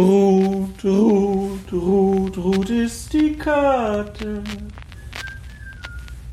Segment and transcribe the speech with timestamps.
[0.00, 4.42] Ruth, Ruth, Ruth, Ruth ist die Karte.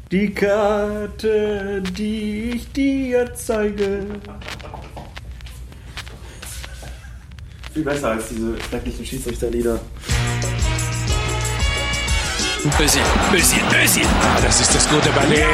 [0.10, 4.06] Die Karte, die ich dir zeige.
[7.74, 9.78] Viel besser als diese schrecklichen Schiedsrichterlieder.
[12.80, 13.02] Özil,
[13.34, 14.06] Özil, Özil.
[14.24, 15.46] Ah, das ist das gute Ballet.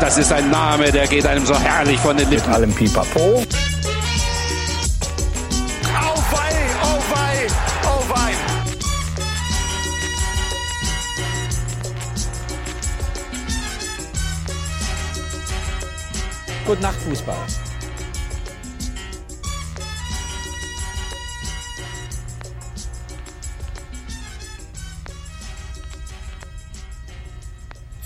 [0.00, 2.46] Das ist ein Name, der geht einem so herrlich von den Lippen.
[2.46, 3.44] Mit allem Pipapo.
[16.70, 17.36] Gute Nacht, Fußball.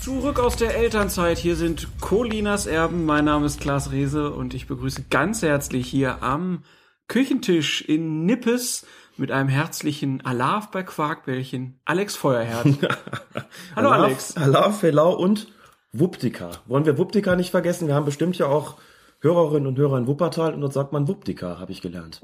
[0.01, 1.37] Zurück aus der Elternzeit.
[1.37, 3.05] Hier sind Colinas Erben.
[3.05, 6.63] Mein Name ist Klaas Rehse und ich begrüße ganz herzlich hier am
[7.07, 12.65] Küchentisch in Nippes mit einem herzlichen Alaf bei Quarkbällchen Alex Feuerherd.
[13.75, 14.37] Hallo Alaf, Alex.
[14.37, 15.49] Alaf, Hello und
[15.99, 16.51] Wuptika.
[16.65, 17.87] Wollen wir Wuptika nicht vergessen?
[17.87, 18.75] Wir haben bestimmt ja auch
[19.21, 22.21] Hörerinnen und Hörer in Wuppertal und dort sagt man Wuptika, habe ich gelernt.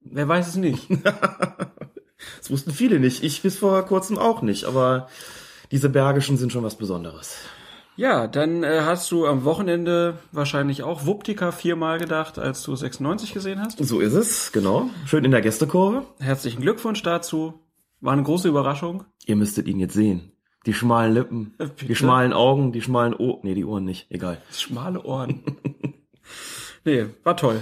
[0.00, 0.88] Wer weiß es nicht.
[2.38, 3.22] Das wussten viele nicht.
[3.22, 5.08] Ich bis vor kurzem auch nicht, aber
[5.70, 7.38] diese Bergischen sind schon was Besonderes.
[7.96, 13.34] Ja, dann äh, hast du am Wochenende wahrscheinlich auch Wuptika viermal gedacht, als du 96
[13.34, 13.78] gesehen hast.
[13.78, 14.88] So ist es, genau.
[15.06, 16.04] Schön in der Gästekurve.
[16.18, 17.54] Herzlichen Glückwunsch dazu.
[18.00, 19.04] War eine große Überraschung.
[19.26, 20.29] Ihr müsstet ihn jetzt sehen.
[20.66, 21.86] Die schmalen Lippen, Bitte?
[21.86, 23.40] die schmalen Augen, die schmalen Ohren.
[23.42, 24.10] Nee, die Ohren nicht.
[24.10, 24.40] Egal.
[24.52, 25.42] Schmale Ohren.
[26.84, 27.60] nee, war toll.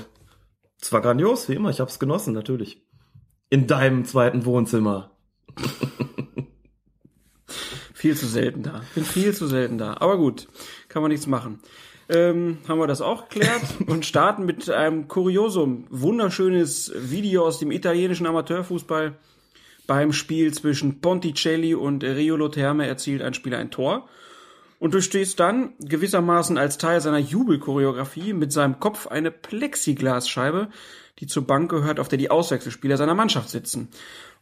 [0.81, 1.71] Es war grandios, wie immer.
[1.71, 2.83] Ich hab's genossen, natürlich.
[3.51, 5.11] In deinem zweiten Wohnzimmer.
[7.95, 8.83] Viel zu selten da.
[8.95, 9.97] Bin viel zu selten da.
[9.99, 10.47] Aber gut,
[10.89, 11.59] kann man nichts machen.
[12.09, 15.85] Ähm, haben wir das auch geklärt und starten mit einem Kuriosum.
[15.91, 19.17] Wunderschönes Video aus dem italienischen Amateurfußball.
[19.89, 24.07] Beim Spiel zwischen Ponticelli und Riolo Terme erzielt ein Spieler ein Tor.
[24.79, 30.69] Und du stehst dann gewissermaßen als Teil seiner Jubelchoreografie mit seinem Kopf eine Plexiglasscheibe,
[31.21, 33.89] die zur Bank gehört, auf der die Auswechselspieler seiner Mannschaft sitzen.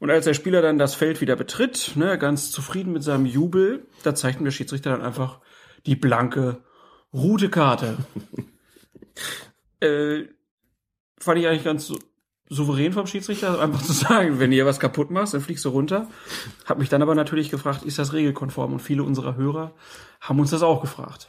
[0.00, 3.86] Und als der Spieler dann das Feld wieder betritt, ne, ganz zufrieden mit seinem Jubel,
[4.02, 5.38] da ihm der Schiedsrichter dann einfach
[5.86, 6.64] die blanke
[7.14, 7.98] rote Karte.
[9.80, 10.24] äh,
[11.20, 11.96] fand ich eigentlich ganz so
[12.48, 16.08] souverän vom Schiedsrichter, einfach zu sagen, wenn ihr was kaputt machst, dann fliegst du runter.
[16.64, 18.72] Hab mich dann aber natürlich gefragt, ist das regelkonform?
[18.72, 19.72] Und viele unserer Hörer
[20.20, 21.28] haben uns das auch gefragt.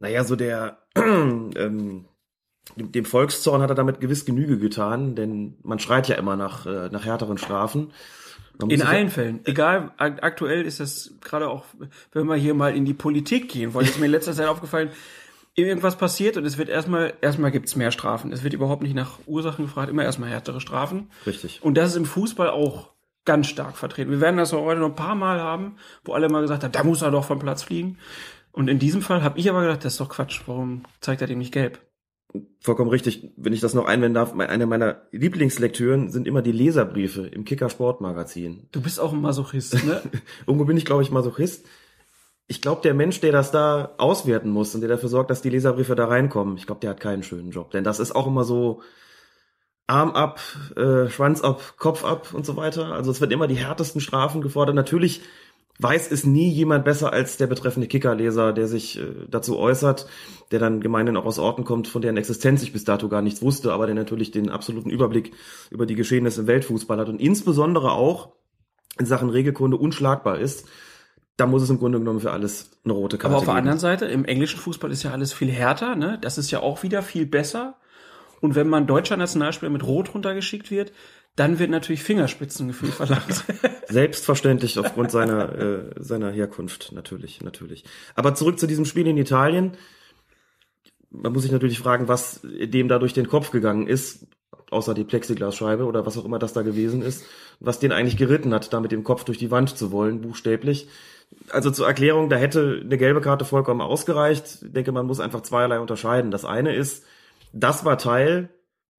[0.00, 2.04] Naja, so der, ähm,
[2.76, 6.88] dem, Volkszorn hat er damit gewiss Genüge getan, denn man schreit ja immer nach, äh,
[6.90, 7.92] nach härteren Strafen.
[8.68, 9.40] In allen Fällen.
[9.44, 11.64] Egal, ak- aktuell ist das gerade auch,
[12.12, 14.90] wenn wir hier mal in die Politik gehen wollen, ist mir in letzter Zeit aufgefallen,
[15.58, 18.32] irgendwas passiert und es wird erstmal, erstmal gibt's mehr Strafen.
[18.32, 21.10] Es wird überhaupt nicht nach Ursachen gefragt, immer erstmal härtere Strafen.
[21.26, 21.62] Richtig.
[21.62, 22.90] Und das ist im Fußball auch
[23.24, 24.10] ganz stark vertreten.
[24.10, 26.84] Wir werden das heute noch ein paar Mal haben, wo alle mal gesagt haben, da
[26.84, 27.98] muss er doch vom Platz fliegen.
[28.52, 30.42] Und in diesem Fall habe ich aber gedacht, das ist doch Quatsch.
[30.46, 31.80] Warum zeigt er dem nicht gelb?
[32.60, 33.30] Vollkommen richtig.
[33.36, 37.70] Wenn ich das noch einwenden darf, eine meiner Lieblingslektüren sind immer die Leserbriefe im Kicker
[37.70, 38.68] Sportmagazin.
[38.70, 40.02] Du bist auch ein Masochist, ne?
[40.46, 41.66] Irgendwo bin ich, glaube ich, Masochist.
[42.48, 45.50] Ich glaube, der Mensch, der das da auswerten muss und der dafür sorgt, dass die
[45.50, 47.70] Leserbriefe da reinkommen, ich glaube, der hat keinen schönen Job.
[47.70, 48.80] Denn das ist auch immer so
[49.86, 50.40] Arm ab,
[50.76, 52.92] äh, Schwanz ab, Kopf ab und so weiter.
[52.92, 54.74] Also es wird immer die härtesten Strafen gefordert.
[54.74, 55.22] Natürlich
[55.78, 60.06] weiß es nie jemand besser als der betreffende Kickerleser, der sich äh, dazu äußert,
[60.50, 63.42] der dann gemeinhin auch aus Orten kommt, von deren Existenz ich bis dato gar nichts
[63.42, 65.32] wusste, aber der natürlich den absoluten Überblick
[65.70, 68.32] über die Geschehnisse im Weltfußball hat und insbesondere auch
[68.98, 70.66] in Sachen Regelkunde unschlagbar ist.
[71.38, 73.58] Da muss es im Grunde genommen für alles eine rote Karte Aber auf der geben.
[73.58, 76.18] anderen Seite, im englischen Fußball ist ja alles viel härter, ne?
[76.20, 77.76] Das ist ja auch wieder viel besser.
[78.40, 80.92] Und wenn man deutscher Nationalspieler mit Rot runtergeschickt wird,
[81.36, 83.44] dann wird natürlich Fingerspitzengefühl verlangt.
[83.88, 87.84] Selbstverständlich aufgrund seiner, äh, seiner Herkunft, natürlich, natürlich.
[88.16, 89.76] Aber zurück zu diesem Spiel in Italien.
[91.10, 94.26] Man muss sich natürlich fragen, was dem da durch den Kopf gegangen ist,
[94.70, 97.24] außer die Plexiglasscheibe oder was auch immer das da gewesen ist,
[97.60, 100.88] was den eigentlich geritten hat, da mit dem Kopf durch die Wand zu wollen, buchstäblich.
[101.50, 104.62] Also zur Erklärung, da hätte eine gelbe Karte vollkommen ausgereicht.
[104.62, 106.30] Ich denke, man muss einfach zweierlei unterscheiden.
[106.30, 107.04] Das eine ist,
[107.52, 108.50] das war Teil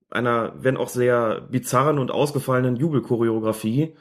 [0.09, 3.95] einer, wenn auch sehr bizarren und ausgefallenen Jubelchoreografie,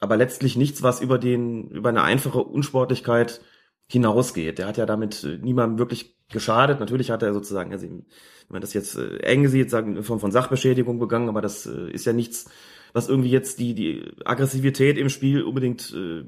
[0.00, 3.40] aber letztlich nichts, was über den, über eine einfache Unsportlichkeit
[3.86, 4.58] hinausgeht.
[4.58, 6.80] Der hat ja damit äh, niemandem wirklich geschadet.
[6.80, 8.04] Natürlich hat er sozusagen, also wenn
[8.48, 11.90] man das jetzt äh, eng sieht, sagen, in Form von Sachbeschädigung begangen, aber das äh,
[11.90, 12.50] ist ja nichts,
[12.92, 16.24] was irgendwie jetzt die, die Aggressivität im Spiel unbedingt äh,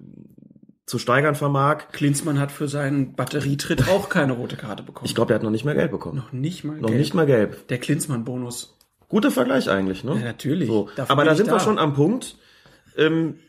[0.87, 1.88] zu steigern vermag.
[1.93, 5.06] Klinsmann hat für seinen Batterietritt auch keine rote Karte bekommen.
[5.06, 6.17] Ich glaube, er hat noch nicht mehr Gelb bekommen.
[6.17, 7.00] noch nicht mal noch gelb.
[7.00, 7.69] nicht mal Gelb.
[7.69, 8.77] Der Klinsmann-Bonus.
[9.09, 10.15] Guter Vergleich eigentlich, ne?
[10.15, 10.69] Ja, natürlich.
[10.69, 10.88] So.
[11.09, 11.61] Aber da sind wir da.
[11.61, 12.37] schon am Punkt.
[12.97, 13.41] Ähm,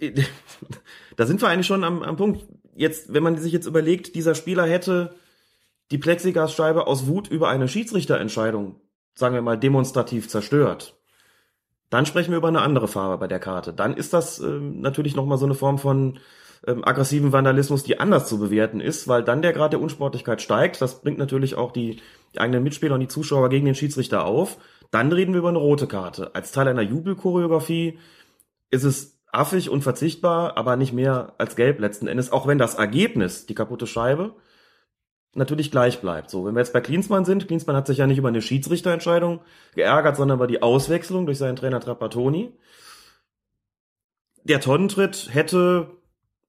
[1.16, 2.46] da sind wir eigentlich schon am, am Punkt.
[2.74, 5.14] Jetzt, wenn man sich jetzt überlegt, dieser Spieler hätte
[5.90, 8.80] die Plexiglasscheibe aus Wut über eine Schiedsrichterentscheidung,
[9.14, 10.96] sagen wir mal, demonstrativ zerstört.
[11.90, 13.72] Dann sprechen wir über eine andere Farbe bei der Karte.
[13.72, 16.20] Dann ist das ähm, natürlich nochmal so eine Form von
[16.66, 20.80] ähm, aggressiven Vandalismus, die anders zu bewerten ist, weil dann der Grad der Unsportlichkeit steigt.
[20.80, 22.00] Das bringt natürlich auch die,
[22.34, 24.58] die eigenen Mitspieler und die Zuschauer gegen den Schiedsrichter auf.
[24.90, 26.34] Dann reden wir über eine rote Karte.
[26.34, 27.98] Als Teil einer Jubelchoreografie
[28.70, 32.74] ist es affig und verzichtbar, aber nicht mehr als gelb letzten Endes, auch wenn das
[32.74, 34.34] Ergebnis, die kaputte Scheibe,
[35.34, 36.30] natürlich gleich bleibt.
[36.30, 39.40] So, wenn wir jetzt bei Klinsmann sind, Klinsmann hat sich ja nicht über eine Schiedsrichterentscheidung
[39.74, 42.52] geärgert, sondern über die Auswechslung durch seinen Trainer Trapattoni.
[44.42, 45.99] Der Tonnentritt hätte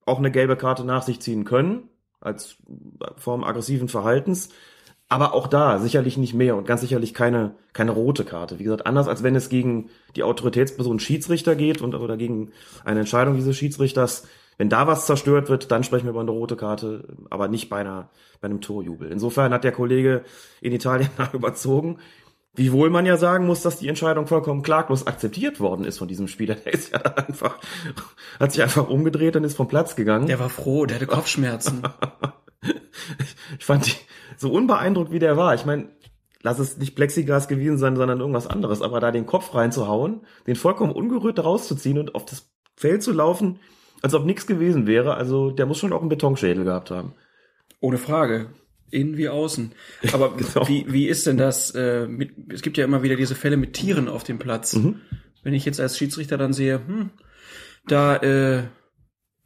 [0.06, 1.90] auch eine gelbe Karte nach sich ziehen können,
[2.20, 2.58] als
[3.18, 4.50] Form aggressiven Verhaltens.
[5.10, 8.60] Aber auch da sicherlich nicht mehr und ganz sicherlich keine, keine rote Karte.
[8.60, 12.52] Wie gesagt, anders als wenn es gegen die Autoritätsperson Schiedsrichter geht und oder gegen
[12.86, 14.26] eine Entscheidung dieses Schiedsrichters.
[14.58, 17.78] Wenn da was zerstört wird, dann sprechen wir über eine rote Karte, aber nicht bei,
[17.78, 18.10] einer,
[18.40, 19.12] bei einem Torjubel.
[19.12, 20.24] Insofern hat der Kollege
[20.62, 21.98] in Italien da überzogen.
[22.54, 26.28] Wiewohl man ja sagen muss, dass die Entscheidung vollkommen klaglos akzeptiert worden ist von diesem
[26.28, 26.56] Spieler.
[26.56, 27.58] Der ist ja einfach,
[28.40, 30.28] hat sich einfach umgedreht und ist vom Platz gegangen.
[30.28, 31.84] Der war froh, der hatte Kopfschmerzen.
[33.58, 33.94] ich fand die
[34.38, 35.56] so unbeeindruckt, wie der war.
[35.56, 35.90] Ich meine,
[36.42, 40.56] lass es nicht Plexiglas gewesen sein, sondern irgendwas anderes, aber da den Kopf reinzuhauen, den
[40.56, 43.60] vollkommen ungerührt rauszuziehen und auf das Feld zu laufen,
[44.02, 47.14] als ob nichts gewesen wäre, also der muss schon auch einen Betonschädel gehabt haben.
[47.80, 48.50] Ohne Frage.
[48.92, 49.72] Innen wie außen.
[50.14, 50.68] Aber Genau.
[50.68, 51.72] wie, wie ist denn das?
[51.72, 54.76] Äh, mit, es gibt ja immer wieder diese Fälle mit Tieren auf dem Platz.
[54.76, 55.02] Mhm.
[55.44, 57.10] Wenn ich jetzt als Schiedsrichter dann sehe, hm,
[57.88, 58.64] da äh,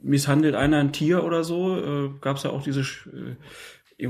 [0.01, 4.07] misshandelt einer ein Tier oder so, äh, gab es ja auch diese äh,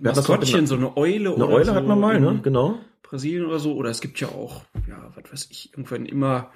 [0.00, 2.40] Maskottchen, so eine Eule Eine oder Eule so hat man mal, ne?
[2.42, 2.78] Genau.
[3.02, 3.74] Brasilien oder so.
[3.74, 6.50] Oder es gibt ja auch, ja, was weiß ich, irgendwann immer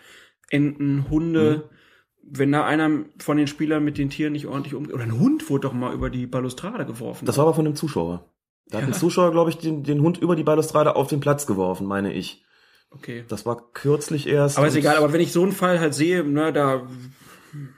[0.51, 1.65] Enten, Hunde.
[1.65, 1.75] Mhm.
[2.23, 4.95] Wenn da einer von den Spielern mit den Tieren nicht ordentlich umgeht.
[4.95, 7.25] Oder ein Hund wurde doch mal über die Balustrade geworfen.
[7.27, 8.25] Das war aber von einem Zuschauer.
[8.69, 8.89] Da hat Ja.
[8.89, 12.13] ein Zuschauer, glaube ich, den, den Hund über die Balustrade auf den Platz geworfen, meine
[12.13, 12.45] ich.
[12.91, 13.25] okay.
[13.29, 14.59] Das war kürzlich erst.
[14.59, 16.87] Aber ist egal, aber wenn ich so einen Fall halt sehe, ne, da,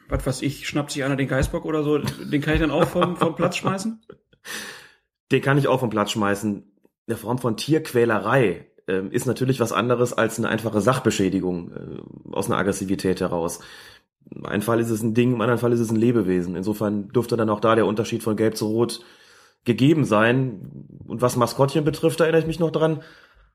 [0.09, 2.87] was weiß ich, schnappt sich einer den Geißbock oder so, den kann ich dann auch
[2.89, 4.01] vom, vom Platz schmeißen?
[5.33, 6.73] Den kann ich auch vom Platz schmeißen.
[7.07, 12.47] Eine Form von Tierquälerei ähm, ist natürlich was anderes als eine einfache Sachbeschädigung äh, aus
[12.49, 13.61] einer Aggressivität heraus.
[14.28, 16.56] Im einen Fall ist es ein Ding, im anderen Fall ist es ein Lebewesen.
[16.56, 19.00] Insofern dürfte dann auch da der Unterschied von Gelb zu Rot
[19.64, 20.87] gegeben sein.
[21.06, 23.02] Und was Maskottchen betrifft, da erinnere ich mich noch dran,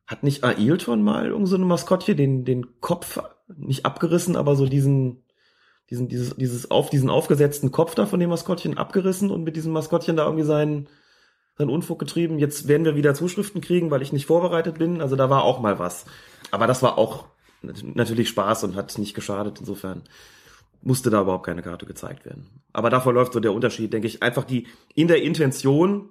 [0.06, 3.19] hat nicht Ailton mal irgend so eine Maskottchen den, den Kopf
[3.57, 5.23] nicht abgerissen, aber so diesen,
[5.89, 9.73] diesen, dieses, dieses auf, diesen aufgesetzten Kopf da von dem Maskottchen abgerissen und mit diesem
[9.73, 10.88] Maskottchen da irgendwie seinen,
[11.57, 12.38] seinen Unfug getrieben.
[12.38, 15.01] Jetzt werden wir wieder Zuschriften kriegen, weil ich nicht vorbereitet bin.
[15.01, 16.06] Also da war auch mal was.
[16.51, 17.25] Aber das war auch
[17.62, 19.59] nat- natürlich Spaß und hat nicht geschadet.
[19.59, 20.03] Insofern
[20.86, 22.48] musste da überhaupt keine Karte gezeigt werden.
[22.72, 24.22] Aber da verläuft so der Unterschied, denke ich.
[24.22, 26.10] Einfach die, in der Intention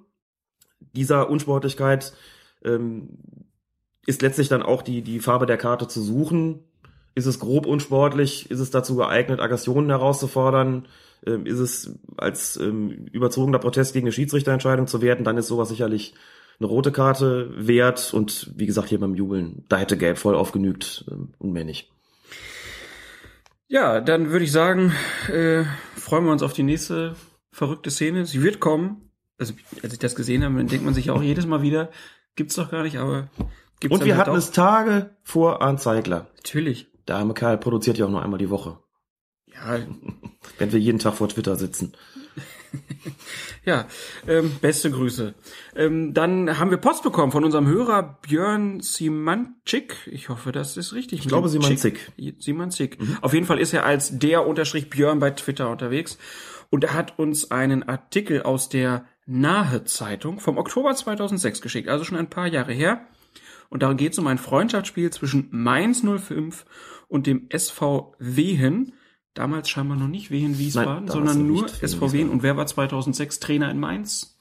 [0.93, 2.13] dieser Unsportlichkeit
[2.63, 3.17] ähm,
[4.05, 6.59] ist letztlich dann auch die, die Farbe der Karte zu suchen.
[7.15, 8.51] Ist es grob unsportlich?
[8.51, 10.87] Ist es dazu geeignet, Aggressionen herauszufordern?
[11.25, 15.23] Ähm, ist es als ähm, überzogener Protest gegen eine Schiedsrichterentscheidung zu werten?
[15.23, 16.13] Dann ist sowas sicherlich
[16.59, 18.13] eine rote Karte wert.
[18.13, 21.94] Und wie gesagt, hier beim Jubeln, da hätte Gelb voll aufgenügt ähm, und mehr nicht.
[23.67, 24.93] Ja, dann würde ich sagen,
[25.27, 25.63] äh,
[25.95, 27.15] freuen wir uns auf die nächste
[27.51, 28.25] verrückte Szene.
[28.25, 29.09] Sie wird kommen.
[29.37, 31.89] Also, als ich das gesehen habe, dann denkt man sich auch jedes Mal wieder,
[32.35, 33.29] gibt's doch gar nicht, aber
[33.79, 34.37] gibt's Und wir halt hatten doch.
[34.37, 36.27] es Tage vor Arndt Zeigler.
[36.37, 36.87] Natürlich.
[37.07, 38.79] Der arme Kerl produziert ja auch nur einmal die Woche.
[39.47, 39.79] Ja,
[40.57, 41.93] Wenn wir jeden Tag vor Twitter sitzen.
[43.65, 43.87] Ja,
[44.27, 45.33] ähm, beste Grüße.
[45.75, 49.95] Ähm, dann haben wir Post bekommen von unserem Hörer Björn Simanczyk.
[50.11, 51.21] Ich hoffe, das ist richtig.
[51.21, 52.11] Ich glaube, Simanczyk.
[52.37, 52.97] Simanczyk.
[53.21, 56.19] Auf jeden Fall ist er als der Unterstrich Björn bei Twitter unterwegs.
[56.69, 62.03] Und er hat uns einen Artikel aus der Nahe Zeitung vom Oktober 2006 geschickt, also
[62.03, 63.07] schon ein paar Jahre her.
[63.69, 66.65] Und darin geht es um ein Freundschaftsspiel zwischen Mainz 05
[67.07, 68.93] und dem SV Wehen.
[69.35, 72.11] Damals scheinbar noch nicht Wehen Wiesbaden, damals sondern nur nicht Wehen SV Wehen.
[72.13, 72.29] Wiesbaden.
[72.31, 74.39] Und wer war 2006 Trainer in Mainz?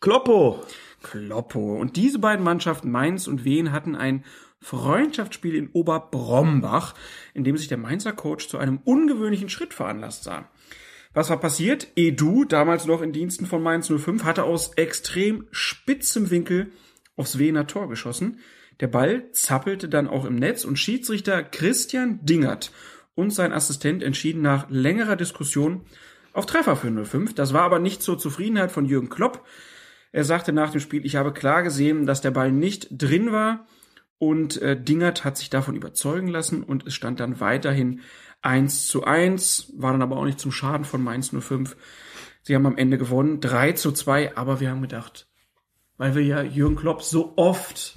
[0.00, 0.64] Kloppo!
[1.02, 1.76] Kloppo.
[1.76, 4.24] Und diese beiden Mannschaften, Mainz und Wien, hatten ein
[4.60, 6.94] Freundschaftsspiel in Oberbrombach,
[7.34, 10.48] in dem sich der Mainzer Coach zu einem ungewöhnlichen Schritt veranlasst sah.
[11.12, 11.88] Was war passiert?
[11.94, 16.72] Edu, damals noch in Diensten von Mainz 05, hatte aus extrem spitzem Winkel
[17.14, 18.40] aufs Wiener Tor geschossen.
[18.80, 22.72] Der Ball zappelte dann auch im Netz und Schiedsrichter Christian Dingert
[23.14, 25.82] und sein Assistent entschieden nach längerer Diskussion
[26.32, 27.34] auf Treffer für 05.
[27.34, 29.44] Das war aber nicht zur Zufriedenheit von Jürgen Klopp.
[30.12, 33.66] Er sagte nach dem Spiel, ich habe klar gesehen, dass der Ball nicht drin war
[34.18, 38.00] Und äh, Dingert hat sich davon überzeugen lassen und es stand dann weiterhin
[38.42, 41.76] 1 zu 1, war dann aber auch nicht zum Schaden von Mainz 05.
[42.42, 45.28] Sie haben am Ende gewonnen, 3 zu 2, aber wir haben gedacht,
[45.96, 47.96] weil wir ja Jürgen Klopp so oft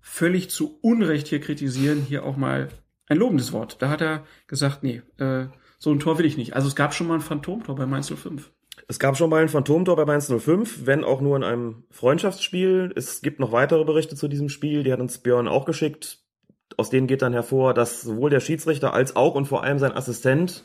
[0.00, 2.68] völlig zu Unrecht hier kritisieren, hier auch mal
[3.08, 3.80] ein lobendes Wort.
[3.80, 5.46] Da hat er gesagt, nee, äh,
[5.78, 6.54] so ein Tor will ich nicht.
[6.54, 8.50] Also es gab schon mal ein Phantomtor bei Mainz 05.
[8.88, 12.92] Es gab schon mal ein Phantomtor bei Mainz 05, wenn auch nur in einem Freundschaftsspiel.
[12.96, 16.18] Es gibt noch weitere Berichte zu diesem Spiel, die hat uns Björn auch geschickt.
[16.76, 19.92] Aus denen geht dann hervor, dass sowohl der Schiedsrichter als auch und vor allem sein
[19.92, 20.64] Assistent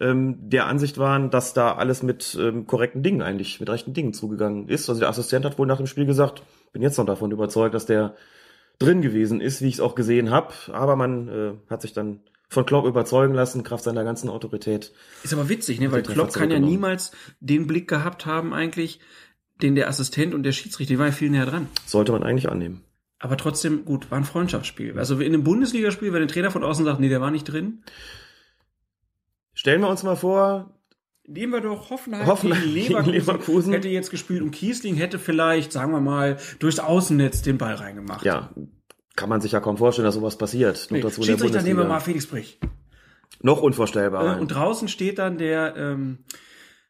[0.00, 4.12] ähm, der Ansicht waren, dass da alles mit ähm, korrekten Dingen eigentlich, mit rechten Dingen
[4.12, 4.88] zugegangen ist.
[4.88, 6.42] Also der Assistent hat wohl nach dem Spiel gesagt,
[6.72, 8.14] bin jetzt noch davon überzeugt, dass der
[8.78, 10.54] drin gewesen ist, wie ich es auch gesehen habe.
[10.72, 14.92] Aber man äh, hat sich dann von Klopp überzeugen lassen, Kraft seiner ganzen Autorität.
[15.22, 15.90] Ist aber witzig, ne?
[15.90, 19.00] weil Klopp kann ja niemals den Blick gehabt haben eigentlich,
[19.62, 21.68] den der Assistent und der Schiedsrichter, die waren ja viel näher dran.
[21.86, 22.82] Sollte man eigentlich annehmen.
[23.18, 24.98] Aber trotzdem, gut, war ein Freundschaftsspiel.
[24.98, 27.82] Also in einem Bundesligaspiel, wenn der Trainer von außen sagt, nee, der war nicht drin.
[29.54, 30.75] Stellen wir uns mal vor,
[31.28, 33.72] Nehmen wir doch Hoffenheim, Hoffenheim gegen gegen Leverkusen, Leverkusen.
[33.72, 38.24] hätte jetzt gespielt und Kiesling hätte vielleicht, sagen wir mal, durchs Außennetz den Ball reingemacht.
[38.24, 38.50] ja,
[39.16, 40.88] kann man sich ja kaum vorstellen, dass sowas passiert.
[40.90, 42.60] Nee, Schiedsrichter nehmen wir mal Felix Brich.
[43.40, 44.36] Noch unvorstellbar.
[44.36, 46.24] Äh, und draußen steht dann der ähm,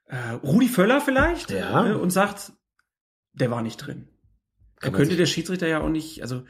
[0.06, 1.88] äh, Rudi Völler vielleicht Ja.
[1.88, 2.52] äh, und sagt,
[3.32, 4.08] der war nicht drin.
[4.76, 6.42] Da Kann man könnte der Schiedsrichter ja auch nicht, also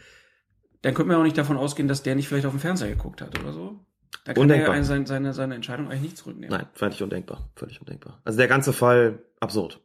[0.82, 2.88] dann könnte man ja auch nicht davon ausgehen, dass der nicht vielleicht auf den Fernseher
[2.88, 3.78] geguckt hat oder so.
[4.26, 4.74] Da kann Undenkbar.
[4.74, 6.50] er seine, seine, seine Entscheidung eigentlich nicht zurücknehmen.
[6.50, 7.48] Nein, völlig undenkbar.
[7.54, 8.20] Völlig undenkbar.
[8.24, 9.80] Also der ganze Fall absurd.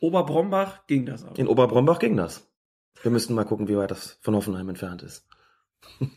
[0.00, 1.38] Oberbrombach ging das aber.
[1.38, 2.44] In Oberbrombach ging das.
[3.02, 5.24] Wir müssten mal gucken, wie weit das von Hoffenheim entfernt ist.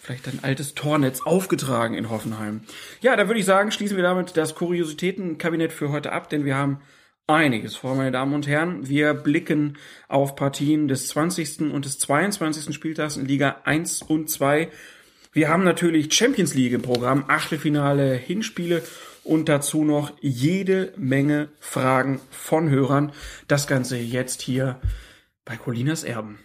[0.00, 2.62] Vielleicht ein altes Tornetz aufgetragen in Hoffenheim.
[3.00, 6.56] Ja, da würde ich sagen, schließen wir damit das Kuriositätenkabinett für heute ab, denn wir
[6.56, 6.80] haben
[7.28, 8.88] einiges vor, meine Damen und Herren.
[8.88, 11.72] Wir blicken auf Partien des 20.
[11.72, 12.74] und des 22.
[12.74, 14.70] Spieltags in Liga 1 und 2.
[15.34, 18.82] Wir haben natürlich Champions League im Programm, Achtelfinale, Hinspiele
[19.24, 23.10] und dazu noch jede Menge Fragen von Hörern.
[23.48, 24.78] Das Ganze jetzt hier
[25.44, 26.38] bei Colinas Erben.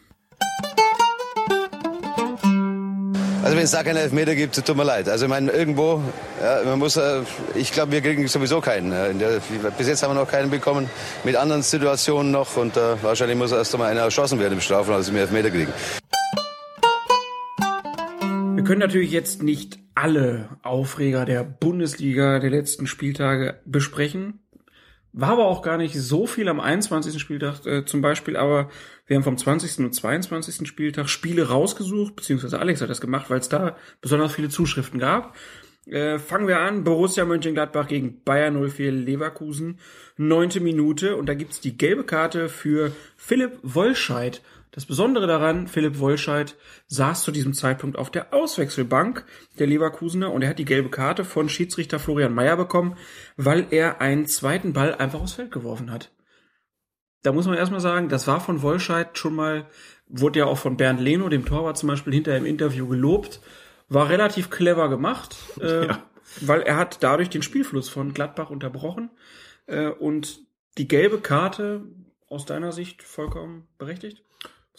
[3.43, 5.07] Also wenn es da keinen Elfmeter gibt, tut mir leid.
[5.07, 6.01] Also ich meine, irgendwo,
[6.41, 7.21] ja, man muss, äh,
[7.53, 8.91] ich glaube, wir kriegen sowieso keinen.
[8.91, 9.39] äh,
[9.77, 10.89] bis jetzt haben wir noch keinen bekommen,
[11.23, 12.57] mit anderen Situationen noch.
[12.57, 15.71] Und äh, wahrscheinlich muss erst einmal einer erschossen werden im Strafraum, dass wir Elfmeter kriegen.
[18.69, 24.41] Können natürlich jetzt nicht alle Aufreger der Bundesliga der letzten Spieltage besprechen.
[25.11, 27.19] War aber auch gar nicht so viel am 21.
[27.19, 28.69] Spieltag äh, zum Beispiel, aber
[29.07, 29.79] wir haben vom 20.
[29.79, 30.67] und 22.
[30.67, 35.35] Spieltag Spiele rausgesucht, beziehungsweise Alex hat das gemacht, weil es da besonders viele Zuschriften gab.
[35.87, 39.79] Äh, fangen wir an, Borussia Mönchengladbach gegen Bayer 04 Leverkusen,
[40.15, 44.43] neunte Minute und da gibt's die gelbe Karte für Philipp Wollscheid.
[44.71, 46.55] Das Besondere daran, Philipp Wollscheid
[46.87, 49.25] saß zu diesem Zeitpunkt auf der Auswechselbank
[49.57, 52.95] der Leverkusener und er hat die gelbe Karte von Schiedsrichter Florian Mayer bekommen,
[53.35, 56.11] weil er einen zweiten Ball einfach aufs Feld geworfen hat.
[57.23, 59.65] Da muss man erstmal sagen, das war von Wollscheid schon mal,
[60.07, 63.41] wurde ja auch von Bernd Leno, dem Torwart zum Beispiel, hinter im Interview gelobt,
[63.89, 65.87] war relativ clever gemacht, äh,
[66.41, 69.09] weil er hat dadurch den Spielfluss von Gladbach unterbrochen
[69.65, 70.39] äh, und
[70.77, 71.85] die gelbe Karte
[72.27, 74.23] aus deiner Sicht vollkommen berechtigt?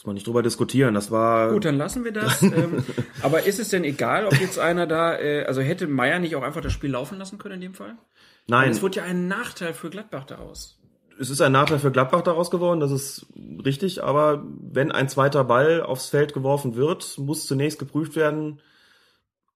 [0.01, 0.95] Muss man nicht drüber diskutieren.
[0.95, 2.41] Das war Gut, dann lassen wir das.
[2.43, 2.83] ähm,
[3.21, 6.43] aber ist es denn egal, ob jetzt einer da, äh, also hätte Meier nicht auch
[6.43, 7.99] einfach das Spiel laufen lassen können in dem Fall?
[8.47, 8.71] nein.
[8.71, 10.79] Es wurde ja ein Nachteil für Gladbach daraus.
[11.19, 13.27] es ist ein Nachteil für Gladbach daraus geworden, das ist
[13.63, 18.63] richtig, aber wenn ein zweiter Ball aufs Feld geworfen wird, muss zunächst geprüft werden,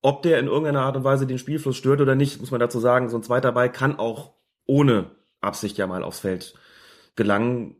[0.02, 2.80] ob der in irgendeiner Art und Weise den Spielfluss stört oder nicht, muss man dazu
[2.80, 4.34] sagen, so ein zweiter Ball kann auch
[4.66, 5.10] ohne
[5.40, 6.52] Absicht ja mal aufs Feld
[7.16, 7.76] gelangen,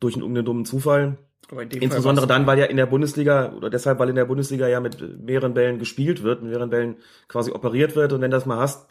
[0.00, 1.18] durch einen irgendeinen dummen Zufall.
[1.50, 5.20] Insbesondere dann, weil ja in der Bundesliga, oder deshalb, weil in der Bundesliga ja mit
[5.24, 6.96] mehreren Bällen gespielt wird, mit mehreren Bällen
[7.28, 8.88] quasi operiert wird und wenn das mal hast,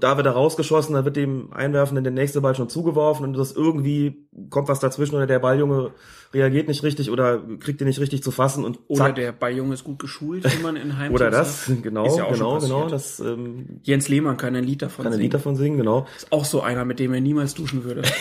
[0.00, 3.52] da wird er rausgeschossen, dann wird dem Einwerfenden der nächste Ball schon zugeworfen und das
[3.52, 5.92] irgendwie kommt was dazwischen oder der Balljunge
[6.34, 9.14] reagiert nicht richtig oder kriegt ihn nicht richtig zu fassen und Oder zack.
[9.14, 12.32] der Balljunge ist gut geschult, wie man in Heim oder das, genau, Ist ja auch
[12.32, 15.22] genau, genau, das ähm, Jens Lehmann kann ein Lied davon kann ein singen.
[15.22, 16.06] Lied davon singen, genau.
[16.16, 18.02] Ist auch so einer, mit dem er niemals duschen würde.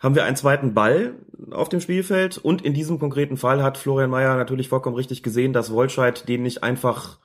[0.00, 1.14] haben wir einen zweiten Ball
[1.50, 5.52] auf dem Spielfeld und in diesem konkreten Fall hat Florian Mayer natürlich vollkommen richtig gesehen,
[5.52, 7.18] dass Wolscheid den nicht einfach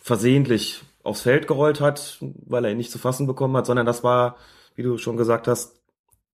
[0.00, 4.04] versehentlich aufs Feld gerollt hat, weil er ihn nicht zu fassen bekommen hat, sondern das
[4.04, 4.36] war,
[4.74, 5.80] wie du schon gesagt hast,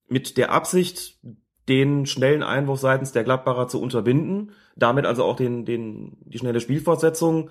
[0.08, 1.18] mit der Absicht,
[1.68, 6.60] den schnellen Einwurf seitens der Gladbacher zu unterbinden, damit also auch den, den, die schnelle
[6.60, 7.50] Spielfortsetzung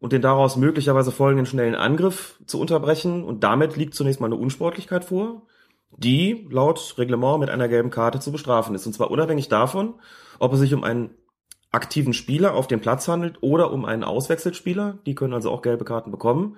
[0.00, 3.24] und den daraus möglicherweise folgenden schnellen Angriff zu unterbrechen.
[3.24, 5.46] Und damit liegt zunächst mal eine Unsportlichkeit vor.
[5.96, 8.86] Die laut Reglement mit einer gelben Karte zu bestrafen ist.
[8.86, 9.94] Und zwar unabhängig davon,
[10.38, 11.10] ob es sich um einen
[11.70, 14.98] aktiven Spieler auf dem Platz handelt oder um einen Auswechselspieler.
[15.06, 16.56] Die können also auch gelbe Karten bekommen.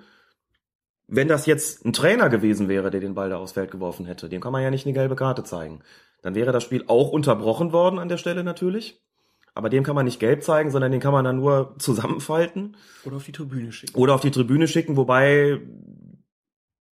[1.07, 4.29] Wenn das jetzt ein Trainer gewesen wäre, der den Ball da aufs Feld geworfen hätte,
[4.29, 5.81] dem kann man ja nicht eine gelbe Karte zeigen.
[6.21, 9.01] Dann wäre das Spiel auch unterbrochen worden an der Stelle natürlich.
[9.53, 13.17] Aber dem kann man nicht gelb zeigen, sondern den kann man dann nur zusammenfalten Oder
[13.17, 13.97] auf die Tribüne schicken.
[13.97, 15.59] oder auf die Tribüne schicken, wobei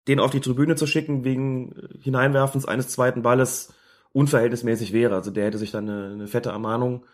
[0.08, 3.72] den auf die Tribüne zu schicken wegen Hineinwerfens eines zweiten Balles
[4.12, 5.14] unverhältnismäßig wäre.
[5.14, 7.04] Also der hätte sich dann eine, eine fette Ermahnung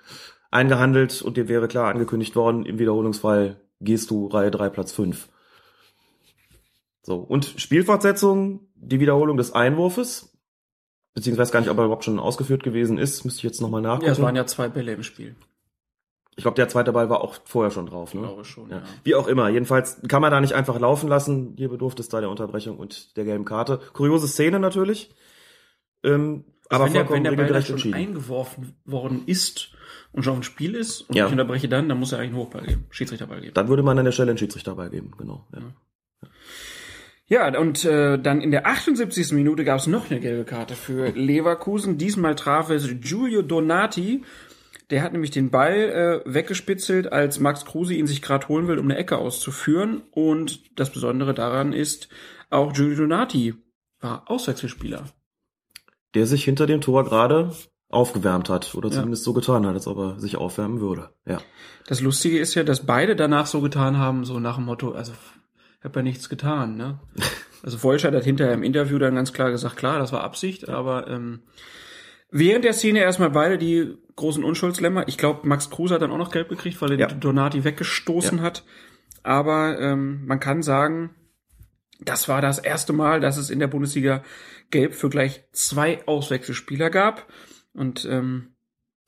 [0.50, 5.28] eingehandelt und dem wäre klar angekündigt worden, im Wiederholungsfall gehst du Reihe 3, Platz 5.
[7.02, 10.36] So, und Spielfortsetzung, die Wiederholung des Einwurfes,
[11.14, 14.06] beziehungsweise gar nicht, ob er überhaupt schon ausgeführt gewesen ist, müsste ich jetzt nochmal nachgucken.
[14.06, 15.36] Ja, es waren ja zwei Bälle im Spiel.
[16.38, 18.14] Ich glaube, der zweite Ball war auch vorher schon drauf.
[18.14, 18.20] Ne?
[18.20, 18.76] Glaube schon, ja.
[18.76, 18.82] ja.
[19.02, 19.48] Wie auch immer.
[19.48, 21.54] Jedenfalls kann man da nicht einfach laufen lassen.
[21.56, 23.80] Hier bedurfte es da der Unterbrechung und der gelben Karte.
[23.92, 25.12] Kuriose Szene natürlich.
[26.04, 27.94] Ähm, aber wenn der, vollkommen wenn der Ball schon entschieden.
[27.94, 29.72] eingeworfen worden ist
[30.12, 31.26] und schon auf dem Spiel ist und Ja.
[31.26, 33.54] ich unterbreche dann, dann muss er eigentlich einen Hochball geben, Schiedsrichterball geben.
[33.54, 35.10] Dann würde man an der Stelle einen Schiedsrichter beigeben.
[35.18, 35.44] Genau.
[35.52, 36.28] Ja.
[37.30, 39.32] Ja, und äh, dann in der 78.
[39.32, 41.98] Minute gab es noch eine gelbe Karte für Leverkusen.
[41.98, 44.22] Diesmal traf es Giulio Donati.
[44.90, 48.78] Der hat nämlich den Ball äh, weggespitzelt, als Max Kruse ihn sich gerade holen will,
[48.78, 50.02] um eine Ecke auszuführen.
[50.10, 52.08] Und das Besondere daran ist,
[52.50, 53.54] auch Giulio Donati
[54.00, 55.04] war Auswechselspieler.
[56.14, 57.52] Der sich hinter dem Tor gerade
[57.90, 61.10] aufgewärmt hat oder zumindest so getan hat, als ob er sich aufwärmen würde.
[61.26, 61.40] Ja.
[61.86, 65.12] Das Lustige ist ja, dass beide danach so getan haben, so nach dem Motto, also
[65.78, 66.98] ich habe ja nichts getan, ne?
[67.60, 71.08] Also Wolschert hat hinterher im Interview dann ganz klar gesagt, klar, das war Absicht, aber
[71.08, 71.40] ähm,
[72.30, 75.08] während der Szene erstmal beide die großen Unschuldslämmer.
[75.08, 77.06] Ich glaube, Max Kruse hat dann auch noch gelb gekriegt, weil er Ja.
[77.06, 78.64] Donati weggestoßen hat.
[79.22, 81.14] Aber ähm, man kann sagen,
[82.00, 84.22] das war das erste Mal, dass es in der Bundesliga
[84.70, 87.26] gelb für gleich zwei Auswechselspieler gab.
[87.72, 88.54] Und ähm,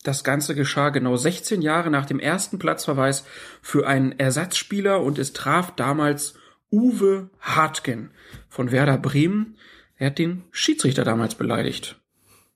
[0.03, 3.25] das Ganze geschah genau 16 Jahre nach dem ersten Platzverweis
[3.61, 6.35] für einen Ersatzspieler und es traf damals
[6.73, 8.11] Uwe Hartgen
[8.49, 9.59] von Werder Bremen.
[9.97, 12.00] Er hat den Schiedsrichter damals beleidigt.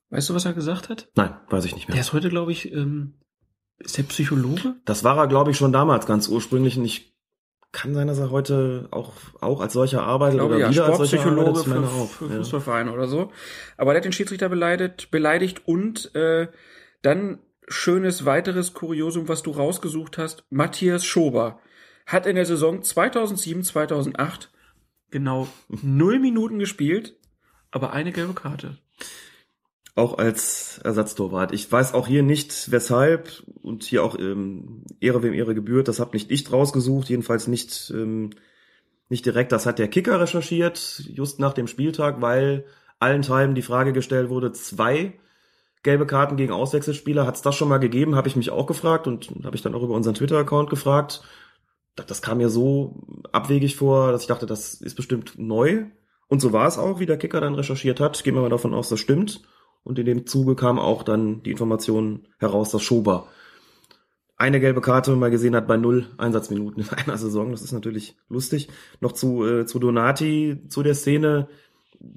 [0.09, 1.09] Weißt du, was er gesagt hat?
[1.15, 1.95] Nein, weiß ich nicht mehr.
[1.95, 3.15] Der ist heute, glaube ich, ähm,
[3.77, 4.75] ist der Psychologe?
[4.85, 6.77] Das war er, glaube ich, schon damals ganz ursprünglich.
[6.77, 7.15] Und ich
[7.71, 10.97] kann sein, dass er heute auch, auch als solcher arbeitet glaube oder ja, wieder als
[10.97, 11.17] solcher.
[11.17, 12.09] Ich für, auch.
[12.09, 12.37] für ja.
[12.37, 13.31] Fußballvereine oder so.
[13.77, 16.47] Aber der hat den Schiedsrichter beleidigt, beleidigt und äh,
[17.01, 20.45] dann schönes weiteres Kuriosum, was du rausgesucht hast.
[20.49, 21.59] Matthias Schober
[22.05, 24.51] hat in der Saison 2007, 2008
[25.11, 25.47] genau
[25.81, 27.17] null Minuten gespielt,
[27.71, 28.77] aber eine gelbe Karte.
[29.95, 31.53] Auch als Ersatztorwart.
[31.53, 35.87] Ich weiß auch hier nicht, weshalb und hier auch ähm, Ehre wem Ehre gebührt.
[35.87, 38.31] Das hab nicht ich rausgesucht, jedenfalls nicht ähm,
[39.09, 39.51] nicht direkt.
[39.51, 42.65] Das hat der Kicker recherchiert, just nach dem Spieltag, weil
[42.99, 45.13] allenthalben die Frage gestellt wurde, zwei
[45.83, 47.25] gelbe Karten gegen Auswechselspieler.
[47.25, 48.15] Hat es das schon mal gegeben?
[48.15, 51.21] Habe ich mich auch gefragt und habe ich dann auch über unseren Twitter-Account gefragt.
[51.95, 55.85] Das kam mir so abwegig vor, dass ich dachte, das ist bestimmt neu.
[56.27, 58.23] Und so war es auch, wie der Kicker dann recherchiert hat.
[58.23, 59.43] Gehen wir mal davon aus, das stimmt.
[59.85, 63.27] Und in dem Zuge kam auch dann die Information heraus, dass Schober
[64.35, 67.51] eine gelbe Karte mal gesehen hat bei null Einsatzminuten in einer Saison.
[67.51, 68.67] Das ist natürlich lustig.
[68.99, 71.47] Noch zu, äh, zu Donati, zu der Szene.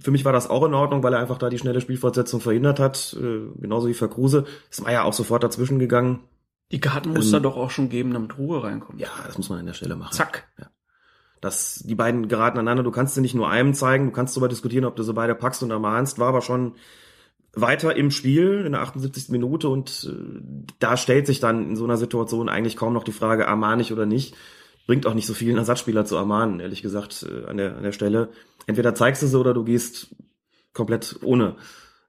[0.00, 2.80] Für mich war das auch in Ordnung, weil er einfach da die schnelle Spielfortsetzung verhindert
[2.80, 3.16] hat.
[3.20, 4.46] Äh, genauso wie Verkruse.
[4.70, 6.20] Es war ja auch sofort dazwischen gegangen.
[6.72, 9.00] Die Karten muss er doch auch schon geben, damit Ruhe reinkommt.
[9.00, 10.12] Ja, das muss man an der Stelle machen.
[10.12, 10.48] Zack.
[11.40, 12.82] dass die beiden geraten aneinander.
[12.82, 15.34] Du kannst sie nicht nur einem zeigen, du kannst darüber diskutieren, ob du sie beide
[15.34, 16.74] packst und ermahnst, war aber schon
[17.54, 19.30] weiter im Spiel in der 78.
[19.30, 20.40] Minute und äh,
[20.78, 23.92] da stellt sich dann in so einer Situation eigentlich kaum noch die Frage, ermahne ich
[23.92, 24.36] oder nicht.
[24.86, 27.82] Bringt auch nicht so viel, einen Ersatzspieler zu ermahnen, ehrlich gesagt, äh, an der, an
[27.82, 28.30] der Stelle.
[28.66, 30.14] Entweder zeigst du sie oder du gehst
[30.72, 31.56] komplett ohne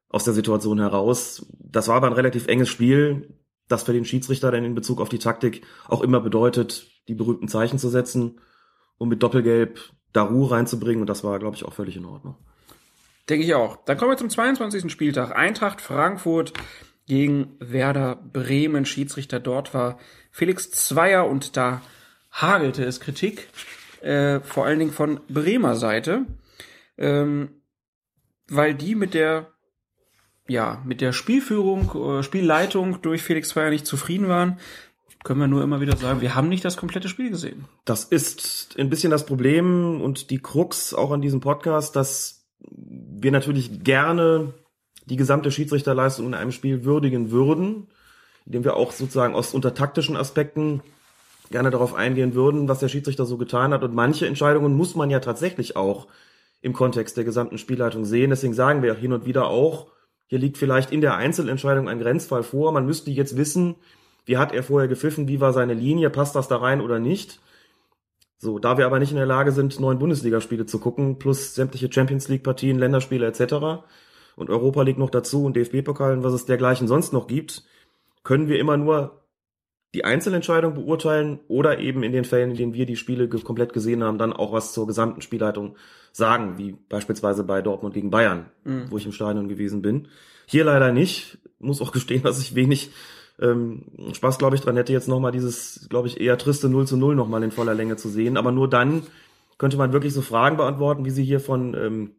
[0.09, 1.45] aus der Situation heraus.
[1.59, 3.35] Das war aber ein relativ enges Spiel,
[3.67, 7.47] das für den Schiedsrichter dann in Bezug auf die Taktik auch immer bedeutet, die berühmten
[7.47, 8.39] Zeichen zu setzen
[8.99, 9.79] um mit Doppelgelb
[10.13, 11.01] da Ruhe reinzubringen.
[11.01, 12.35] Und das war, glaube ich, auch völlig in Ordnung.
[13.29, 13.77] Denke ich auch.
[13.85, 14.91] Dann kommen wir zum 22.
[14.91, 15.35] Spieltag.
[15.35, 16.53] Eintracht Frankfurt
[17.07, 18.85] gegen Werder Bremen.
[18.85, 19.99] Schiedsrichter dort war
[20.31, 21.81] Felix Zweier und da
[22.31, 23.47] hagelte es Kritik,
[24.01, 26.25] äh, vor allen Dingen von Bremer Seite,
[26.97, 27.49] ähm,
[28.47, 29.51] weil die mit der
[30.47, 34.59] ja, mit der Spielführung, äh, Spielleitung durch Felix Zweier nicht zufrieden waren.
[35.23, 37.65] Können wir nur immer wieder sagen, wir haben nicht das komplette Spiel gesehen.
[37.85, 43.31] Das ist ein bisschen das Problem und die Krux auch an diesem Podcast, dass wir
[43.31, 44.53] natürlich gerne
[45.05, 47.87] die gesamte Schiedsrichterleistung in einem Spiel würdigen würden,
[48.45, 50.81] indem wir auch sozusagen aus unter taktischen Aspekten
[51.51, 53.83] gerne darauf eingehen würden, was der Schiedsrichter so getan hat.
[53.83, 56.07] Und manche Entscheidungen muss man ja tatsächlich auch
[56.61, 58.29] im Kontext der gesamten Spielleitung sehen.
[58.29, 59.87] Deswegen sagen wir hin und wieder auch,
[60.27, 62.71] hier liegt vielleicht in der Einzelentscheidung ein Grenzfall vor.
[62.71, 63.75] Man müsste jetzt wissen,
[64.25, 67.39] wie hat er vorher gepfiffen, wie war seine Linie, passt das da rein oder nicht.
[68.41, 71.91] So, da wir aber nicht in der Lage sind, neun Bundesligaspiele zu gucken, plus sämtliche
[71.91, 73.83] Champions League Partien, Länderspiele etc.
[74.37, 77.63] und Europa League noch dazu und DFB-Pokal und was es dergleichen sonst noch gibt,
[78.23, 79.19] können wir immer nur
[79.93, 83.73] die Einzelentscheidung beurteilen oder eben in den Fällen, in denen wir die Spiele ge komplett
[83.73, 85.75] gesehen haben, dann auch was zur gesamten Spielleitung
[86.13, 88.85] sagen, wie beispielsweise bei Dortmund gegen Bayern, mhm.
[88.89, 90.07] wo ich im Stadion gewesen bin.
[90.45, 91.39] Hier leider nicht.
[91.59, 92.91] Muss auch gestehen, dass ich wenig
[93.41, 96.97] ähm, Spaß, glaube ich, dran hätte, jetzt nochmal dieses, glaube ich, eher triste 0 zu
[96.97, 98.37] 0 nochmal in voller Länge zu sehen.
[98.37, 99.03] Aber nur dann
[99.57, 102.11] könnte man wirklich so Fragen beantworten, wie sie hier von ähm,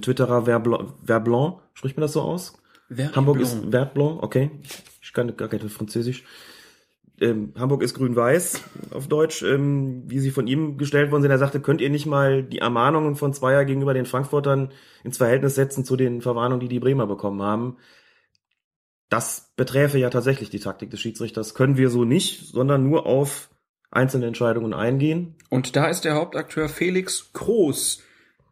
[0.00, 2.54] Twitterer Verblanc, Verblanc, spricht man das so aus?
[2.88, 3.52] Vert Hamburg Blanc.
[3.52, 4.50] ist Vertblanc, okay.
[5.02, 6.24] Ich kann gar kein Französisch
[7.20, 11.30] ähm, Hamburg ist grün-weiß auf Deutsch, ähm, wie sie von ihm gestellt worden sind.
[11.30, 14.70] Er sagte, könnt ihr nicht mal die Ermahnungen von Zweier gegenüber den Frankfurtern
[15.04, 17.76] ins Verhältnis setzen zu den Verwarnungen, die die Bremer bekommen haben?
[19.10, 21.54] Das beträfe ja tatsächlich die Taktik des Schiedsrichters.
[21.54, 23.50] Können wir so nicht, sondern nur auf
[23.90, 25.34] einzelne Entscheidungen eingehen.
[25.50, 28.02] Und da ist der Hauptakteur Felix Groß.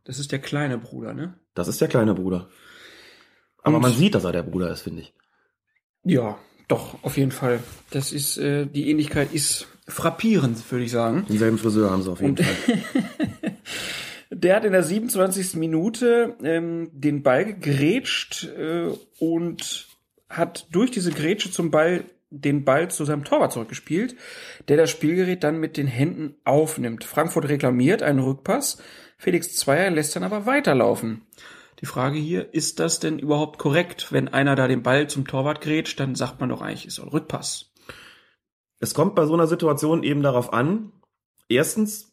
[0.05, 1.39] Das ist der kleine Bruder, ne?
[1.55, 2.49] Das ist der kleine Bruder.
[3.63, 5.15] Aber Und man sieht, dass er der Bruder ist, finde ich.
[6.03, 7.63] Ja, doch, auf jeden Fall.
[7.91, 11.25] Das ist, äh, die Ähnlichkeit ist frappierend, würde ich sagen.
[11.29, 12.79] Denselben Friseur haben sie auf jeden Und Fall.
[14.31, 15.55] Der hat in der 27.
[15.55, 19.88] Minute ähm, den Ball gegrätscht äh, und
[20.29, 24.15] hat durch diese Grätsche zum Ball den Ball zu seinem Torwart zurückgespielt,
[24.69, 27.05] der das Spielgerät dann mit den Händen aufnimmt.
[27.05, 28.83] Frankfurt reklamiert einen Rückpass,
[29.17, 31.23] Felix Zweier lässt dann aber weiterlaufen.
[31.81, 35.61] Die Frage hier, ist das denn überhaupt korrekt, wenn einer da den Ball zum Torwart
[35.61, 37.73] grätscht, dann sagt man doch eigentlich, ist ein Rückpass.
[38.81, 40.93] Es kommt bei so einer Situation eben darauf an,
[41.49, 42.08] erstens,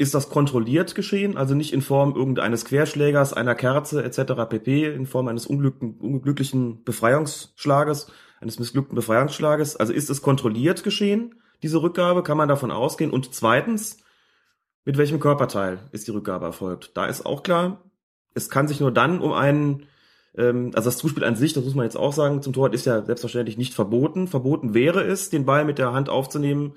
[0.00, 4.32] ist das kontrolliert geschehen, also nicht in Form irgendeines Querschlägers, einer Kerze etc.
[4.48, 8.10] pp, in Form eines unglücklichen Befreiungsschlages,
[8.40, 9.76] eines missglückten Befreiungsschlages.
[9.76, 13.10] Also ist es kontrolliert geschehen, diese Rückgabe, kann man davon ausgehen.
[13.10, 13.98] Und zweitens,
[14.86, 16.92] mit welchem Körperteil ist die Rückgabe erfolgt?
[16.96, 17.84] Da ist auch klar,
[18.32, 19.84] es kann sich nur dann um einen,
[20.34, 22.86] ähm, also das Zuspiel an sich, das muss man jetzt auch sagen, zum Torwart ist
[22.86, 24.28] ja selbstverständlich nicht verboten.
[24.28, 26.72] Verboten wäre es, den Ball mit der Hand aufzunehmen,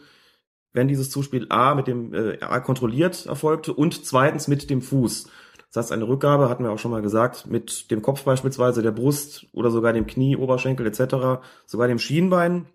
[0.74, 5.30] wenn dieses Zuspiel A mit dem äh, A kontrolliert erfolgte und zweitens mit dem Fuß.
[5.72, 8.92] Das heißt, eine Rückgabe, hatten wir auch schon mal gesagt, mit dem Kopf beispielsweise, der
[8.92, 12.68] Brust oder sogar dem Knie, Oberschenkel etc., sogar dem Schienbein,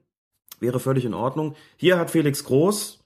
[0.58, 1.54] wäre völlig in Ordnung.
[1.76, 3.04] Hier hat Felix Groß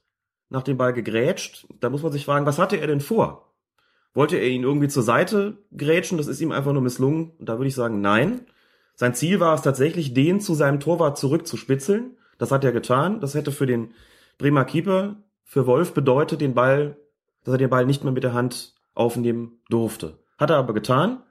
[0.49, 1.67] nach dem Ball gegrätscht.
[1.79, 3.53] Da muss man sich fragen, was hatte er denn vor?
[4.13, 6.17] Wollte er ihn irgendwie zur Seite grätschen?
[6.17, 7.31] Das ist ihm einfach nur misslungen.
[7.37, 8.47] Und da würde ich sagen, nein.
[8.95, 12.17] Sein Ziel war es tatsächlich, den zu seinem Torwart zurückzuspitzeln.
[12.37, 13.19] Das hat er getan.
[13.21, 13.93] Das hätte für den
[14.37, 16.97] Bremer Keeper, für Wolf bedeutet, den Ball,
[17.43, 20.19] dass er den Ball nicht mehr mit der Hand aufnehmen durfte.
[20.37, 21.23] Hat er aber getan.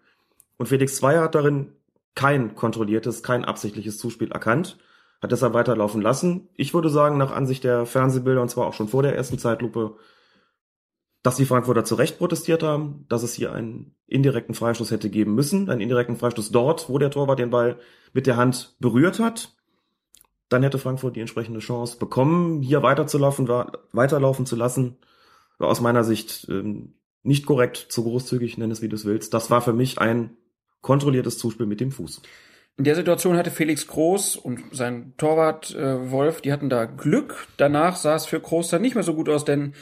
[0.57, 1.73] Und Felix Zweier hat darin
[2.15, 4.79] kein kontrolliertes, kein absichtliches Zuspiel erkannt,
[5.21, 6.49] hat deshalb weiterlaufen lassen.
[6.55, 9.97] Ich würde sagen, nach Ansicht der Fernsehbilder, und zwar auch schon vor der ersten Zeitlupe,
[11.23, 15.35] dass die Frankfurter zu Recht protestiert haben, dass es hier einen indirekten Freistoß hätte geben
[15.35, 17.79] müssen, einen indirekten Freistoß dort, wo der Torwart den Ball
[18.13, 19.55] mit der Hand berührt hat.
[20.53, 23.49] Dann hätte Frankfurt die entsprechende Chance bekommen, hier weiterzulaufen,
[23.93, 24.97] weiterlaufen zu lassen.
[25.59, 29.33] War aus meiner Sicht ähm, nicht korrekt, zu großzügig, nenn es wie du es willst.
[29.33, 30.37] Das war für mich ein
[30.81, 32.21] kontrolliertes Zuspiel mit dem Fuß.
[32.79, 37.47] In der Situation hatte Felix Groß und sein Torwart äh, Wolf, die hatten da Glück.
[37.57, 39.75] Danach sah es für Groß dann nicht mehr so gut aus, denn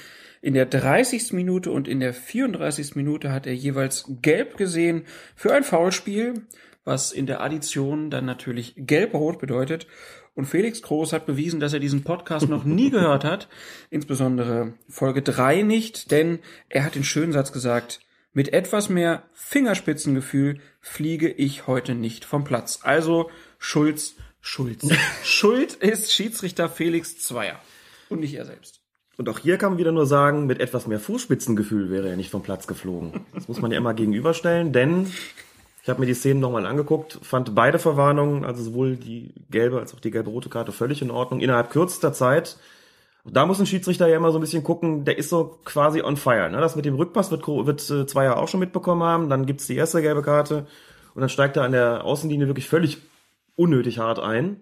[0.43, 1.33] in der 30.
[1.33, 2.97] Minute und in der 34.
[2.97, 5.05] Minute hat er jeweils gelb gesehen
[5.37, 6.47] für ein Foulspiel,
[6.85, 9.87] was in der Addition dann natürlich gelb-rot bedeutet.
[10.35, 13.49] Und Felix Groß hat bewiesen, dass er diesen Podcast noch nie gehört hat,
[13.91, 16.39] insbesondere Folge 3 nicht, denn
[16.69, 18.01] er hat den schönen Satz gesagt,
[18.33, 22.81] mit etwas mehr Fingerspitzengefühl fliege ich heute nicht vom Platz.
[22.83, 24.89] Also Schulz, Schulz.
[25.25, 27.61] Schuld ist Schiedsrichter Felix Zweier
[28.09, 28.81] und nicht er selbst.
[29.17, 32.31] Und auch hier kann man wieder nur sagen, mit etwas mehr Fußspitzengefühl wäre er nicht
[32.31, 33.27] vom Platz geflogen.
[33.35, 35.13] Das muss man ja immer gegenüberstellen, denn
[35.83, 39.95] ich habe mir die Szenen nochmal angeguckt, fand beide Verwarnungen, also sowohl die gelbe als
[39.95, 42.59] auch die gelbe-rote Karte völlig in Ordnung, innerhalb kürzester Zeit.
[43.25, 46.17] Da muss ein Schiedsrichter ja immer so ein bisschen gucken, der ist so quasi on
[46.17, 46.51] fire.
[46.51, 46.61] Ne?
[46.61, 49.67] Das mit dem Rückpass wird, wird äh, zwei Jahre auch schon mitbekommen haben, dann gibt's
[49.67, 50.67] die erste gelbe Karte
[51.15, 52.99] und dann steigt er an der Außenlinie wirklich völlig
[53.57, 54.61] unnötig hart ein.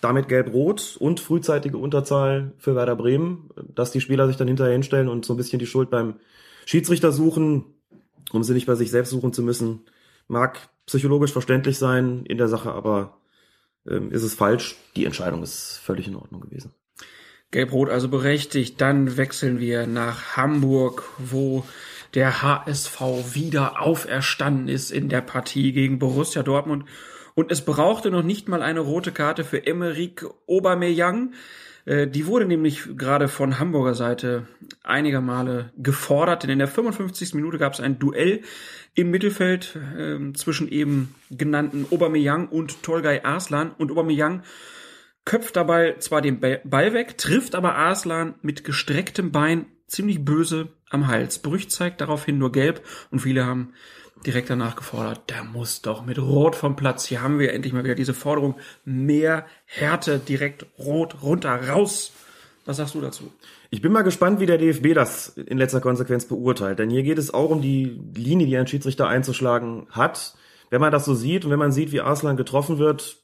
[0.00, 5.08] Damit gelb-rot und frühzeitige Unterzahl für Werder Bremen, dass die Spieler sich dann hinterher hinstellen
[5.08, 6.14] und so ein bisschen die Schuld beim
[6.66, 7.64] Schiedsrichter suchen,
[8.32, 9.86] um sie nicht bei sich selbst suchen zu müssen.
[10.26, 13.18] Mag psychologisch verständlich sein in der Sache, aber
[13.86, 14.76] ähm, ist es falsch.
[14.96, 16.72] Die Entscheidung ist völlig in Ordnung gewesen.
[17.50, 18.80] Gelb-Rot also berechtigt.
[18.80, 21.64] Dann wechseln wir nach Hamburg, wo
[22.14, 23.00] der HSV
[23.34, 26.84] wieder auferstanden ist in der Partie gegen Borussia Dortmund.
[27.34, 31.34] Und es brauchte noch nicht mal eine rote Karte für Emerick Aubameyang.
[31.88, 34.46] Äh, Die wurde nämlich gerade von Hamburger Seite
[34.84, 37.34] einiger Male gefordert, denn in der 55.
[37.34, 38.42] Minute gab es ein Duell
[38.94, 44.42] im Mittelfeld ähm, zwischen eben genannten Aubameyang und Tolgay Arslan und Aubameyang
[45.24, 50.68] köpft dabei zwar den Ba- Ball weg, trifft aber Arslan mit gestrecktem Bein ziemlich böse
[50.90, 51.38] am Hals.
[51.40, 53.72] Brüch zeigt daraufhin nur gelb und viele haben
[54.26, 57.06] direkt danach gefordert, der muss doch mit Rot vom Platz.
[57.06, 62.12] Hier haben wir endlich mal wieder diese Forderung, mehr Härte, direkt rot, runter, raus.
[62.64, 63.32] Was sagst du dazu?
[63.70, 66.78] Ich bin mal gespannt, wie der DFB das in letzter Konsequenz beurteilt.
[66.78, 70.34] Denn hier geht es auch um die Linie, die ein Schiedsrichter einzuschlagen hat.
[70.70, 73.22] Wenn man das so sieht und wenn man sieht, wie Arslan getroffen wird,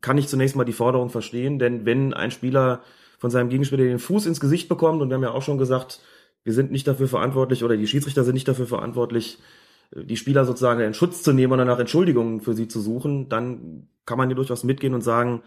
[0.00, 1.58] kann ich zunächst mal die Forderung verstehen.
[1.58, 2.82] Denn wenn ein Spieler
[3.18, 6.00] von seinem Gegenspieler den Fuß ins Gesicht bekommt, und wir haben ja auch schon gesagt,
[6.42, 9.38] wir sind nicht dafür verantwortlich oder die Schiedsrichter sind nicht dafür verantwortlich,
[9.92, 13.88] die Spieler sozusagen in Schutz zu nehmen oder nach Entschuldigungen für sie zu suchen, dann
[14.06, 15.42] kann man hier durchaus mitgehen und sagen,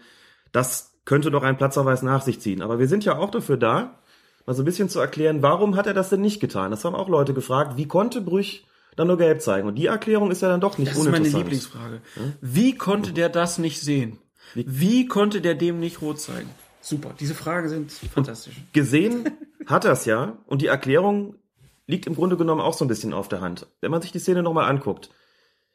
[0.52, 2.62] das könnte doch einen Platzverweis nach sich ziehen.
[2.62, 3.98] Aber wir sind ja auch dafür da,
[4.46, 6.70] mal so ein bisschen zu erklären, warum hat er das denn nicht getan?
[6.70, 9.68] Das haben auch Leute gefragt, wie konnte Brüch dann nur gelb zeigen?
[9.68, 11.44] Und die Erklärung ist ja dann doch nicht Das ist meine uninteressant.
[11.44, 12.00] Lieblingsfrage.
[12.40, 14.18] Wie konnte der das nicht sehen?
[14.54, 16.48] Wie konnte der dem nicht rot zeigen?
[16.80, 18.54] Super, diese Fragen sind fantastisch.
[18.72, 19.30] Gesehen
[19.66, 21.34] hat er es ja und die Erklärung
[21.88, 23.66] liegt im Grunde genommen auch so ein bisschen auf der Hand.
[23.80, 25.10] Wenn man sich die Szene nochmal anguckt,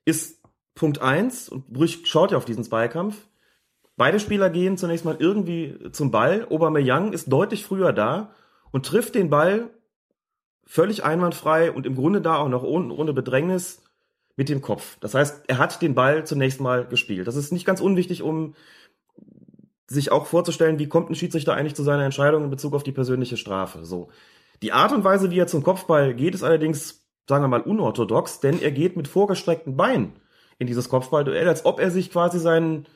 [0.06, 0.41] ist
[0.76, 3.28] Punkt eins und Brüch schaut ja auf diesen Zweikampf,
[3.97, 8.34] beide Spieler gehen zunächst mal irgendwie zum Ball, Aubameyang ist deutlich früher da
[8.71, 9.69] und trifft den Ball
[10.65, 13.84] völlig einwandfrei und im Grunde da auch noch ohne, ohne Bedrängnis
[14.36, 14.97] mit dem Kopf.
[14.99, 17.28] Das heißt, er hat den Ball zunächst mal gespielt.
[17.28, 18.56] Das ist nicht ganz unwichtig, um
[19.88, 22.91] sich auch vorzustellen, wie kommt ein Schiedsrichter eigentlich zu seiner Entscheidung in Bezug auf die
[22.91, 23.84] persönliche Strafe.
[23.84, 24.10] So.
[24.62, 28.39] Die Art und Weise, wie er zum Kopfball geht, ist allerdings, sagen wir mal, unorthodox,
[28.39, 30.13] denn er geht mit vorgestreckten Beinen
[30.60, 32.88] in dieses Kopfballduell, als ob er sich quasi seinen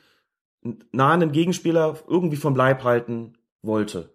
[0.92, 4.10] nahenden Gegenspieler irgendwie vom Leib halten wollte.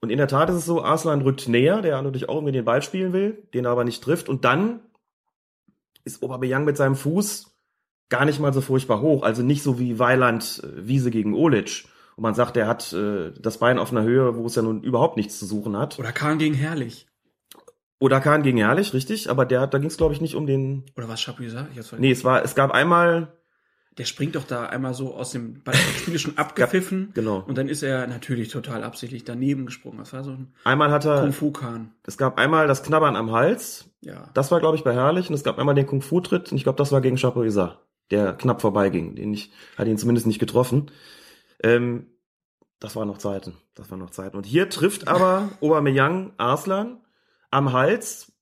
[0.00, 2.64] Und in der Tat ist es so, Arslan rückt näher, der natürlich auch irgendwie den
[2.64, 4.28] Ball spielen will, den er aber nicht trifft.
[4.28, 4.80] Und dann
[6.04, 7.56] ist Aubameyang mit seinem Fuß
[8.08, 9.22] gar nicht mal so furchtbar hoch.
[9.22, 11.84] Also nicht so wie Weiland äh, Wiese gegen Olic.
[12.16, 14.82] Und man sagt, er hat äh, das Bein auf einer Höhe, wo es ja nun
[14.82, 15.98] überhaupt nichts zu suchen hat.
[15.98, 17.06] Oder Kahn gegen Herrlich.
[17.98, 19.30] Oder Kahn gegen Herrlich, richtig.
[19.30, 20.84] Aber der, da ging es, glaube ich, nicht um den...
[20.96, 21.68] Oder was Chapuisat?
[21.98, 23.32] Nee, es war, es gab einmal...
[23.98, 25.74] Der springt doch da einmal so aus dem Ball.
[25.74, 27.10] Spiel schon abgepfiffen.
[27.14, 27.44] Genau.
[27.46, 29.98] Und dann ist er natürlich total absichtlich daneben gesprungen.
[29.98, 31.20] Das war so ein Einmal hat er...
[31.20, 31.92] Kung-Fu-Kahn.
[32.04, 33.90] Es gab einmal das Knabbern am Hals.
[34.00, 34.30] Ja.
[34.34, 35.28] Das war, glaube ich, bei Herrlich.
[35.28, 36.50] Und es gab einmal den Kung-Fu-Tritt.
[36.50, 37.78] Und ich glaube, das war gegen Chapuisat,
[38.10, 39.14] der knapp vorbeiging.
[39.14, 40.90] Den ich, hat ihn zumindest nicht getroffen.
[41.62, 42.06] Ähm,
[42.80, 43.54] das waren noch Zeiten.
[43.74, 44.36] Das waren noch Zeiten.
[44.36, 47.00] Und hier trifft aber Aubameyang Arslan
[47.50, 48.32] am Hals.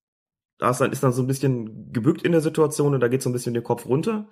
[0.60, 3.32] Arslan ist dann so ein bisschen gebückt in der Situation und da geht so ein
[3.32, 4.28] bisschen den Kopf runter.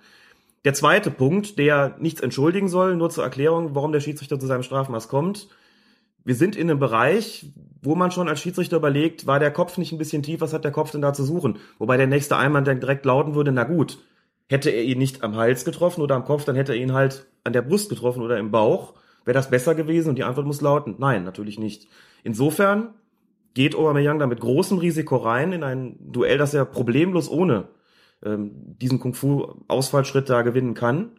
[0.65, 4.63] Der zweite Punkt, der nichts entschuldigen soll, nur zur Erklärung, warum der Schiedsrichter zu seinem
[4.63, 5.47] Strafmaß kommt.
[6.25, 9.93] Wir sind in einem Bereich, wo man schon als Schiedsrichter überlegt, war der Kopf nicht
[9.93, 11.59] ein bisschen tief, was hat der Kopf denn da zu suchen?
[11.77, 13.99] Wobei der nächste Einwand dann direkt lauten würde, na gut,
[14.49, 17.25] hätte er ihn nicht am Hals getroffen oder am Kopf, dann hätte er ihn halt
[17.49, 18.93] an der Brust getroffen oder im Bauch.
[19.25, 20.09] Wäre das besser gewesen?
[20.09, 21.87] Und die Antwort muss lauten, nein, natürlich nicht.
[22.23, 22.93] Insofern
[23.53, 27.67] geht Aubameyang da mit großem Risiko rein in ein Duell, das er problemlos ohne
[28.23, 31.11] ähm, diesen Kung-Fu-Ausfallschritt da gewinnen kann.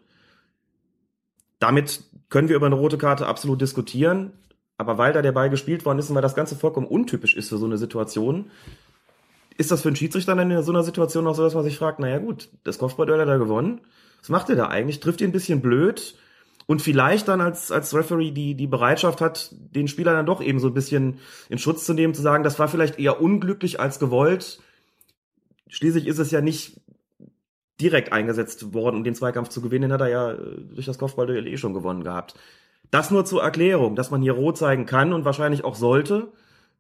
[1.59, 4.33] Damit können wir über eine rote Karte absolut diskutieren.
[4.79, 7.51] Aber weil da der Ball gespielt worden ist und weil das Ganze vollkommen untypisch ist
[7.51, 8.51] für so eine Situation,
[9.59, 11.77] ist das für einen Schiedsrichter dann in so einer Situation auch so, dass man sich
[11.77, 13.83] fragt, naja gut, das Kopfballduell hat er gewonnen.
[14.21, 15.01] Was macht er da eigentlich?
[15.01, 16.17] Trifft ihn ein bisschen blöd
[16.67, 20.61] und vielleicht dann als, als Referee die, die Bereitschaft hat, den Spieler dann doch eben
[20.61, 23.99] so ein bisschen in Schutz zu nehmen, zu sagen, das war vielleicht eher unglücklich als
[23.99, 24.61] gewollt.
[25.69, 26.81] Schließlich ist es ja nicht
[27.81, 29.89] direkt eingesetzt worden, um den Zweikampf zu gewinnen.
[29.89, 32.35] Den hat er ja äh, durch das Kopfballduell eh schon gewonnen gehabt.
[32.91, 36.29] Das nur zur Erklärung, dass man hier rot zeigen kann und wahrscheinlich auch sollte,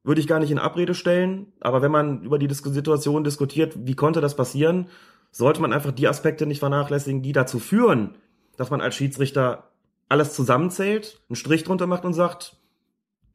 [0.03, 1.53] würde ich gar nicht in Abrede stellen.
[1.61, 4.87] Aber wenn man über die Situation diskutiert, wie konnte das passieren,
[5.31, 8.17] sollte man einfach die Aspekte nicht vernachlässigen, die dazu führen,
[8.57, 9.71] dass man als Schiedsrichter
[10.09, 12.57] alles zusammenzählt, einen Strich drunter macht und sagt,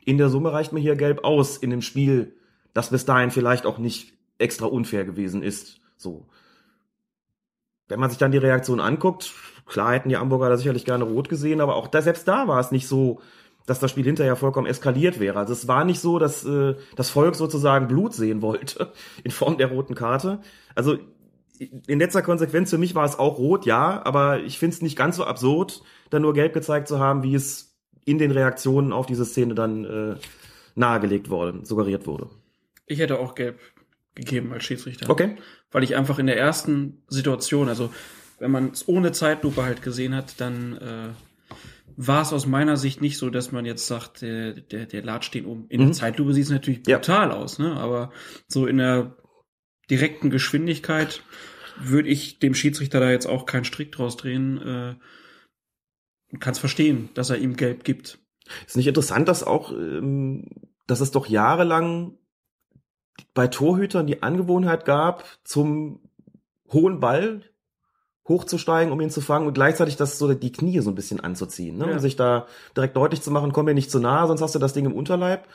[0.03, 2.35] in der Summe reicht mir hier gelb aus in dem Spiel,
[2.73, 5.79] das bis dahin vielleicht auch nicht extra unfair gewesen ist.
[5.97, 6.27] So.
[7.87, 9.33] Wenn man sich dann die Reaktion anguckt,
[9.65, 12.59] klar hätten die Hamburger da sicherlich gerne rot gesehen, aber auch da, selbst da war
[12.59, 13.21] es nicht so,
[13.65, 15.39] dass das Spiel hinterher vollkommen eskaliert wäre.
[15.39, 18.91] Also es war nicht so, dass äh, das Volk sozusagen Blut sehen wollte
[19.23, 20.41] in Form der roten Karte.
[20.75, 20.97] Also
[21.59, 24.97] in letzter Konsequenz für mich war es auch rot, ja, aber ich finde es nicht
[24.97, 29.05] ganz so absurd, da nur gelb gezeigt zu haben, wie es in den Reaktionen auf
[29.05, 30.15] diese Szene dann äh,
[30.75, 32.29] nahegelegt wurde, suggeriert wurde.
[32.85, 33.59] Ich hätte auch gelb
[34.13, 35.09] gegeben als Schiedsrichter.
[35.09, 35.35] Okay.
[35.71, 37.89] Weil ich einfach in der ersten Situation, also
[38.39, 41.09] wenn man es ohne Zeitlupe halt gesehen hat, dann äh,
[41.97, 45.33] war es aus meiner Sicht nicht so, dass man jetzt sagt, der, der, der latscht
[45.33, 45.65] den um.
[45.69, 46.83] In der Zeitlupe sieht es natürlich Mhm.
[46.87, 46.97] Ja.
[46.97, 47.75] brutal aus, ne?
[47.77, 48.11] Aber
[48.47, 49.15] so in der
[49.89, 51.21] direkten Geschwindigkeit
[51.77, 54.61] würde ich dem Schiedsrichter da jetzt auch keinen Strick draus drehen.
[54.61, 58.19] Äh, kann es verstehen, dass er ihm gelb gibt.
[58.65, 60.47] Ist nicht interessant, dass auch, ähm,
[60.87, 62.17] dass es doch jahrelang
[63.33, 66.01] bei Torhütern die Angewohnheit gab, zum
[66.71, 67.43] hohen Ball
[68.27, 71.77] hochzusteigen, um ihn zu fangen und gleichzeitig das so die Knie so ein bisschen anzuziehen,
[71.77, 71.87] ne?
[71.87, 71.93] Ja.
[71.93, 74.59] um sich da direkt deutlich zu machen, komm mir nicht zu nahe, sonst hast du
[74.59, 75.47] das Ding im Unterleib.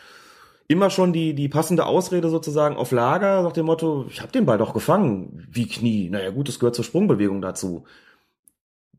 [0.70, 4.46] Immer schon die, die passende Ausrede sozusagen auf Lager, nach dem Motto, ich habe den
[4.46, 5.44] Ball doch gefangen.
[5.50, 6.09] Wie Knie?
[6.11, 7.87] Naja gut, das gehört zur Sprungbewegung dazu.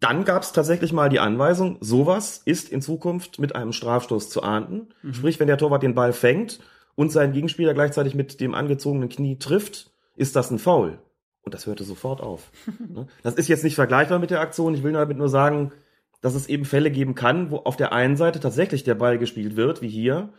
[0.01, 4.43] Dann gab es tatsächlich mal die Anweisung, sowas ist in Zukunft mit einem Strafstoß zu
[4.43, 4.89] ahnden.
[5.13, 6.59] Sprich, wenn der Torwart den Ball fängt
[6.95, 10.99] und seinen Gegenspieler gleichzeitig mit dem angezogenen Knie trifft, ist das ein Foul.
[11.41, 12.51] Und das hörte sofort auf.
[12.89, 13.07] Ne?
[13.23, 14.75] das ist jetzt nicht vergleichbar mit der Aktion.
[14.75, 15.71] Ich will damit nur sagen,
[16.19, 19.55] dass es eben Fälle geben kann, wo auf der einen Seite tatsächlich der Ball gespielt
[19.55, 20.33] wird, wie hier,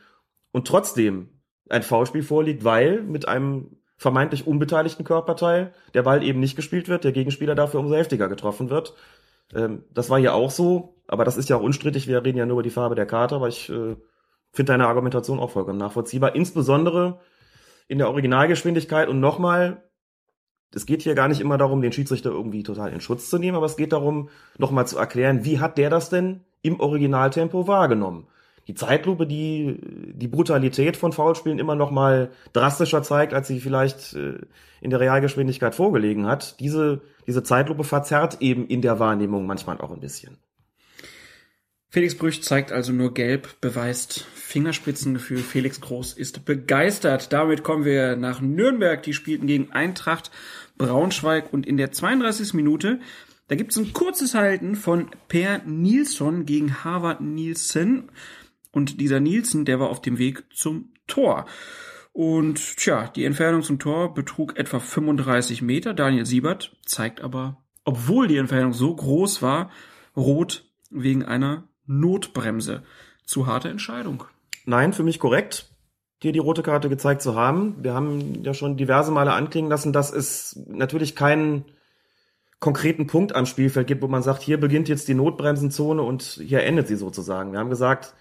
[0.53, 6.57] und trotzdem ein Foulspiel vorliegt, weil mit einem vermeintlich unbeteiligten Körperteil der Ball eben nicht
[6.57, 8.95] gespielt wird, der Gegenspieler dafür umso heftiger getroffen wird.
[9.55, 12.09] Ähm, das war hier auch so, aber das ist ja auch unstrittig.
[12.09, 13.97] Wir reden ja nur über die Farbe der Karte, aber ich äh,
[14.53, 16.35] finde deine Argumentation auch vollkommen nachvollziehbar.
[16.35, 17.21] Insbesondere
[17.88, 19.83] in der Originalgeschwindigkeit und nochmal,
[20.75, 23.57] es geht hier gar nicht immer darum, den Schiedsrichter irgendwie total in Schutz zu nehmen,
[23.57, 28.27] aber es geht darum, nochmal zu erklären, wie hat der das denn im Originaltempo wahrgenommen?
[28.68, 29.77] Die Zeitlupe, die
[30.14, 34.38] die Brutalität von Foulspielen immer noch mal drastischer zeigt, als sie vielleicht äh,
[34.81, 36.61] in der Realgeschwindigkeit vorgelegen hat.
[36.61, 40.38] Diese, diese Zeitlupe verzerrt eben in der Wahrnehmung manchmal auch ein bisschen.
[41.92, 45.38] Felix Brüch zeigt also nur gelb, beweist Fingerspitzengefühl.
[45.38, 47.35] Felix Groß ist begeistert.
[47.35, 49.03] Damit kommen wir nach Nürnberg.
[49.03, 50.31] Die spielten gegen Eintracht
[50.79, 52.55] Braunschweig und in der 32.
[52.55, 52.98] Minute,
[53.48, 58.09] da gibt es ein kurzes Halten von Per Nilsson gegen Harvard Nielsen.
[58.73, 61.47] Und dieser Nielsen, der war auf dem Weg zum Tor.
[62.13, 65.95] Und tja, die Entfernung zum Tor betrug etwa 35 Meter.
[65.95, 69.71] Daniel Siebert zeigt aber, obwohl die Entfernung so groß war,
[70.17, 72.83] rot wegen einer Notbremse.
[73.25, 74.25] Zu harte Entscheidung.
[74.65, 75.71] Nein, für mich korrekt,
[76.23, 77.77] dir die rote Karte gezeigt zu haben.
[77.83, 81.65] Wir haben ja schon diverse Male anklingen lassen, dass es natürlich keinen
[82.61, 86.63] konkreten Punkt am Spielfeld gibt, wo man sagt, hier beginnt jetzt die Notbremsenzone und hier
[86.63, 87.53] endet sie sozusagen.
[87.53, 88.15] Wir haben gesagt,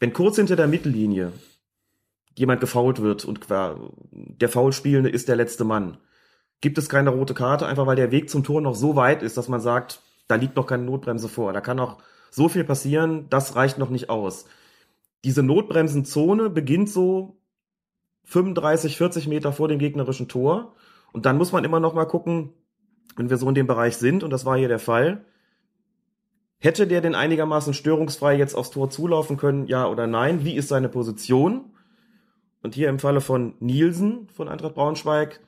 [0.00, 1.32] wenn kurz hinter der Mittellinie
[2.34, 3.40] jemand gefault wird und
[4.12, 5.98] der Foulspielende ist der letzte Mann,
[6.60, 9.36] gibt es keine rote Karte, einfach weil der Weg zum Tor noch so weit ist,
[9.36, 11.52] dass man sagt, da liegt noch keine Notbremse vor.
[11.52, 11.98] Da kann noch
[12.30, 14.46] so viel passieren, das reicht noch nicht aus.
[15.24, 17.40] Diese Notbremsenzone beginnt so
[18.24, 20.74] 35, 40 Meter vor dem gegnerischen Tor.
[21.12, 22.52] Und dann muss man immer noch mal gucken,
[23.16, 25.24] wenn wir so in dem Bereich sind, und das war hier der Fall,
[26.58, 30.44] hätte der denn einigermaßen störungsfrei jetzt aufs Tor zulaufen können, ja oder nein?
[30.44, 31.72] Wie ist seine Position?
[32.62, 35.40] Und hier im Falle von Nielsen von Eintracht Braunschweig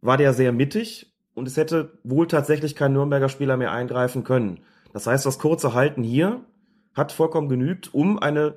[0.00, 4.60] war der sehr mittig und es hätte wohl tatsächlich kein Nürnberger Spieler mehr eingreifen können.
[4.92, 6.40] Das heißt, das kurze Halten hier
[6.94, 8.56] hat vollkommen genügt, um eine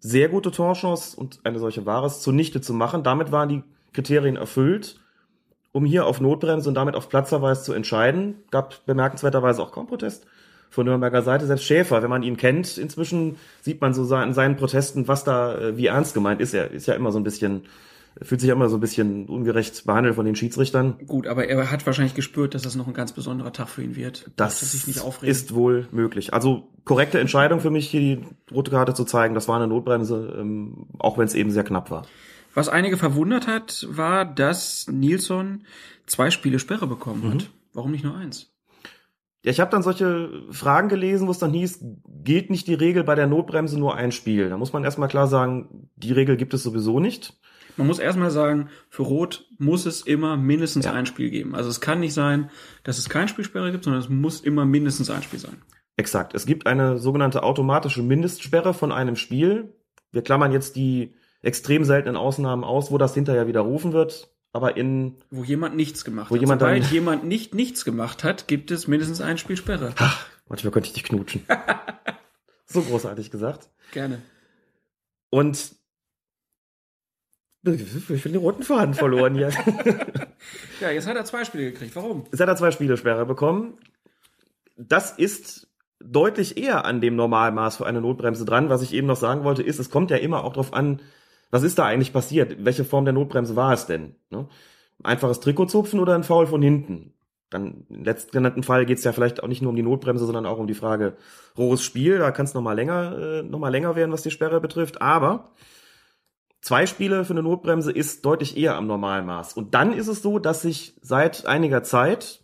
[0.00, 3.02] sehr gute Torchance und eine solche Wahres zunichte zu machen.
[3.02, 5.00] Damit waren die Kriterien erfüllt,
[5.72, 8.42] um hier auf Notbremse und damit auf Platzverweis zu entscheiden.
[8.50, 10.26] Gab bemerkenswerterweise auch kaum Protest
[10.70, 11.46] von Nürnberger Seite.
[11.46, 15.56] Selbst Schäfer, wenn man ihn kennt, inzwischen sieht man so in seinen Protesten, was da,
[15.56, 16.54] äh, wie ernst gemeint ist.
[16.54, 17.62] Er ist ja immer so ein bisschen,
[18.20, 20.98] fühlt sich ja immer so ein bisschen ungerecht behandelt von den Schiedsrichtern.
[21.06, 23.96] Gut, aber er hat wahrscheinlich gespürt, dass das noch ein ganz besonderer Tag für ihn
[23.96, 24.30] wird.
[24.36, 25.30] Das Dass sich nicht aufregt.
[25.30, 26.34] ist wohl möglich.
[26.34, 28.20] Also korrekte Entscheidung für mich, hier die
[28.52, 29.34] rote Karte zu zeigen.
[29.34, 32.06] Das war eine Notbremse, ähm, auch wenn es eben sehr knapp war.
[32.54, 35.64] Was einige verwundert hat, war, dass Nilsson
[36.06, 37.50] zwei Spiele Sperre bekommen hat.
[37.72, 38.53] Warum nicht nur eins?
[39.44, 41.84] Ja, ich habe dann solche Fragen gelesen, wo es dann hieß,
[42.22, 44.48] gilt nicht die Regel bei der Notbremse nur ein Spiel.
[44.48, 47.38] Da muss man erstmal klar sagen, die Regel gibt es sowieso nicht.
[47.76, 51.54] Man muss erstmal sagen, für Rot muss es immer mindestens ein Spiel geben.
[51.54, 52.48] Also es kann nicht sein,
[52.84, 55.60] dass es kein Spielsperre gibt, sondern es muss immer mindestens ein Spiel sein.
[55.98, 56.34] Exakt.
[56.34, 59.74] Es gibt eine sogenannte automatische Mindestsperre von einem Spiel.
[60.10, 64.33] Wir klammern jetzt die extrem seltenen Ausnahmen aus, wo das hinterher widerrufen wird.
[64.54, 66.40] Aber in, Wo jemand nichts gemacht Wo hat.
[66.40, 69.94] jemand Sobald dann- jemand nicht nichts gemacht hat, gibt es mindestens ein Spiel Sperre.
[70.48, 71.44] manchmal könnte ich dich knutschen.
[72.66, 73.68] so großartig gesagt.
[73.92, 74.22] Gerne.
[75.30, 75.74] Und
[77.66, 79.50] ich bin den roten Faden verloren hier.
[80.80, 81.96] Ja, jetzt hat er zwei Spiele gekriegt.
[81.96, 82.24] Warum?
[82.30, 83.78] Jetzt hat er zwei Spielesperre bekommen.
[84.76, 85.68] Das ist
[86.00, 88.68] deutlich eher an dem Normalmaß für eine Notbremse dran.
[88.68, 91.00] Was ich eben noch sagen wollte, ist, es kommt ja immer auch darauf an,
[91.54, 92.64] was ist da eigentlich passiert?
[92.64, 94.16] Welche Form der Notbremse war es denn?
[94.30, 94.48] Ne?
[95.04, 97.14] einfaches Trikot zupfen oder ein Foul von hinten.
[97.48, 100.46] Dann im letztgenannten Fall geht es ja vielleicht auch nicht nur um die Notbremse, sondern
[100.46, 101.16] auch um die Frage
[101.56, 102.18] rohes Spiel.
[102.18, 105.00] Da kann es nochmal länger, äh, noch mal länger werden, was die Sperre betrifft.
[105.00, 105.52] Aber
[106.60, 109.52] zwei Spiele für eine Notbremse ist deutlich eher am Normalmaß.
[109.52, 112.42] Und dann ist es so, dass sich seit einiger Zeit,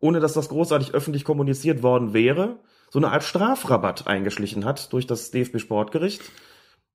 [0.00, 2.58] ohne dass das großartig öffentlich kommuniziert worden wäre,
[2.90, 6.22] so eine Art Strafrabatt eingeschlichen hat durch das DFB Sportgericht.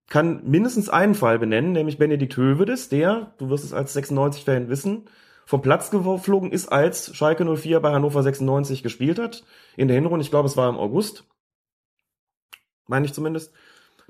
[0.09, 5.05] Kann mindestens einen Fall benennen, nämlich Benedikt Hövedes, der, du wirst es als 96-Fan wissen,
[5.45, 9.43] vom Platz geflogen ist, als Schalke 04 bei Hannover 96 gespielt hat.
[9.75, 11.25] In der Hinrunde, ich glaube, es war im August.
[12.87, 13.53] Meine ich zumindest.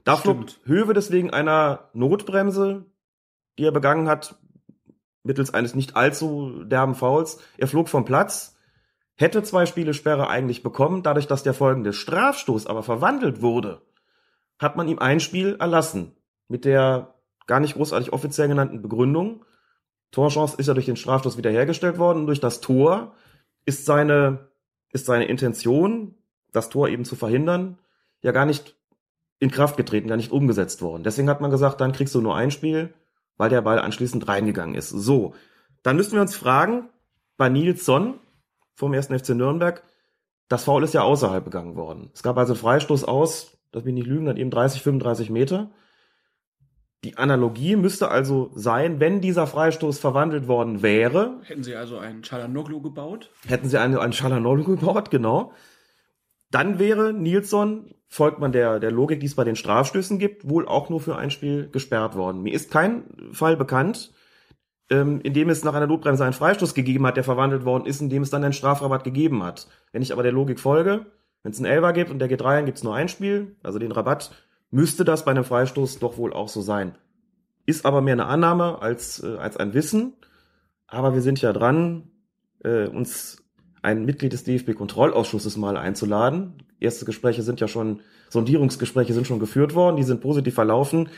[0.04, 2.86] Da flog Höwe deswegen einer Notbremse,
[3.58, 4.36] die er begangen hat,
[5.24, 7.40] mittels eines nicht allzu derben Fouls.
[7.58, 8.58] Er flog vom Platz,
[9.16, 11.04] hätte zwei Spiele Sperre eigentlich bekommen.
[11.04, 13.82] Dadurch, dass der folgende Strafstoß aber verwandelt wurde,
[14.60, 16.16] hat man ihm ein Spiel erlassen.
[16.48, 17.14] Mit der
[17.48, 19.46] gar nicht großartig offiziell genannten Begründung.
[20.12, 22.20] Torchance ist ja durch den Strafstoß wiederhergestellt worden.
[22.20, 23.14] Und durch das Tor
[23.66, 24.48] ist seine,
[24.90, 26.16] ist seine Intention,
[26.52, 27.80] das Tor eben zu verhindern,
[28.22, 28.76] ja gar nicht
[29.40, 31.04] in Kraft getreten, gar nicht umgesetzt worden.
[31.04, 32.94] Deswegen hat man gesagt, dann kriegst du nur ein Spiel,
[33.38, 34.90] weil der Ball anschließend reingegangen ist.
[34.90, 35.34] So,
[35.82, 36.90] dann müssen wir uns fragen,
[37.36, 38.20] bei Nilsson
[38.76, 39.08] vom 1.
[39.08, 39.84] FC Nürnberg,
[40.48, 42.10] das Foul ist ja außerhalb begangen worden.
[42.14, 45.72] Es gab also Freistoß aus, das bin nicht lügen, dann eben 30, 35 Meter.
[47.04, 51.42] Die Analogie müsste also sein, wenn dieser Freistoß verwandelt worden wäre.
[51.44, 53.30] Hätten sie also einen Chalanoglu gebaut?
[53.46, 55.52] Hätten sie einen, einen Chalanoglu gebaut, genau.
[56.50, 60.68] Dann wäre Nilsson, folgt man der, der Logik, die es bei den Strafstößen gibt, wohl
[60.68, 62.44] auch nur für ein Spiel gesperrt worden.
[62.44, 64.14] Mir ist kein Fall bekannt,
[64.92, 68.02] ähm, in dem es nach einer Notbremse einen Freistoß gegeben hat, der verwandelt worden ist,
[68.02, 69.68] in dem es dann einen Strafrabatt gegeben hat.
[69.92, 71.08] Wenn ich aber der Logik folge,
[71.44, 73.78] wenn es einen Elfer gibt und der geht rein, gibt es nur ein Spiel, also
[73.78, 74.32] den Rabatt,
[74.72, 76.96] müsste das bei einem Freistoß doch wohl auch so sein.
[77.66, 80.14] Ist aber mehr eine Annahme als, äh, als ein Wissen.
[80.88, 82.10] Aber wir sind ja dran,
[82.64, 83.44] äh, uns
[83.82, 86.64] ein Mitglied des DFB-Kontrollausschusses mal einzuladen.
[86.80, 91.10] Erste Gespräche sind ja schon, Sondierungsgespräche sind schon geführt worden, die sind positiv verlaufen.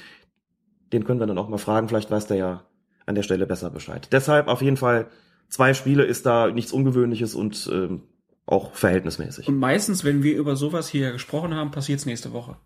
[0.91, 2.63] Den können wir dann auch mal fragen, vielleicht weiß der ja
[3.05, 4.07] an der Stelle besser Bescheid.
[4.11, 5.07] Deshalb auf jeden Fall
[5.47, 8.01] zwei Spiele ist da nichts Ungewöhnliches und ähm,
[8.46, 9.48] auch verhältnismäßig.
[9.48, 12.58] Und meistens, wenn wir über sowas hier gesprochen haben, passiert es nächste Woche.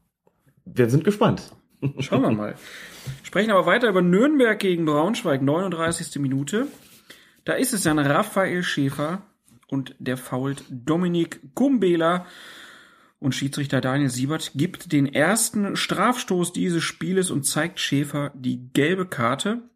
[0.66, 1.54] Wir sind gespannt.
[2.00, 2.56] Schauen wir mal.
[3.24, 6.20] Sprechen aber weiter über Nürnberg gegen Braunschweig, 39.
[6.20, 6.68] Minute.
[7.46, 9.24] Da ist es dann Raphael Schäfer,
[9.70, 12.26] und der fault Dominik Gumbela.
[13.20, 19.06] Und Schiedsrichter Daniel Siebert gibt den ersten Strafstoß dieses Spieles und zeigt Schäfer die gelbe
[19.06, 19.70] Karte.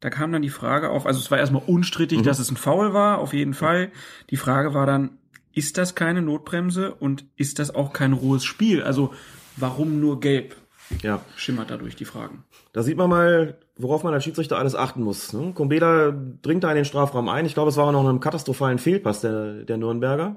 [0.00, 2.22] Da kam dann die Frage auf, also es war erstmal unstrittig, mhm.
[2.24, 3.92] dass es ein Foul war, auf jeden Fall.
[4.30, 5.18] Die Frage war dann,
[5.52, 8.82] ist das keine Notbremse und ist das auch kein rohes Spiel?
[8.82, 9.12] Also
[9.56, 10.56] warum nur gelb?
[11.02, 11.20] Ja.
[11.36, 12.44] Schimmert dadurch die Fragen.
[12.72, 15.32] Da sieht man mal, worauf man als Schiedsrichter alles achten muss.
[15.32, 15.52] Ne?
[15.54, 17.46] Kombeda dringt da in den Strafraum ein.
[17.46, 20.36] Ich glaube, es war noch einem katastrophalen Fehlpass der, der Nürnberger.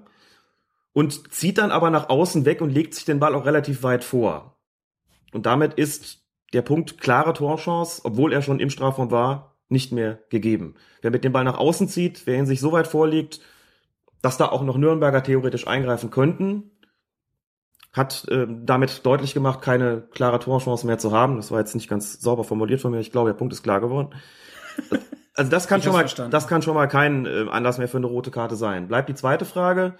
[0.91, 4.03] Und zieht dann aber nach außen weg und legt sich den Ball auch relativ weit
[4.03, 4.57] vor.
[5.31, 10.19] Und damit ist der Punkt klare Torchance, obwohl er schon im Strafraum war, nicht mehr
[10.29, 10.75] gegeben.
[11.01, 13.39] Wer mit dem Ball nach außen zieht, wer ihn sich so weit vorlegt,
[14.21, 16.71] dass da auch noch Nürnberger theoretisch eingreifen könnten,
[17.91, 21.35] hat äh, damit deutlich gemacht, keine klare Torchance mehr zu haben.
[21.35, 22.99] Das war jetzt nicht ganz sauber formuliert von mir.
[22.99, 24.09] Ich glaube, der Punkt ist klar geworden.
[25.35, 26.29] Also das kann schon mal, verstanden.
[26.29, 28.87] das kann schon mal kein äh, Anlass mehr für eine rote Karte sein.
[28.87, 29.95] Bleibt die zweite Frage.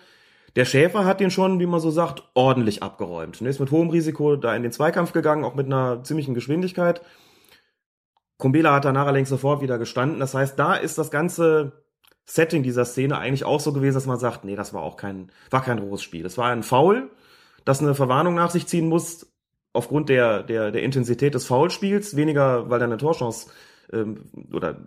[0.56, 3.42] Der Schäfer hat den schon, wie man so sagt, ordentlich abgeräumt.
[3.42, 7.02] Er ist mit hohem Risiko da in den Zweikampf gegangen, auch mit einer ziemlichen Geschwindigkeit.
[8.38, 10.20] Kumbela hat danach allerdings sofort wieder gestanden.
[10.20, 11.84] Das heißt, da ist das ganze
[12.26, 15.32] Setting dieser Szene eigentlich auch so gewesen, dass man sagt, nee, das war auch kein,
[15.50, 16.24] war kein rohes Spiel.
[16.24, 17.10] Das war ein Foul
[17.66, 19.32] das eine Verwarnung nach sich ziehen muss,
[19.72, 23.50] aufgrund der, der, der Intensität des Foulspiels, weniger, weil da eine Torchance
[23.92, 24.78] ähm, oder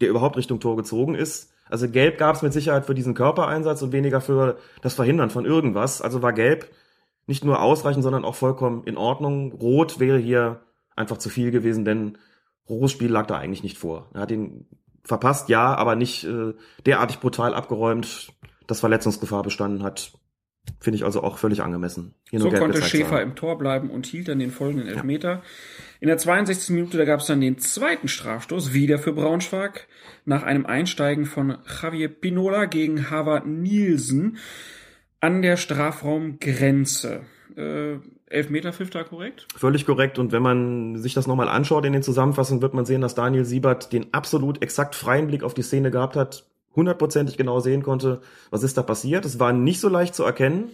[0.00, 1.52] der überhaupt Richtung Tor gezogen ist.
[1.68, 5.44] Also Gelb gab es mit Sicherheit für diesen Körpereinsatz und weniger für das Verhindern von
[5.44, 6.00] irgendwas.
[6.00, 6.70] Also war Gelb
[7.26, 9.52] nicht nur ausreichend, sondern auch vollkommen in Ordnung.
[9.52, 10.62] Rot wäre hier
[10.96, 12.16] einfach zu viel gewesen, denn
[12.68, 14.10] rohes Spiel lag da eigentlich nicht vor.
[14.14, 14.66] Er hat ihn
[15.04, 16.54] verpasst, ja, aber nicht äh,
[16.86, 18.32] derartig brutal abgeräumt,
[18.66, 20.12] dass Verletzungsgefahr bestanden hat.
[20.80, 22.14] Finde ich also auch völlig angemessen.
[22.28, 23.30] Hier so konnte Schäfer haben.
[23.30, 25.30] im Tor bleiben und hielt dann den folgenden Elfmeter.
[25.30, 25.42] Ja.
[26.00, 26.74] In der 62.
[26.74, 29.88] Minute, da gab es dann den zweiten Strafstoß, wieder für Braunschweig,
[30.26, 34.36] nach einem Einsteigen von Javier Pinola gegen Harvard Nielsen
[35.20, 37.22] an der Strafraumgrenze.
[37.56, 37.96] Äh,
[38.30, 39.46] Elfmeter pfiff da korrekt?
[39.56, 40.18] Völlig korrekt.
[40.18, 43.44] Und wenn man sich das nochmal anschaut in den Zusammenfassungen, wird man sehen, dass Daniel
[43.44, 46.44] Siebert den absolut exakt freien Blick auf die Szene gehabt hat
[46.78, 48.20] hundertprozentig genau sehen konnte,
[48.50, 49.24] was ist da passiert.
[49.24, 50.70] Es war nicht so leicht zu erkennen,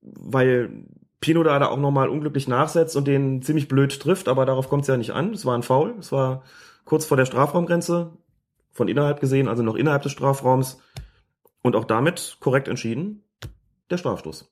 [0.00, 0.86] weil
[1.20, 4.82] Pino da, da auch nochmal unglücklich nachsetzt und den ziemlich blöd trifft, aber darauf kommt
[4.82, 5.32] es ja nicht an.
[5.32, 6.42] Es war ein Foul, es war
[6.84, 8.10] kurz vor der Strafraumgrenze.
[8.74, 10.80] von innerhalb gesehen, also noch innerhalb des Strafraums.
[11.60, 13.22] Und auch damit korrekt entschieden,
[13.90, 14.51] der Strafstoß.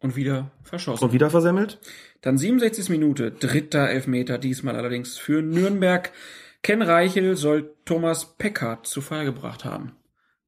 [0.00, 1.04] Und wieder verschossen.
[1.04, 1.80] Und wieder versemmelt.
[2.20, 2.90] Dann 67.
[2.90, 6.12] Minute, dritter Elfmeter, diesmal allerdings für Nürnberg.
[6.62, 9.92] Ken Reichel soll Thomas Peckhardt zu Fall gebracht haben.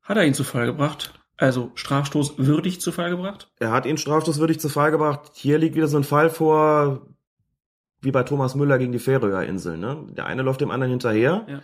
[0.03, 1.15] Hat er ihn zu Fall gebracht?
[1.37, 3.49] Also Strafstoß würdig zu Fall gebracht?
[3.59, 5.31] Er hat ihn strafstoßwürdig zu Fall gebracht.
[5.35, 7.07] Hier liegt wieder so ein Fall vor,
[8.01, 9.81] wie bei Thomas Müller gegen die Färöer Inseln.
[9.81, 10.05] Ne?
[10.11, 11.47] Der eine läuft dem anderen hinterher.
[11.49, 11.61] Ja.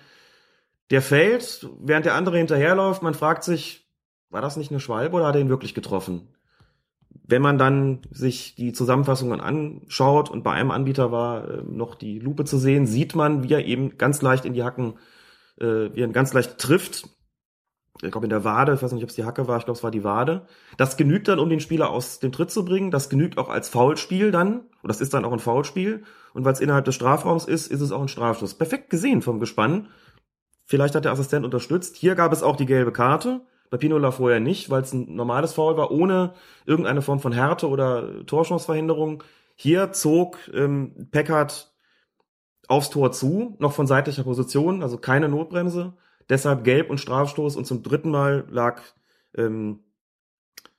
[0.90, 3.02] Der fällt, während der andere hinterherläuft.
[3.02, 3.88] Man fragt sich,
[4.30, 6.28] war das nicht eine Schwalbe oder hat er ihn wirklich getroffen?
[7.22, 12.18] Wenn man dann sich die Zusammenfassungen anschaut und bei einem Anbieter war äh, noch die
[12.18, 14.94] Lupe zu sehen, sieht man, wie er eben ganz leicht in die Hacken,
[15.58, 17.08] äh, wie er ihn ganz leicht trifft.
[18.02, 19.78] Ich glaube in der Wade, ich weiß nicht, ob es die Hacke war, ich glaube
[19.78, 20.46] es war die Wade.
[20.76, 22.90] Das genügt dann, um den Spieler aus dem Tritt zu bringen.
[22.90, 24.60] Das genügt auch als Foulspiel dann.
[24.82, 26.02] Und das ist dann auch ein Foulspiel.
[26.34, 28.54] Und weil es innerhalb des Strafraums ist, ist es auch ein Strafstoß.
[28.54, 29.88] Perfekt gesehen vom Gespann.
[30.64, 31.96] Vielleicht hat der Assistent unterstützt.
[31.96, 33.42] Hier gab es auch die gelbe Karte.
[33.70, 36.34] Bei Pinola vorher nicht, weil es ein normales Foul war, ohne
[36.66, 39.22] irgendeine Form von Härte oder Torchancverhinderung.
[39.56, 41.72] Hier zog ähm, Peckert
[42.68, 45.94] aufs Tor zu, noch von seitlicher Position, also keine Notbremse.
[46.28, 48.80] Deshalb gelb und Strafstoß und zum dritten Mal lag
[49.36, 49.80] ähm,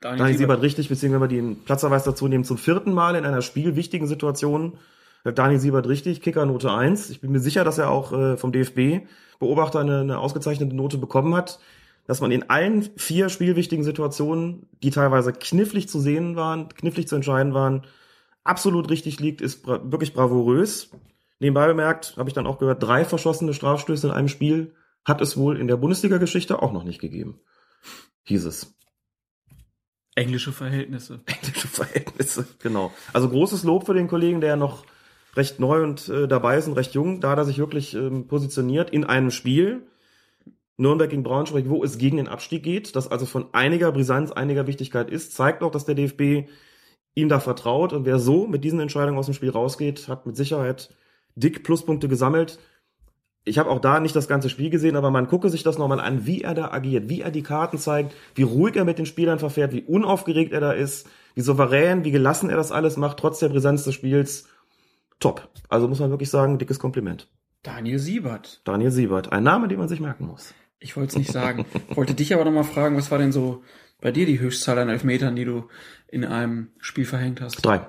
[0.02, 0.62] Daniel, Daniel Siebert.
[0.62, 4.78] Richtig, beziehungsweise wenn wir den Platzverweis dazu nehmen, zum vierten Mal in einer spielwichtigen Situation
[5.26, 7.10] hat Daniel Siebert richtig, Kickernote 1.
[7.10, 9.08] Ich bin mir sicher, dass er auch äh, vom DFB
[9.40, 11.60] Beobachter eine, eine ausgezeichnete Note bekommen hat,
[12.08, 17.16] dass man in allen vier spielwichtigen Situationen, die teilweise knifflig zu sehen waren, knifflig zu
[17.16, 17.86] entscheiden waren,
[18.44, 20.92] absolut richtig liegt, ist bra wirklich bravourös.
[21.40, 25.38] Nebenbei bemerkt, habe ich dann auch gehört, drei verschossene Strafstöße in einem Spiel hat es
[25.38, 27.40] wohl in der Bundesliga-Geschichte auch noch nicht gegeben.
[28.24, 28.76] Hieß es.
[30.16, 31.22] Englische Verhältnisse.
[31.26, 32.92] Englische Verhältnisse, genau.
[33.14, 34.86] Also großes Lob für den Kollegen, der noch
[35.36, 37.20] recht neu und äh, dabei ist und recht jung.
[37.20, 39.86] Da hat er sich wirklich ähm, positioniert in einem Spiel.
[40.78, 44.68] Nürnberg gegen Braunschweig, wo es gegen den Abstieg geht, das also von einiger Brisanz, einiger
[44.68, 46.50] Wichtigkeit ist, zeigt auch, dass der DFB
[47.16, 47.94] ihm da vertraut.
[47.94, 50.94] Und wer so mit diesen Entscheidungen aus dem Spiel rausgeht, hat mit Sicherheit
[51.36, 52.60] dick Pluspunkte gesammelt.
[53.46, 56.00] Ich habe auch da nicht das ganze Spiel gesehen, aber man gucke sich das nochmal
[56.00, 59.06] an, wie er da agiert, wie er die Karten zeigt, wie ruhig er mit den
[59.06, 63.18] Spielern verfährt, wie unaufgeregt er da ist, wie souverän, wie gelassen er das alles macht,
[63.18, 64.48] trotz der Brisanz des Spiels.
[65.20, 65.48] Top.
[65.70, 67.30] Also muss man wirklich sagen, dickes Kompliment.
[67.62, 68.62] Daniel Siebert.
[68.64, 70.54] Daniel Siebert, ein Name, den man sich merken muss.
[70.80, 71.66] Ich wollte es nicht sagen.
[71.90, 73.64] wollte dich aber noch mal fragen, was war denn so
[74.02, 75.68] bei dir die Höchstzahl an Elfmetern, die du
[76.08, 77.66] in einem Spiel verhängt hast?
[77.66, 77.88] Drei.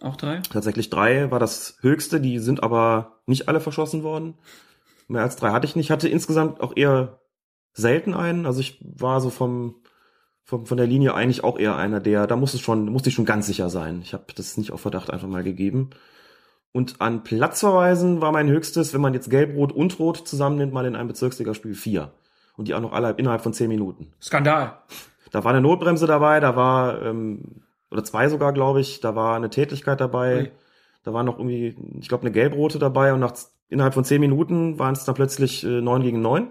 [0.00, 0.40] Auch drei?
[0.50, 4.34] Tatsächlich drei war das höchste, die sind aber nicht alle verschossen worden.
[5.08, 5.90] Mehr als drei hatte ich nicht.
[5.90, 7.20] Hatte insgesamt auch eher
[7.72, 8.46] selten einen.
[8.46, 9.76] Also ich war so vom,
[10.42, 13.14] vom von der Linie eigentlich auch eher einer, der, da muss es schon, musste ich
[13.14, 14.00] schon ganz sicher sein.
[14.02, 15.90] Ich habe das nicht auf Verdacht einfach mal gegeben.
[16.72, 20.84] Und an Platzverweisen war mein höchstes, wenn man jetzt Gelb, Rot und Rot zusammennimmt, mal
[20.84, 22.12] in einem Bezirksligaspiel vier.
[22.56, 24.12] Und die auch noch alle innerhalb von zehn Minuten.
[24.20, 24.78] Skandal.
[25.30, 29.36] Da war eine Notbremse dabei, da war, ähm, oder zwei sogar, glaube ich, da war
[29.36, 30.52] eine Tätigkeit dabei, Ui.
[31.04, 33.34] da war noch irgendwie, ich glaube, eine gelb-rote dabei und nach,
[33.68, 36.48] innerhalb von zehn Minuten waren es dann plötzlich äh, neun gegen neun.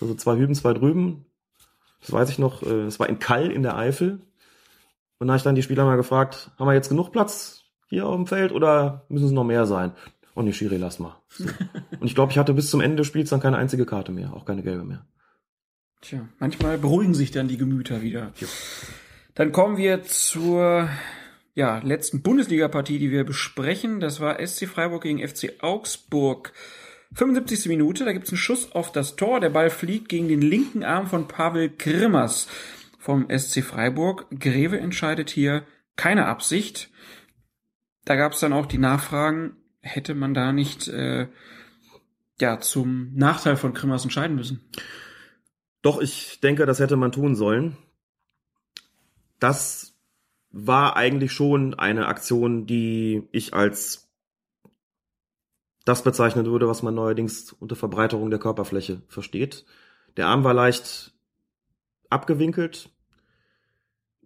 [0.00, 1.26] Also zwei hüben, zwei drüben.
[2.00, 4.20] Das weiß ich noch, äh, es war in Kall in der Eifel.
[5.18, 8.06] Und da habe ich dann die Spieler mal gefragt, haben wir jetzt genug Platz hier
[8.06, 9.92] auf dem Feld oder müssen es noch mehr sein?
[10.34, 11.16] Oh nee, Schiri, lass mal.
[11.28, 11.44] So.
[12.00, 14.32] und ich glaube, ich hatte bis zum Ende des Spiels dann keine einzige Karte mehr,
[14.34, 15.04] auch keine gelbe mehr.
[16.02, 18.32] Tja, manchmal beruhigen sich dann die Gemüter wieder.
[19.36, 20.90] Dann kommen wir zur
[21.54, 24.00] ja, letzten Bundesliga-Partie, die wir besprechen.
[24.00, 26.52] Das war SC Freiburg gegen FC Augsburg.
[27.14, 27.66] 75.
[27.66, 29.38] Minute, da gibt's einen Schuss auf das Tor.
[29.38, 32.48] Der Ball fliegt gegen den linken Arm von Pavel Grimmers
[32.98, 34.26] vom SC Freiburg.
[34.30, 36.90] Greve entscheidet hier keine Absicht.
[38.04, 41.28] Da gab's dann auch die Nachfragen, hätte man da nicht äh,
[42.40, 44.68] ja zum Nachteil von Grimmers entscheiden müssen?
[45.82, 47.76] Doch, ich denke, das hätte man tun sollen.
[49.40, 49.94] Das
[50.50, 54.08] war eigentlich schon eine Aktion, die ich als
[55.84, 59.64] das bezeichnen würde, was man neuerdings unter Verbreiterung der Körperfläche versteht.
[60.16, 61.12] Der Arm war leicht
[62.08, 62.90] abgewinkelt.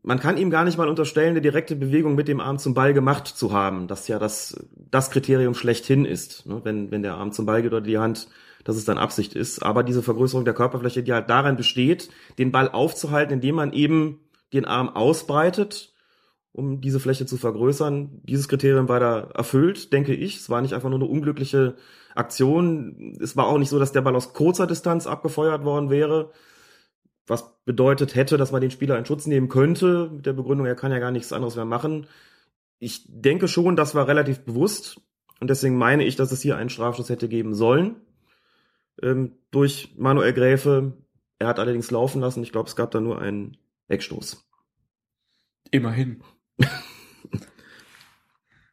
[0.02, 2.92] Man kann ihm gar nicht mal unterstellen, eine direkte Bewegung mit dem Arm zum Ball
[2.92, 6.46] gemacht zu haben, das ja das, das Kriterium schlechthin ist.
[6.46, 6.60] Ne?
[6.62, 8.28] Wenn, wenn der Arm zum Ball geht oder die Hand,
[8.66, 9.62] dass es dann Absicht ist.
[9.62, 14.20] Aber diese Vergrößerung der Körperfläche, die halt daran besteht, den Ball aufzuhalten, indem man eben
[14.52, 15.94] den Arm ausbreitet,
[16.50, 18.22] um diese Fläche zu vergrößern.
[18.24, 20.38] Dieses Kriterium war da erfüllt, denke ich.
[20.38, 21.76] Es war nicht einfach nur eine unglückliche
[22.16, 23.16] Aktion.
[23.20, 26.32] Es war auch nicht so, dass der Ball aus kurzer Distanz abgefeuert worden wäre.
[27.28, 30.76] Was bedeutet hätte, dass man den Spieler in Schutz nehmen könnte, mit der Begründung, er
[30.76, 32.06] kann ja gar nichts anderes mehr machen.
[32.80, 35.00] Ich denke schon, das war relativ bewusst.
[35.40, 37.96] Und deswegen meine ich, dass es hier einen Strafschuss hätte geben sollen.
[39.02, 40.96] Ähm, durch Manuel Gräfe.
[41.38, 42.42] Er hat allerdings laufen lassen.
[42.42, 43.56] Ich glaube, es gab da nur einen
[43.88, 44.46] Eckstoß.
[45.70, 46.22] Immerhin.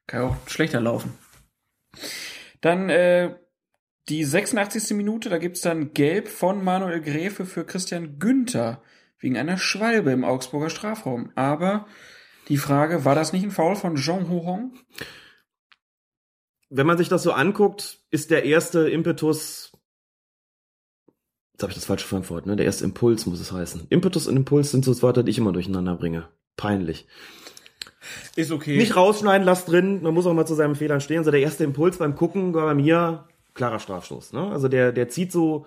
[0.07, 1.17] Kann auch schlechter laufen.
[2.61, 3.35] Dann äh,
[4.09, 4.95] die 86.
[4.95, 8.81] Minute, da gibt's dann Gelb von Manuel Gräfe für Christian Günther
[9.19, 11.31] wegen einer Schwalbe im Augsburger Strafraum.
[11.35, 11.87] Aber
[12.49, 14.73] die Frage, war das nicht ein Foul von Jean Hohong?
[16.69, 19.62] Wenn man sich das so anguckt, ist der erste Impetus
[21.53, 22.55] Jetzt habe ich das falsche Frankfurt, ne?
[22.55, 23.87] Der erste Impuls muss es heißen.
[23.89, 26.27] Impetus und Impuls sind so das Wörter, die ich immer durcheinander bringe.
[26.57, 27.07] Peinlich.
[28.35, 28.77] Ist okay.
[28.77, 30.01] Nicht rausschneiden, lass drin.
[30.01, 31.19] Man muss auch mal zu seinen Fehlern stehen.
[31.19, 34.33] Also der erste Impuls beim Gucken war bei mir klarer Strafstoß.
[34.33, 34.51] Ne?
[34.51, 35.65] Also der, der zieht so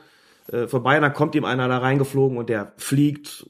[0.51, 3.47] äh, vorbei, dann kommt ihm einer da reingeflogen und der fliegt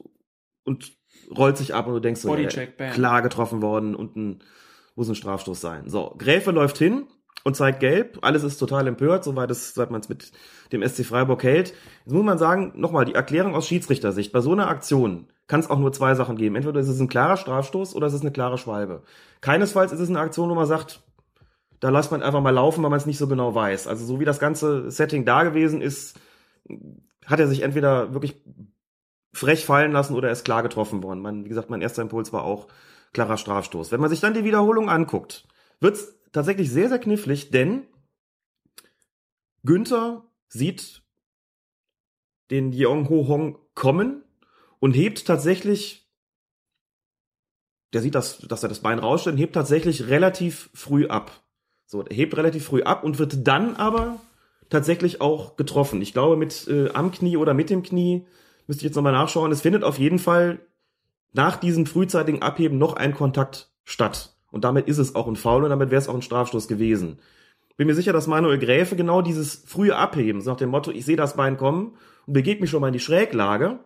[0.64, 0.93] und
[1.37, 4.43] rollt sich ab und du denkst so, Bodycheck, äh, klar getroffen worden und ein,
[4.95, 5.89] muss ein Strafstoß sein.
[5.89, 7.07] So, Gräfe läuft hin
[7.47, 8.18] und zeigt gelb.
[8.22, 10.32] Alles ist total empört, soweit es, seit man es mit
[10.72, 11.74] dem SC Freiburg hält.
[12.05, 14.32] Jetzt muss man sagen, nochmal, die Erklärung aus Schiedsrichtersicht.
[14.32, 16.57] Bei so einer Aktion kann es auch nur zwei Sachen geben.
[16.57, 19.05] Entweder ist es ein klarer Strafstoß oder es ist eine klare Schwalbe.
[19.42, 21.05] Keinesfalls ist es eine Aktion, wo man sagt,
[21.78, 23.86] da lässt man einfach mal laufen, weil man es nicht so genau weiß.
[23.86, 26.18] Also so wie das ganze Setting da gewesen ist,
[27.26, 28.42] hat er sich entweder wirklich
[29.32, 31.22] frech fallen lassen oder er ist klar getroffen worden.
[31.22, 32.66] Man, wie gesagt, mein erster Impuls war auch
[33.12, 33.92] klarer Strafstoß.
[33.92, 35.47] Wenn man sich dann die Wiederholung anguckt,
[35.78, 37.87] wird's tatsächlich sehr, sehr knifflig, denn
[39.64, 41.03] Günther sieht
[42.51, 44.22] den Yeong Ho Hong kommen
[44.78, 46.07] und hebt tatsächlich,
[47.95, 51.43] der sieht, dass, dass er das Bein rausstellt, und hebt tatsächlich relativ früh ab.
[51.87, 54.20] So, er hebt relativ früh ab und wird dann aber
[54.68, 56.03] tatsächlich auch getroffen.
[56.03, 58.26] Ich glaube, mit äh, am Knie oder mit dem Knie,
[58.66, 60.59] müsste ich jetzt nochmal nachschauen, es findet auf jeden Fall
[61.32, 64.36] nach diesem frühzeitigen Abheben noch ein Kontakt statt.
[64.57, 67.18] Und damit ist es auch ein Foul und damit wäre es auch ein Strafstoß gewesen.
[67.76, 71.04] Bin mir sicher, dass Manuel Gräfe genau dieses frühe Abheben, so nach dem Motto, ich
[71.04, 71.92] sehe das Bein kommen
[72.26, 73.80] und begebe mich schon mal in die Schräglage,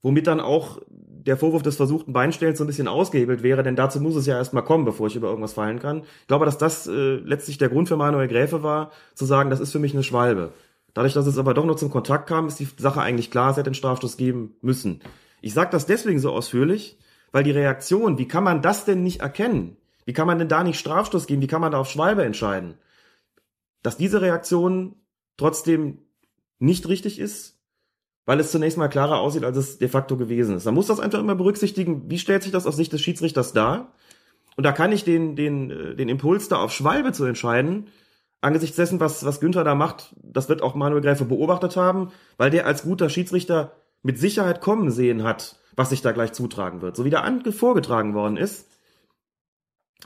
[0.00, 4.00] womit dann auch der Vorwurf des versuchten Beinstellens so ein bisschen ausgehebelt wäre, denn dazu
[4.00, 6.04] muss es ja erstmal kommen, bevor ich über irgendwas fallen kann.
[6.22, 9.60] Ich glaube, dass das äh, letztlich der Grund für Manuel Gräfe war, zu sagen, das
[9.60, 10.54] ist für mich eine Schwalbe.
[10.94, 13.58] Dadurch, dass es aber doch noch zum Kontakt kam, ist die Sache eigentlich klar, es
[13.58, 15.02] hätte einen Strafstoß geben müssen.
[15.42, 16.98] Ich sage das deswegen so ausführlich,
[17.30, 19.76] weil die Reaktion, wie kann man das denn nicht erkennen?
[20.04, 21.42] Wie kann man denn da nicht Strafstoß geben?
[21.42, 22.74] Wie kann man da auf Schwalbe entscheiden?
[23.82, 24.96] Dass diese Reaktion
[25.36, 25.98] trotzdem
[26.58, 27.58] nicht richtig ist,
[28.24, 30.64] weil es zunächst mal klarer aussieht, als es de facto gewesen ist.
[30.64, 33.92] Man muss das einfach immer berücksichtigen, wie stellt sich das aus Sicht des Schiedsrichters dar?
[34.56, 37.88] Und da kann ich den, den, äh, den Impuls da auf Schwalbe zu entscheiden,
[38.40, 42.50] angesichts dessen, was, was Günther da macht, das wird auch Manuel Gräfe beobachtet haben, weil
[42.50, 43.72] der als guter Schiedsrichter
[44.02, 46.96] mit Sicherheit kommen sehen hat, was sich da gleich zutragen wird.
[46.96, 48.68] So wie der An vorgetragen worden ist,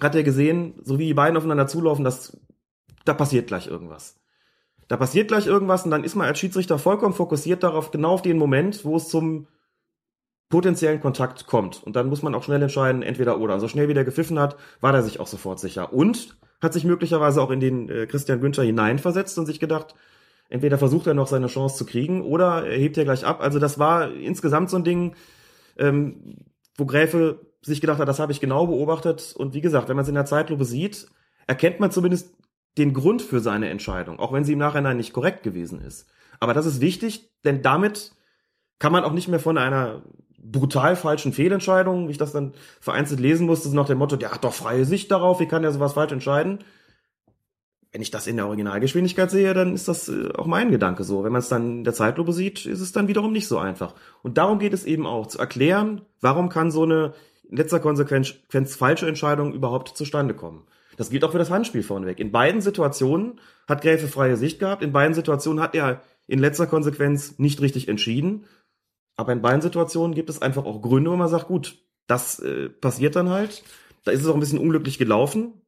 [0.01, 2.39] hat er gesehen, so wie die beiden aufeinander zulaufen, dass
[3.05, 4.19] da passiert gleich irgendwas.
[4.89, 8.23] Da passiert gleich irgendwas und dann ist man als Schiedsrichter vollkommen fokussiert darauf, genau auf
[8.23, 9.49] den Moment, wo es zum
[10.49, 11.83] potenziellen Kontakt kommt.
[11.83, 13.59] Und dann muss man auch schnell entscheiden, entweder oder.
[13.59, 15.93] So schnell wie der gepfiffen hat, war er sich auch sofort sicher.
[15.93, 19.95] Und hat sich möglicherweise auch in den äh, Christian Günther hineinversetzt und sich gedacht,
[20.49, 23.41] entweder versucht er noch seine Chance zu kriegen oder er hebt er gleich ab.
[23.43, 25.17] Also das war insgesamt so ein Ding,
[25.77, 26.37] ähm,
[26.77, 29.35] wo Gräfe sich gedacht hat, das habe ich genau beobachtet.
[29.37, 31.09] Und wie gesagt, wenn man es in der Zeitlupe sieht,
[31.47, 32.35] erkennt man zumindest
[32.79, 36.07] den Grund für seine Entscheidung, auch wenn sie im Nachhinein nicht korrekt gewesen ist.
[36.41, 38.13] Aber das ist wichtig, denn damit
[38.79, 40.03] kann man auch nicht mehr von einer
[40.39, 44.45] brutal falschen Fehlentscheidung, wie ich das dann vereinzelt lesen musste, nach dem Motto, der hat
[44.45, 46.61] doch freie Sicht darauf, wie kann er sowas falsch entscheiden?
[47.91, 51.25] Wenn ich das in der Originalgeschwindigkeit sehe, dann ist das äh, auch mein Gedanke so.
[51.25, 53.95] Wenn man es dann in der Zeitlupe sieht, ist es dann wiederum nicht so einfach.
[54.23, 57.15] Und darum geht es eben auch, zu erklären, warum kann so eine
[57.49, 60.67] in letzter Konsequenz falsche Entscheidung überhaupt zustande kommen.
[60.97, 62.19] Das gilt auch für das Handspiel vorneweg.
[62.21, 64.83] In beiden Situationen hat Gräfe freie Sicht gehabt.
[64.83, 68.45] In beiden Situationen hat er in letzter Konsequenz nicht richtig entschieden.
[69.17, 72.69] Aber in beiden Situationen gibt es einfach auch Gründe, wo man sagt, gut, das äh,
[72.69, 73.63] passiert dann halt.
[74.05, 75.61] Da ist es auch ein bisschen unglücklich gelaufen.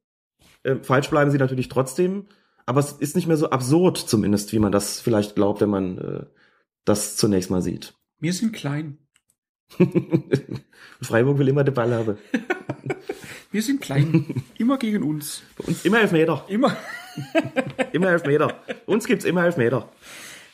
[0.63, 2.27] Äh, falsch bleiben sie natürlich trotzdem.
[2.67, 5.99] Aber es ist nicht mehr so absurd zumindest, wie man das vielleicht glaubt, wenn man
[5.99, 6.27] äh,
[6.85, 7.95] das zunächst mal sieht.
[8.19, 8.99] Wir sind klein.
[11.03, 12.19] Freiburg will immer den Ball haben.
[13.51, 14.45] Wir sind klein.
[14.59, 15.43] Immer gegen uns.
[15.67, 16.45] Und immer Elfmeter.
[16.49, 16.77] Immer.
[17.93, 18.63] Immer Elfmeter.
[18.87, 19.89] Uns gibt's immer Elfmeter.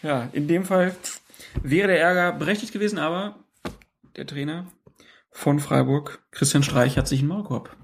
[0.03, 0.95] Ja, in dem Fall
[1.63, 3.37] wäre der Ärger berechtigt gewesen, aber
[4.17, 4.67] der Trainer
[5.31, 7.77] von Freiburg, Christian Streich, hat sich einen Maulkorb.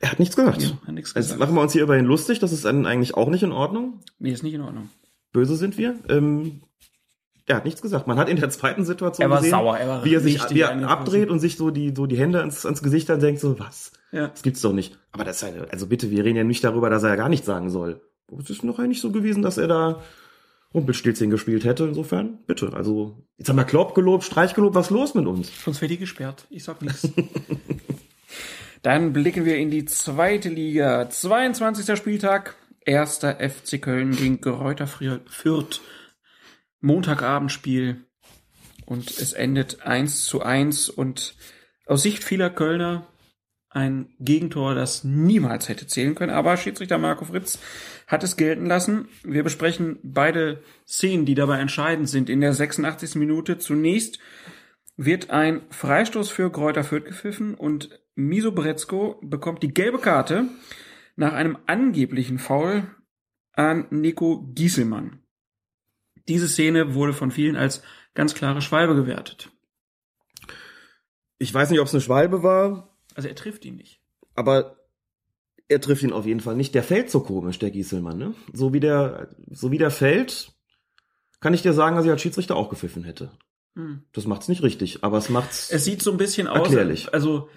[0.00, 0.62] Er hat nichts gesagt.
[0.62, 1.38] Ja, hat nichts Jetzt gesagt.
[1.40, 2.38] machen wir uns hier über ihn lustig.
[2.40, 4.00] Das ist dann eigentlich auch nicht in Ordnung.
[4.18, 4.90] Nee, ist nicht in Ordnung.
[5.32, 5.98] Böse sind wir.
[6.08, 6.62] Ähm,
[7.46, 8.06] er hat nichts gesagt.
[8.06, 10.42] Man hat in der zweiten Situation Er war gesehen, sauer, er war wie er sich
[10.50, 13.40] wie er abdreht und sich so die, so die Hände ans, ans Gesicht dann denkt,
[13.40, 13.92] so, was?
[14.12, 14.28] Ja.
[14.28, 14.98] Das gibt's doch nicht.
[15.12, 17.28] Aber das ist eine, also bitte, wir reden ja nicht darüber, dass er ja gar
[17.28, 18.00] nichts sagen soll.
[18.38, 20.02] Es ist noch eigentlich so gewesen, dass er da
[20.74, 21.84] Rumpelstilzchen gespielt hätte.
[21.84, 22.72] Insofern, bitte.
[22.74, 25.50] Also, jetzt haben wir Klopp gelobt, Streich gelobt, was ist los mit uns?
[25.64, 26.46] Sonst wäre die gesperrt.
[26.50, 27.08] Ich sag nichts.
[28.82, 31.08] Dann blicken wir in die zweite Liga.
[31.08, 31.96] 22.
[31.96, 32.56] Spieltag.
[32.84, 35.80] Erster FC Köln gegen Greuther Fürth.
[36.86, 38.04] Montagabendspiel.
[38.86, 40.88] Und es endet 1 zu 1.
[40.88, 41.34] Und
[41.86, 43.06] aus Sicht vieler Kölner
[43.68, 46.32] ein Gegentor, das niemals hätte zählen können.
[46.32, 47.58] Aber Schiedsrichter Marco Fritz
[48.06, 49.08] hat es gelten lassen.
[49.22, 52.30] Wir besprechen beide Szenen, die dabei entscheidend sind.
[52.30, 53.16] In der 86.
[53.16, 54.18] Minute zunächst
[54.96, 60.48] wird ein Freistoß für Kräuter Fürth gepfiffen und Miso Brezko bekommt die gelbe Karte
[61.16, 62.84] nach einem angeblichen Foul
[63.52, 65.25] an Nico Gieselmann.
[66.28, 67.82] Diese Szene wurde von vielen als
[68.14, 69.50] ganz klare Schwalbe gewertet.
[71.38, 72.96] Ich weiß nicht, ob es eine Schwalbe war.
[73.14, 74.00] Also er trifft ihn nicht.
[74.34, 74.76] Aber
[75.68, 76.74] er trifft ihn auf jeden Fall nicht.
[76.74, 78.34] Der fällt so komisch, der Gieselmann, ne?
[78.52, 80.52] So wie der, so wie der fällt,
[81.40, 83.30] kann ich dir sagen, dass ich als Schiedsrichter auch gepfiffen hätte.
[83.74, 84.04] Hm.
[84.12, 85.70] Das macht's nicht richtig, aber es macht's.
[85.70, 86.68] Es sieht so ein bisschen aus.
[86.68, 87.12] Erklärlich.
[87.12, 87.50] Also,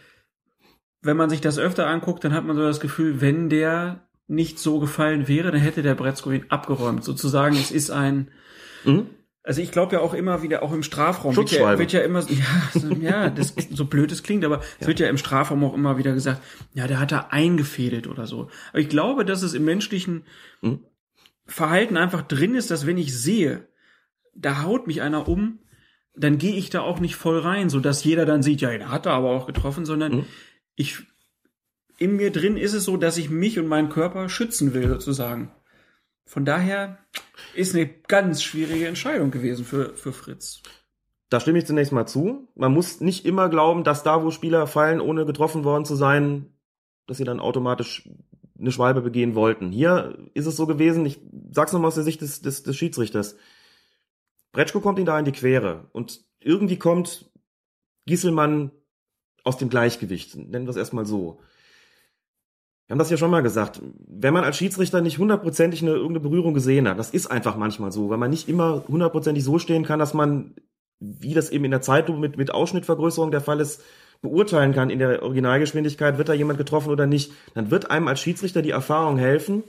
[1.02, 4.60] wenn man sich das öfter anguckt, dann hat man so das Gefühl, wenn der nicht
[4.60, 7.04] so gefallen wäre, dann hätte der Bretzko ihn abgeräumt.
[7.04, 8.30] Sozusagen, es ist ein,
[8.86, 9.08] mhm.
[9.42, 12.20] Also ich glaube ja auch immer wieder, auch im Strafraum wird ja, wird ja immer,
[12.30, 14.64] ja, so, ja das, so blöd es klingt, aber ja.
[14.80, 16.44] es wird ja im Strafraum auch immer wieder gesagt,
[16.76, 18.50] ja, der hat da eingefädelt oder so.
[18.70, 20.24] Aber ich glaube, dass es im menschlichen
[20.62, 20.86] hm?
[21.48, 23.68] Verhalten einfach drin ist, dass wenn ich sehe,
[24.36, 25.60] da haut mich einer um,
[26.16, 28.92] dann gehe ich da auch nicht voll rein, so dass jeder dann sieht, ja, der
[28.92, 30.26] hat er aber auch getroffen, sondern hm?
[30.76, 31.00] ich,
[32.00, 35.52] in mir drin ist es so, dass ich mich und meinen Körper schützen will, sozusagen.
[36.26, 36.98] Von daher
[37.56, 40.62] ist eine ganz schwierige Entscheidung gewesen für, für Fritz.
[41.30, 42.48] Da stimme ich zunächst mal zu.
[42.56, 46.54] Man muss nicht immer glauben, dass da, wo Spieler fallen, ohne getroffen worden zu sein,
[47.08, 48.10] dass sie dann automatisch
[48.60, 49.72] eine Schwalbe begehen wollten.
[49.72, 51.20] Hier ist es so gewesen, ich
[51.52, 53.36] sag's nochmal aus der Sicht des, des, des Schiedsrichters.
[54.52, 57.30] Bretschko kommt ihn da in die Quere und irgendwie kommt
[58.06, 58.72] Gieselmann
[59.44, 61.42] aus dem Gleichgewicht, nennen wir es erstmal so.
[62.90, 63.84] Wir haben das ja schon mal gesagt.
[64.08, 67.92] Wenn man als Schiedsrichter nicht hundertprozentig eine irgendeine Berührung gesehen hat, das ist einfach manchmal
[67.92, 70.56] so, weil man nicht immer hundertprozentig so stehen kann, dass man,
[71.00, 73.84] wie das eben in der Zeitung mit, mit Ausschnittvergrößerung der Fall ist,
[74.24, 77.32] beurteilen kann in der Originalgeschwindigkeit, wird da jemand getroffen oder nicht.
[77.54, 79.66] Dann wird einem als Schiedsrichter die Erfahrung helfen,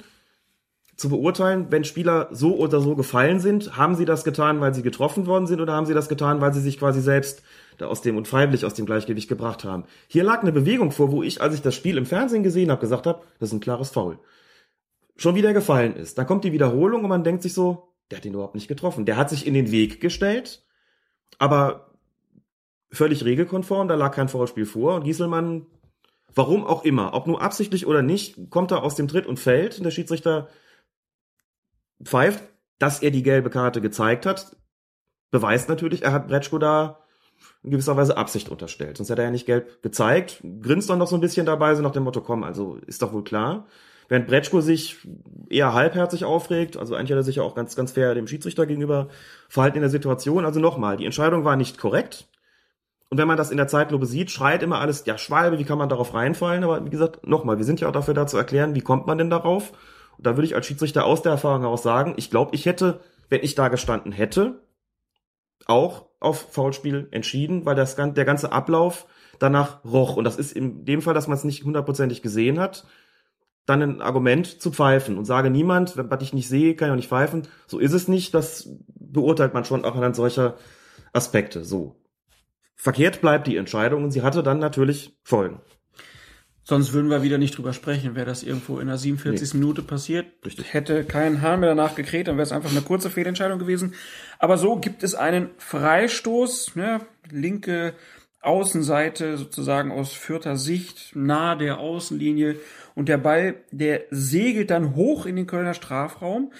[0.96, 4.82] zu beurteilen, wenn Spieler so oder so gefallen sind, haben sie das getan, weil sie
[4.82, 7.42] getroffen worden sind oder haben sie das getan, weil sie sich quasi selbst
[7.80, 9.84] da aus dem und freiwillig aus dem Gleichgewicht gebracht haben.
[10.08, 12.80] Hier lag eine Bewegung vor, wo ich, als ich das Spiel im Fernsehen gesehen habe,
[12.80, 14.18] gesagt habe, das ist ein klares Foul.
[15.16, 16.18] Schon wieder gefallen ist.
[16.18, 19.06] Dann kommt die Wiederholung und man denkt sich so, der hat ihn überhaupt nicht getroffen.
[19.06, 20.64] Der hat sich in den Weg gestellt,
[21.38, 21.90] aber
[22.90, 25.66] völlig regelkonform, da lag kein Foulspiel vor und Gieselmann,
[26.34, 29.78] warum auch immer, ob nur absichtlich oder nicht, kommt er aus dem Tritt und fällt
[29.78, 30.48] und der Schiedsrichter
[32.02, 32.42] pfeift,
[32.78, 34.56] dass er die gelbe Karte gezeigt hat,
[35.30, 36.99] beweist natürlich, er hat Bretschko da
[37.62, 38.96] in gewisser Weise Absicht unterstellt.
[38.96, 41.82] Sonst hätte er ja nicht gelb gezeigt, grinst dann noch so ein bisschen dabei, so
[41.82, 43.66] nach dem Motto, komm, also ist doch wohl klar.
[44.08, 44.96] Während Bretschko sich
[45.48, 48.66] eher halbherzig aufregt, also eigentlich hat er sich ja auch ganz, ganz fair dem Schiedsrichter
[48.66, 49.08] gegenüber
[49.48, 50.44] verhalten in der Situation.
[50.44, 52.28] Also nochmal, die Entscheidung war nicht korrekt.
[53.08, 55.78] Und wenn man das in der Zeitlupe sieht, schreit immer alles, ja, Schwalbe, wie kann
[55.78, 56.64] man darauf reinfallen?
[56.64, 59.18] Aber wie gesagt, nochmal, wir sind ja auch dafür da zu erklären, wie kommt man
[59.18, 59.72] denn darauf?
[60.16, 63.00] Und da würde ich als Schiedsrichter aus der Erfahrung heraus sagen, ich glaube, ich hätte,
[63.28, 64.60] wenn ich da gestanden hätte,
[65.66, 69.06] auch auf Foulspiel entschieden, weil das, der ganze Ablauf
[69.38, 70.16] danach roch.
[70.16, 72.86] Und das ist in dem Fall, dass man es nicht hundertprozentig gesehen hat,
[73.66, 76.96] dann ein Argument zu pfeifen und sage niemand, was ich nicht sehe, kann ich auch
[76.96, 77.48] nicht pfeifen.
[77.66, 78.34] So ist es nicht.
[78.34, 80.56] Das beurteilt man schon auch anhand solcher
[81.12, 81.64] Aspekte.
[81.64, 81.96] So.
[82.76, 85.60] Verkehrt bleibt die Entscheidung und sie hatte dann natürlich Folgen.
[86.62, 88.14] Sonst würden wir wieder nicht drüber sprechen.
[88.14, 89.54] Wäre das irgendwo in der 47.
[89.54, 89.60] Nee.
[89.60, 90.72] Minute passiert, Richtig.
[90.72, 93.94] hätte kein Hahn mehr danach gekräht, dann wäre es einfach eine kurze Fehlentscheidung gewesen.
[94.38, 97.00] Aber so gibt es einen Freistoß, ne,
[97.30, 97.94] linke
[98.42, 102.56] Außenseite sozusagen aus vierter Sicht, nahe der Außenlinie.
[102.94, 106.52] Und der Ball, der segelt dann hoch in den Kölner Strafraum.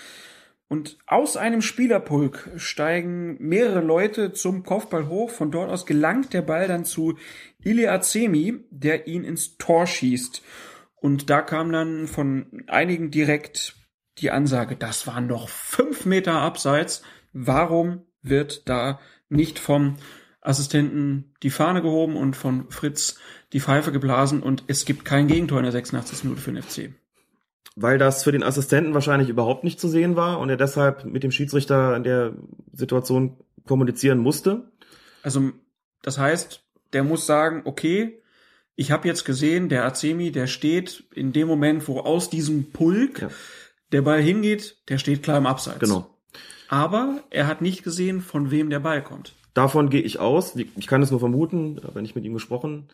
[0.69, 5.31] Und aus einem Spielerpulk steigen mehrere Leute zum Kopfball hoch.
[5.31, 7.17] Von dort aus gelangt der Ball dann zu
[7.65, 10.43] Ile Azemi, der ihn ins Tor schießt.
[10.97, 13.77] Und da kam dann von einigen direkt
[14.19, 17.03] die Ansage, das waren noch fünf Meter abseits.
[17.33, 19.97] Warum wird da nicht vom
[20.43, 23.19] Assistenten die Fahne gehoben und von Fritz
[23.53, 26.25] die Pfeife geblasen und es gibt kein Gegentor in der 86.
[26.25, 26.95] Minute für den FC?
[27.77, 31.23] weil das für den Assistenten wahrscheinlich überhaupt nicht zu sehen war und er deshalb mit
[31.23, 32.35] dem Schiedsrichter in der
[32.73, 34.71] Situation kommunizieren musste.
[35.23, 35.53] Also
[36.03, 38.21] das heißt, der muss sagen, okay,
[38.77, 43.21] ich habe jetzt gesehen, der Azemi, der steht in dem Moment, wo aus diesem Pulk
[43.21, 43.31] ja.
[43.93, 45.81] der Ball hingeht, der steht klar im Abseits.
[45.81, 46.09] Genau.
[46.69, 49.35] Aber er hat nicht gesehen, von wem der Ball kommt.
[49.55, 50.55] Davon gehe ich aus.
[50.55, 52.89] Ich kann es nur vermuten, aber nicht mit ihm gesprochen.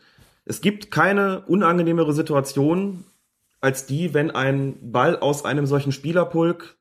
[0.45, 3.03] Es gibt keine unangenehmere Situation
[3.61, 6.77] als die, wenn ein Ball aus einem solchen Spielerpulk,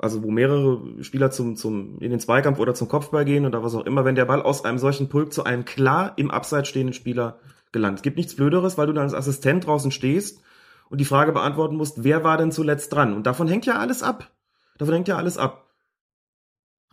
[0.00, 3.74] also wo mehrere Spieler zum, zum, in den Zweikampf oder zum Kopfball gehen oder was
[3.74, 6.94] auch immer, wenn der Ball aus einem solchen Pulk zu einem klar im Abseits stehenden
[6.94, 7.38] Spieler
[7.72, 7.98] gelangt.
[7.98, 10.42] Es gibt nichts Blöderes, weil du dann als Assistent draußen stehst
[10.88, 13.14] und die Frage beantworten musst, wer war denn zuletzt dran?
[13.14, 14.30] Und davon hängt ja alles ab.
[14.78, 15.66] Davon hängt ja alles ab.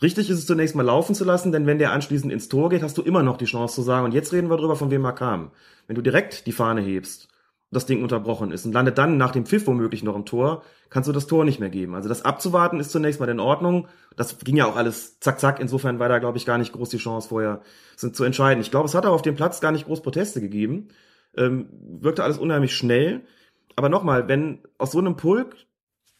[0.02, 2.84] Richtig ist es zunächst mal laufen zu lassen, denn wenn der anschließend ins Tor geht,
[2.84, 5.04] hast du immer noch die Chance zu sagen, und jetzt reden wir drüber, von wem
[5.06, 5.52] er kam.
[5.88, 7.30] Wenn du direkt die Fahne hebst,
[7.70, 11.10] das Ding unterbrochen ist und landet dann nach dem Pfiff womöglich noch im Tor, kannst
[11.10, 11.96] du das Tor nicht mehr geben.
[11.96, 13.88] Also das abzuwarten ist zunächst mal in Ordnung.
[14.16, 15.60] Das ging ja auch alles zack, zack.
[15.60, 17.62] Insofern war da, glaube ich, gar nicht groß die Chance vorher
[17.98, 18.62] sind zu entscheiden.
[18.62, 20.88] Ich glaube, es hat auch auf dem Platz gar nicht groß Proteste gegeben.
[21.36, 21.68] Ähm,
[22.02, 23.26] wirkte alles unheimlich schnell.
[23.76, 25.56] Aber nochmal, wenn aus so einem Pulk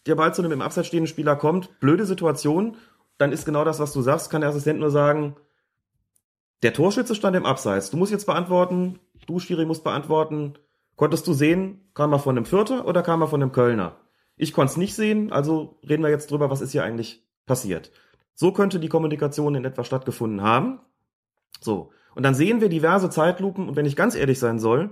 [0.06, 2.76] der Ball zu einem im Abseits stehenden Spieler kommt, blöde Situation,
[3.18, 5.36] dann ist genau das, was du sagst, kann der Assistent nur sagen,
[6.62, 7.90] der Torschütze stand im Abseits.
[7.90, 10.58] Du musst jetzt beantworten, du, Schiri, musst beantworten,
[10.98, 13.96] konntest du sehen, kam er von einem Vierter oder kam er von einem Kölner?
[14.36, 17.92] Ich konnte es nicht sehen, also reden wir jetzt drüber, was ist hier eigentlich passiert.
[18.36, 20.80] So könnte die Kommunikation in etwa stattgefunden haben.
[21.62, 21.92] So.
[22.14, 24.90] Und dann sehen wir diverse Zeitlupen und wenn ich ganz ehrlich sein soll,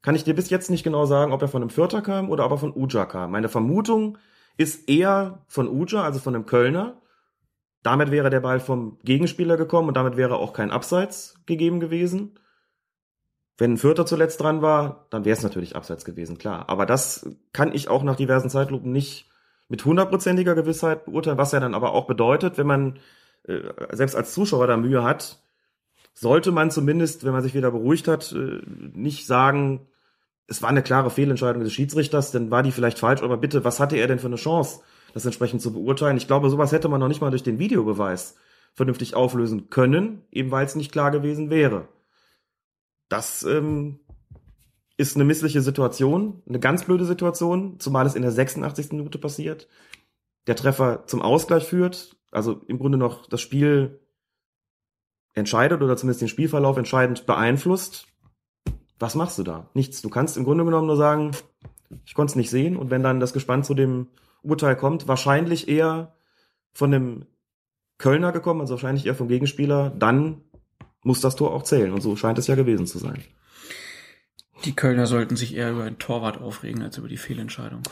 [0.00, 2.44] kann ich dir bis jetzt nicht genau sagen, ob er von einem Vierter kam oder
[2.44, 3.30] ob er von Uja kam.
[3.30, 4.18] Meine Vermutung
[4.56, 7.00] ist eher von Uja, also von einem Kölner.
[7.82, 12.38] Damit wäre der Ball vom Gegenspieler gekommen und damit wäre auch kein Abseits gegeben gewesen.
[13.62, 16.68] Wenn ein Vierter zuletzt dran war, dann wäre es natürlich Abseits gewesen, klar.
[16.68, 19.30] Aber das kann ich auch nach diversen Zeitlupen nicht
[19.68, 22.98] mit hundertprozentiger Gewissheit beurteilen, was ja dann aber auch bedeutet, wenn man
[23.44, 23.60] äh,
[23.92, 25.38] selbst als Zuschauer da Mühe hat,
[26.12, 29.86] sollte man zumindest, wenn man sich wieder beruhigt hat, äh, nicht sagen,
[30.48, 33.78] es war eine klare Fehlentscheidung des Schiedsrichters, dann war die vielleicht falsch, aber bitte, was
[33.78, 34.80] hatte er denn für eine Chance,
[35.14, 36.16] das entsprechend zu beurteilen?
[36.16, 38.34] Ich glaube, sowas hätte man noch nicht mal durch den Videobeweis
[38.74, 41.86] vernünftig auflösen können, eben weil es nicht klar gewesen wäre.
[43.12, 44.00] Das ähm,
[44.96, 48.92] ist eine missliche Situation, eine ganz blöde Situation, zumal es in der 86.
[48.92, 49.68] Minute passiert.
[50.46, 54.00] Der Treffer zum Ausgleich führt, also im Grunde noch das Spiel
[55.34, 58.06] entscheidet oder zumindest den Spielverlauf entscheidend beeinflusst
[59.02, 59.68] was machst du da?
[59.74, 60.00] Nichts.
[60.00, 61.32] Du kannst im Grunde genommen nur sagen,
[62.06, 62.76] ich konnte es nicht sehen.
[62.76, 64.06] Und wenn dann das Gespann zu dem
[64.42, 66.14] Urteil kommt, wahrscheinlich eher
[66.72, 67.26] von dem
[67.98, 70.42] Kölner gekommen, also wahrscheinlich eher vom Gegenspieler, dann
[71.02, 71.92] muss das Tor auch zählen.
[71.92, 73.22] Und so scheint es ja gewesen zu sein.
[74.64, 77.82] Die Kölner sollten sich eher über den Torwart aufregen als über die Fehlentscheidung.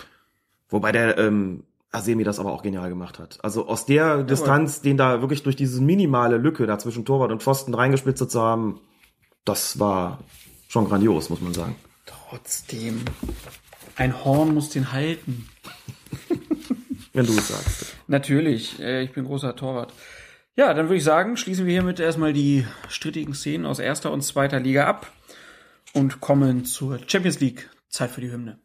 [0.68, 3.38] Wobei der ähm, Asemi das aber auch genial gemacht hat.
[3.42, 7.32] Also aus der ja, Distanz, den da wirklich durch diese minimale Lücke da zwischen Torwart
[7.32, 8.80] und Pfosten reingespitzt zu haben,
[9.44, 10.20] das war
[10.68, 11.74] schon grandios, muss man sagen.
[12.06, 13.02] Trotzdem.
[13.96, 15.48] Ein Horn muss den halten.
[17.12, 17.96] Wenn du es sagst.
[18.06, 19.92] Natürlich, äh, ich bin großer Torwart.
[20.60, 24.20] Ja, dann würde ich sagen, schließen wir hiermit erstmal die strittigen Szenen aus erster und
[24.20, 25.10] zweiter Liga ab
[25.94, 27.70] und kommen zur Champions League.
[27.88, 28.58] Zeit für die Hymne.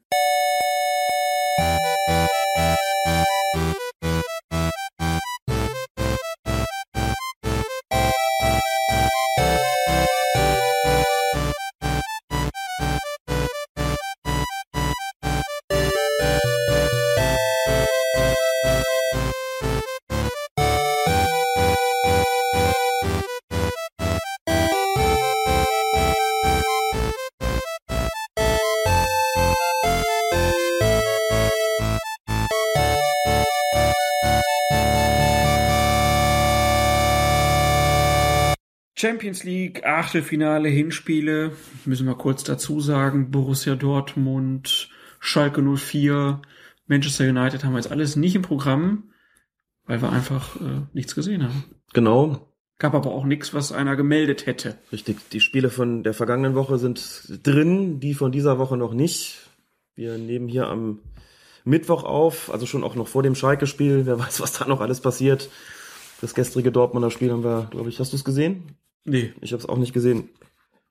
[39.06, 41.52] Champions League, Achtelfinale, Hinspiele,
[41.86, 44.90] müssen wir kurz dazu sagen, Borussia Dortmund,
[45.20, 46.42] Schalke 04,
[46.88, 49.12] Manchester United haben wir jetzt alles nicht im Programm,
[49.86, 51.66] weil wir einfach äh, nichts gesehen haben.
[51.94, 52.52] Genau.
[52.80, 54.80] Gab aber auch nichts, was einer gemeldet hätte.
[54.92, 59.38] Richtig, die Spiele von der vergangenen Woche sind drin, die von dieser Woche noch nicht.
[59.94, 61.02] Wir nehmen hier am
[61.64, 64.08] Mittwoch auf, also schon auch noch vor dem Schalke-Spiel.
[64.08, 65.52] Wer weiß, was da noch alles passiert.
[66.22, 68.76] Das gestrige Dortmunder Spiel haben wir, glaube ich, hast du es gesehen?
[69.06, 69.34] Nee.
[69.42, 70.30] Ich habe es auch nicht gesehen.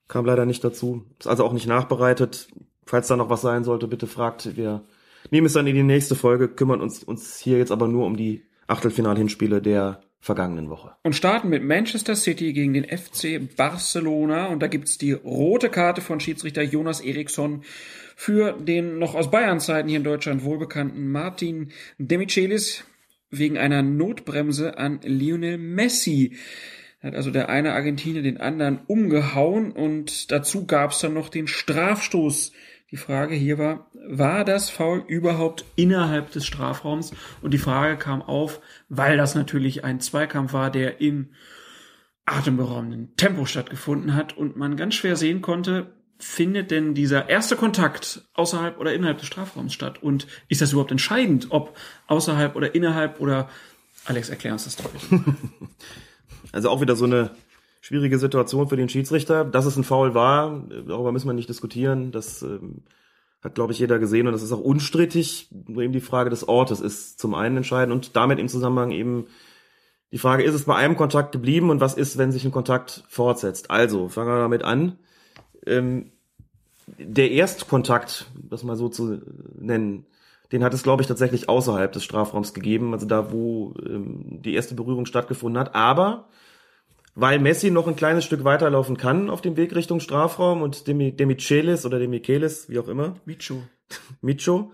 [0.08, 1.04] Kam leider nicht dazu.
[1.18, 2.48] Ist also auch nicht nachbereitet.
[2.86, 4.56] Falls da noch was sein sollte, bitte fragt.
[4.56, 4.84] Wir
[5.30, 8.16] nehmen es dann in die nächste Folge, kümmern uns, uns hier jetzt aber nur um
[8.16, 10.92] die Achtelfinal-Hinspiele der vergangenen Woche.
[11.02, 14.46] Und starten mit Manchester City gegen den FC Barcelona.
[14.46, 17.62] Und da gibt's die rote Karte von Schiedsrichter Jonas Eriksson
[18.16, 22.84] für den noch aus Bayern-Zeiten hier in Deutschland wohlbekannten Martin Demichelis
[23.30, 26.36] wegen einer Notbremse an Lionel Messi
[27.04, 31.46] hat also der eine Argentinier den anderen umgehauen und dazu gab es dann noch den
[31.46, 32.52] Strafstoß
[32.90, 37.12] Die Frage hier war, war das Foul überhaupt innerhalb des Strafraums?
[37.42, 41.30] Und die Frage kam auf, weil das natürlich ein Zweikampf war, der im
[42.24, 48.28] atemberaubenden Tempo stattgefunden hat und man ganz schwer sehen konnte, findet denn dieser erste Kontakt
[48.34, 50.02] außerhalb oder innerhalb des Strafraums statt?
[50.02, 51.76] Und ist das überhaupt entscheidend, ob
[52.06, 53.50] außerhalb oder innerhalb oder
[54.06, 54.90] Alex, erklär uns das doch.
[56.54, 57.30] Also auch wieder so eine
[57.80, 59.44] schwierige Situation für den Schiedsrichter.
[59.44, 62.12] Dass es ein Foul war, darüber müssen wir nicht diskutieren.
[62.12, 62.84] Das ähm,
[63.42, 65.48] hat, glaube ich, jeder gesehen und das ist auch unstrittig.
[65.66, 69.26] Nur eben die Frage des Ortes ist zum einen entscheidend und damit im Zusammenhang eben
[70.12, 73.02] die Frage, ist es bei einem Kontakt geblieben und was ist, wenn sich ein Kontakt
[73.08, 73.72] fortsetzt?
[73.72, 74.96] Also, fangen wir damit an.
[75.66, 76.12] Ähm,
[76.86, 79.22] der Erstkontakt, das mal so zu
[79.58, 80.06] nennen,
[80.52, 84.54] den hat es, glaube ich, tatsächlich außerhalb des Strafraums gegeben, also da, wo ähm, die
[84.54, 85.74] erste Berührung stattgefunden hat.
[85.74, 86.28] Aber
[87.14, 91.12] weil Messi noch ein kleines Stück weiterlaufen kann auf dem Weg Richtung Strafraum und Demi,
[91.12, 93.14] Demichelis oder Demichelis, wie auch immer.
[93.24, 93.62] Micho.
[94.20, 94.72] Micho.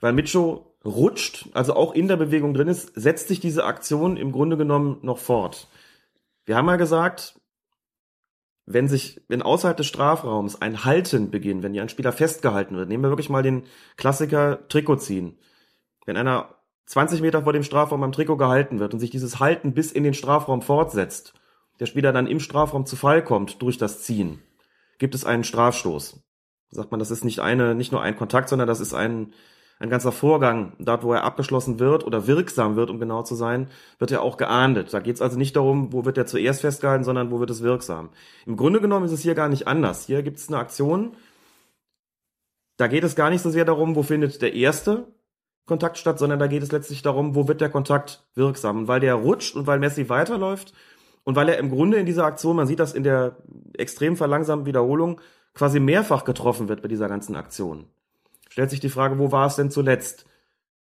[0.00, 4.32] Weil Micho rutscht, also auch in der Bewegung drin ist, setzt sich diese Aktion im
[4.32, 5.68] Grunde genommen noch fort.
[6.44, 7.40] Wir haben ja gesagt,
[8.66, 12.88] wenn sich, wenn außerhalb des Strafraums ein Halten beginnt, wenn hier ein Spieler festgehalten wird,
[12.88, 13.64] nehmen wir wirklich mal den
[13.96, 15.38] Klassiker Trikot ziehen.
[16.06, 16.54] Wenn einer
[16.86, 20.04] 20 Meter vor dem Strafraum am Trikot gehalten wird und sich dieses Halten bis in
[20.04, 21.34] den Strafraum fortsetzt,
[21.80, 24.40] der Spieler dann im Strafraum zu Fall kommt durch das Ziehen,
[24.98, 26.22] gibt es einen Strafstoß.
[26.70, 29.32] Sagt man, das ist nicht eine, nicht nur ein Kontakt, sondern das ist ein,
[29.80, 30.74] ein ganzer Vorgang.
[30.78, 33.68] Dort, wo er abgeschlossen wird oder wirksam wird, um genau zu sein,
[33.98, 34.94] wird er auch geahndet.
[34.94, 37.62] Da geht es also nicht darum, wo wird er zuerst festgehalten, sondern wo wird es
[37.62, 38.10] wirksam.
[38.46, 40.06] Im Grunde genommen ist es hier gar nicht anders.
[40.06, 41.16] Hier gibt es eine Aktion,
[42.76, 45.08] da geht es gar nicht so sehr darum, wo findet der erste
[45.66, 48.78] Kontakt statt, sondern da geht es letztlich darum, wo wird der Kontakt wirksam.
[48.78, 50.72] Und weil der rutscht und weil Messi weiterläuft,
[51.30, 53.36] und weil er im Grunde in dieser Aktion, man sieht das in der
[53.78, 55.20] extrem verlangsamten Wiederholung,
[55.54, 57.86] quasi mehrfach getroffen wird bei dieser ganzen Aktion.
[58.48, 60.26] Stellt sich die Frage, wo war es denn zuletzt?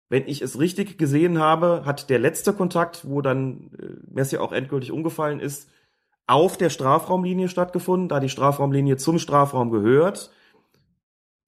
[0.09, 4.51] Wenn ich es richtig gesehen habe, hat der letzte Kontakt, wo dann äh, Messi auch
[4.51, 5.69] endgültig umgefallen ist,
[6.27, 10.29] auf der Strafraumlinie stattgefunden, da die Strafraumlinie zum Strafraum gehört,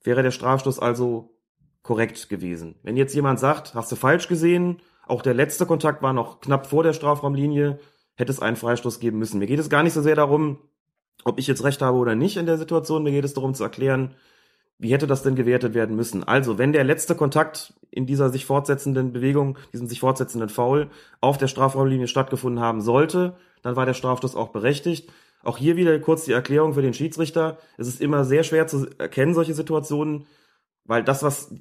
[0.04, 1.36] wäre der Strafstoß also
[1.84, 2.76] korrekt gewesen.
[2.82, 6.66] Wenn jetzt jemand sagt, hast du falsch gesehen, auch der letzte Kontakt war noch knapp
[6.66, 7.78] vor der Strafraumlinie,
[8.16, 9.40] hätte es einen Freistoß geben müssen.
[9.40, 10.60] Mir geht es gar nicht so sehr darum,
[11.24, 13.04] ob ich jetzt recht habe oder nicht in der Situation.
[13.04, 14.16] Mir geht es darum zu erklären,
[14.78, 16.24] wie hätte das denn gewertet werden müssen?
[16.24, 20.90] Also, wenn der letzte Kontakt in dieser sich fortsetzenden Bewegung, diesem sich fortsetzenden Foul
[21.22, 25.10] auf der Strafraumlinie stattgefunden haben sollte, dann war der Strafstoß auch berechtigt.
[25.44, 27.58] Auch hier wieder kurz die Erklärung für den Schiedsrichter.
[27.78, 30.28] Es ist immer sehr schwer zu erkennen, solche Situationen,
[30.84, 31.54] weil das, was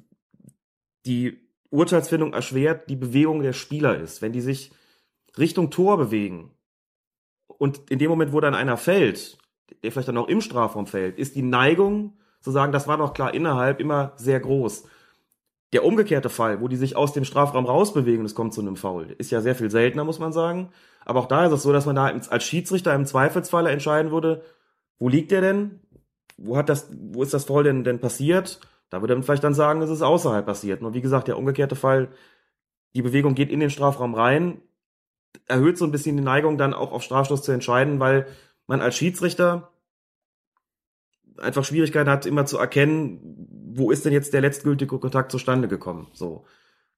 [1.05, 1.39] die
[1.69, 4.21] Urteilsfindung erschwert, die Bewegung der Spieler ist.
[4.21, 4.71] Wenn die sich
[5.37, 6.51] Richtung Tor bewegen
[7.47, 9.37] und in dem Moment, wo dann einer fällt,
[9.83, 13.13] der vielleicht dann auch im Strafraum fällt, ist die Neigung zu sagen, das war doch
[13.13, 14.85] klar innerhalb immer sehr groß.
[15.73, 19.15] Der umgekehrte Fall, wo die sich aus dem Strafraum rausbewegen es kommt zu einem Foul,
[19.17, 20.69] ist ja sehr viel seltener, muss man sagen.
[21.03, 24.43] Aber auch da ist es so, dass man da als Schiedsrichter im Zweifelsfalle entscheiden würde,
[24.99, 25.79] wo liegt der denn?
[26.37, 28.59] Wo hat das, wo ist das Foul denn, denn passiert?
[28.89, 30.81] Da würde man vielleicht dann sagen, es ist außerhalb passiert.
[30.81, 32.09] Nur wie gesagt, der umgekehrte Fall,
[32.93, 34.61] die Bewegung geht in den Strafraum rein,
[35.47, 38.27] erhöht so ein bisschen die Neigung, dann auch auf Strafstoß zu entscheiden, weil
[38.67, 39.71] man als Schiedsrichter
[41.37, 46.07] einfach Schwierigkeiten hat, immer zu erkennen, wo ist denn jetzt der letztgültige Kontakt zustande gekommen.
[46.13, 46.45] So.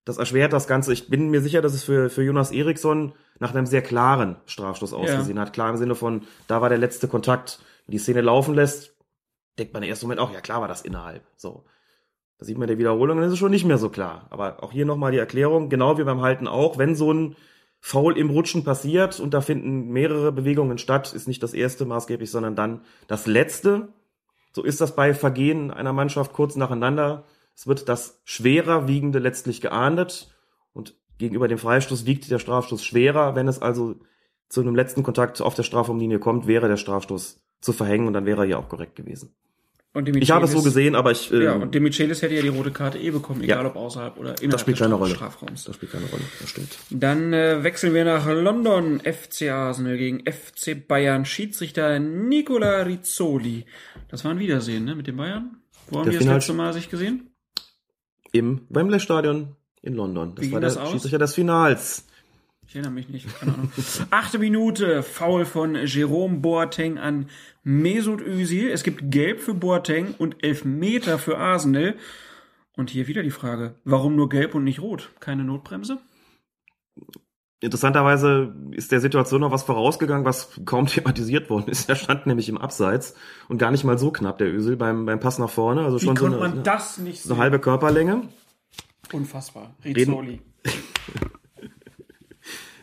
[0.05, 0.93] Das erschwert das Ganze.
[0.93, 4.93] Ich bin mir sicher, dass es für, für Jonas Eriksson nach einem sehr klaren Strafstoß
[4.93, 5.41] ausgesehen ja.
[5.41, 5.53] hat.
[5.53, 7.59] Klar im Sinne von, da war der letzte Kontakt.
[7.85, 8.95] Wenn die Szene laufen lässt,
[9.59, 11.23] denkt man im ersten Moment auch, ja klar war das innerhalb.
[11.35, 11.65] So.
[12.37, 14.27] Da sieht man der Wiederholung, dann ist es schon nicht mehr so klar.
[14.29, 17.35] Aber auch hier nochmal die Erklärung, genau wie beim Halten auch, wenn so ein
[17.87, 22.29] faul im Rutschen passiert und da finden mehrere Bewegungen statt, ist nicht das erste maßgeblich,
[22.29, 23.87] sondern dann das letzte.
[24.51, 27.23] So ist das bei Vergehen einer Mannschaft kurz nacheinander.
[27.55, 30.35] Es wird das schwerer wiegende letztlich geahndet
[30.73, 33.35] und gegenüber dem Freistoß wiegt der Strafstoß schwerer.
[33.35, 33.95] Wenn es also
[34.49, 38.25] zu einem letzten Kontakt auf der Strafraumlinie kommt, wäre der Strafstoß zu verhängen und dann
[38.25, 39.33] wäre er ja auch korrekt gewesen.
[39.93, 41.31] Und ich habe es so gesehen, aber ich.
[41.31, 43.69] Äh, ja, und Demichelis hätte ja die rote Karte eh bekommen, egal ja.
[43.69, 45.15] ob außerhalb oder innerhalb das spielt des keine Rolle.
[45.15, 45.63] Strafraums.
[45.63, 46.77] Das spielt keine Rolle, das stimmt.
[46.91, 48.99] Dann äh, wechseln wir nach London.
[48.99, 51.25] FC Arsenal gegen FC Bayern.
[51.25, 53.65] Schiedsrichter Nicola Rizzoli.
[54.09, 55.57] Das war ein Wiedersehen, ne, mit den Bayern.
[55.89, 57.31] Wo haben Der die das letzte Mal sich gesehen?
[58.31, 60.35] Im Wembley Stadion in London.
[60.35, 60.91] Das Wie war der das?
[60.91, 62.06] Schiedsrichter des Finals.
[62.67, 63.71] Ich erinnere mich nicht, keine Ahnung.
[64.09, 67.29] Achte Minute, Foul von Jerome Boateng an
[67.63, 68.69] Mesut Özil.
[68.69, 71.95] Es gibt Gelb für Boateng und Elfmeter für Arsenal.
[72.75, 75.11] Und hier wieder die Frage, warum nur Gelb und nicht Rot?
[75.21, 75.99] Keine Notbremse?
[77.61, 81.87] Interessanterweise ist der Situation noch was vorausgegangen, was kaum thematisiert worden ist.
[81.87, 83.15] Er stand nämlich im Abseits
[83.47, 85.83] und gar nicht mal so knapp, der Ösel, beim, beim Pass nach vorne.
[85.83, 88.23] Also Wie schon so konnte eine, man das nicht so eine halbe Körperlänge.
[89.13, 89.73] Unfassbar.
[89.85, 90.41] Rizzoli.
[90.65, 91.31] Reden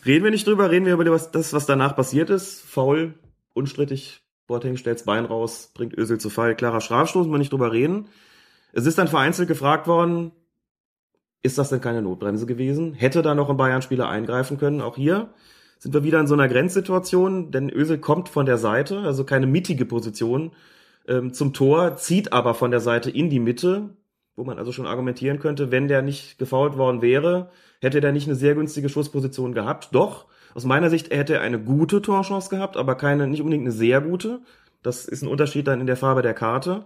[0.04, 2.60] wir nicht drüber, reden wir über das, was danach passiert ist.
[2.60, 3.14] Faul,
[3.54, 4.20] unstrittig.
[4.46, 6.54] Boateng stellt's Bein raus, bringt Ösel zu Fall.
[6.54, 8.08] Klarer Strafstoß, wir nicht drüber reden.
[8.72, 10.32] Es ist dann vereinzelt gefragt worden,
[11.42, 12.92] ist das denn keine Notbremse gewesen?
[12.92, 14.80] Hätte da noch ein Bayern-Spieler eingreifen können?
[14.80, 15.32] Auch hier
[15.78, 19.46] sind wir wieder in so einer Grenzsituation, denn Ösel kommt von der Seite, also keine
[19.46, 20.52] mittige Position
[21.06, 23.90] ähm, zum Tor, zieht aber von der Seite in die Mitte,
[24.36, 27.50] wo man also schon argumentieren könnte, wenn der nicht gefault worden wäre,
[27.84, 29.88] hätte der nicht eine sehr günstige Schussposition gehabt.
[29.92, 33.72] Doch, aus meiner Sicht hätte er eine gute Torchance gehabt, aber keine, nicht unbedingt eine
[33.72, 34.40] sehr gute.
[34.82, 36.84] Das ist ein Unterschied dann in der Farbe der Karte.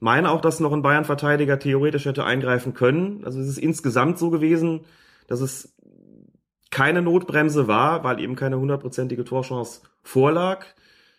[0.00, 3.24] Meine auch, dass noch ein Bayern-Verteidiger theoretisch hätte eingreifen können.
[3.24, 4.84] Also es ist insgesamt so gewesen,
[5.26, 5.74] dass es
[6.70, 10.66] keine Notbremse war, weil eben keine hundertprozentige Torchance vorlag.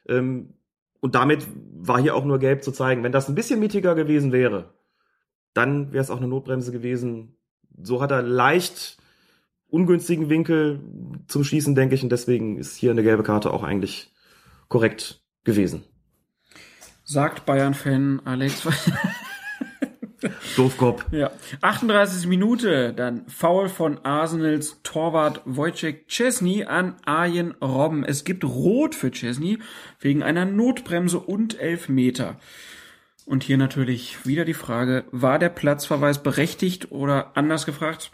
[0.08, 0.54] Ähm,
[1.00, 3.04] und damit war hier auch nur gelb zu zeigen.
[3.04, 4.74] Wenn das ein bisschen mittiger gewesen wäre,
[5.54, 7.36] dann wäre es auch eine Notbremse gewesen.
[7.82, 8.98] So hat er leicht
[9.70, 10.80] ungünstigen Winkel
[11.28, 14.12] zum Schießen, denke ich, und deswegen ist hier eine gelbe Karte auch eigentlich
[14.70, 15.84] korrekt gewesen.
[17.04, 18.68] Sagt Bayern-Fan Alex.
[20.56, 21.06] Doofkopf.
[21.12, 21.32] ja.
[21.62, 22.28] 38.
[22.28, 28.04] Minute, dann Foul von Arsenals Torwart Wojciech Chesney an Arjen Robben.
[28.04, 29.60] Es gibt Rot für Chesney
[30.00, 32.40] wegen einer Notbremse und Elfmeter.
[33.26, 38.12] Und hier natürlich wieder die Frage, war der Platzverweis berechtigt oder anders gefragt,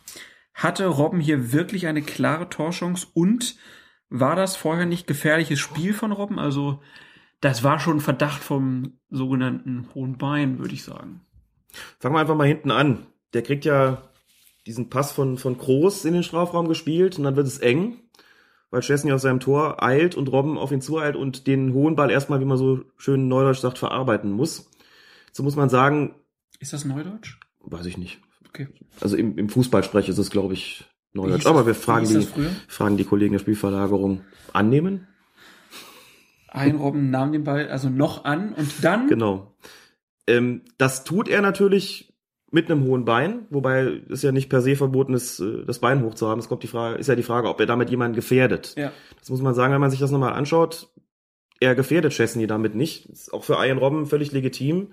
[0.54, 3.56] hatte Robben hier wirklich eine klare Torchance und
[4.10, 6.40] war das vorher nicht gefährliches Spiel von Robben?
[6.40, 6.82] Also
[7.42, 11.22] das war schon Verdacht vom sogenannten hohen Bein, würde ich sagen.
[12.00, 13.08] Fangen wir einfach mal hinten an.
[13.34, 14.04] Der kriegt ja
[14.66, 17.98] diesen Pass von, von Kroos in den Strafraum gespielt und dann wird es eng,
[18.70, 22.12] weil Chesney aus seinem Tor eilt und Robben auf ihn zueilt und den hohen Ball
[22.12, 24.70] erstmal, wie man so schön neudeutsch sagt, verarbeiten muss.
[25.32, 26.16] So muss man sagen,
[26.60, 27.40] Ist das Neudeutsch?
[27.62, 28.22] weiß ich nicht.
[28.54, 28.68] Okay.
[29.02, 31.48] Also im, im Fußballsprech ist es, glaube ich, neudeutsch.
[31.48, 32.28] Aber wir fragen die,
[32.68, 34.22] fragen die Kollegen der Spielverlagerung
[34.54, 35.08] annehmen.
[36.50, 39.56] Ein Robben nahm den Ball also noch an und dann Genau.
[40.28, 42.14] Ähm, das tut er natürlich
[42.52, 46.04] mit einem hohen Bein, wobei es ja nicht per se verboten ist, äh, das Bein
[46.04, 46.40] hochzuhaben.
[46.40, 48.76] Es kommt die Frage, ist ja die Frage, ob er damit jemanden gefährdet.
[48.78, 50.90] ja, Das muss man sagen, wenn man sich das nochmal anschaut.
[51.60, 53.08] Er gefährdet Chesney damit nicht.
[53.08, 54.92] Ist auch für Ian Robben völlig legitim.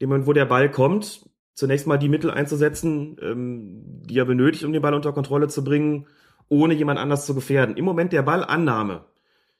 [0.00, 1.27] Dem Moment, wo der Ball kommt,
[1.58, 5.64] zunächst mal die Mittel einzusetzen, ähm, die er benötigt, um den Ball unter Kontrolle zu
[5.64, 6.06] bringen,
[6.48, 7.76] ohne jemand anders zu gefährden.
[7.76, 9.04] Im Moment der Ballannahme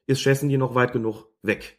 [0.06, 1.78] ist Chesney noch weit genug weg.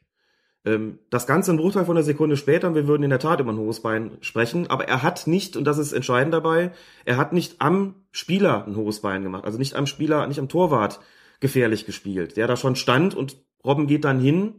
[0.66, 3.40] Ähm, das Ganze ein Bruchteil von einer Sekunde später, und wir würden in der Tat
[3.40, 6.74] über ein hohes Bein sprechen, aber er hat nicht, und das ist entscheidend dabei,
[7.06, 10.50] er hat nicht am Spieler ein hohes Bein gemacht, also nicht am Spieler, nicht am
[10.50, 11.00] Torwart
[11.40, 14.56] gefährlich gespielt, der da schon stand und Robben geht dann hin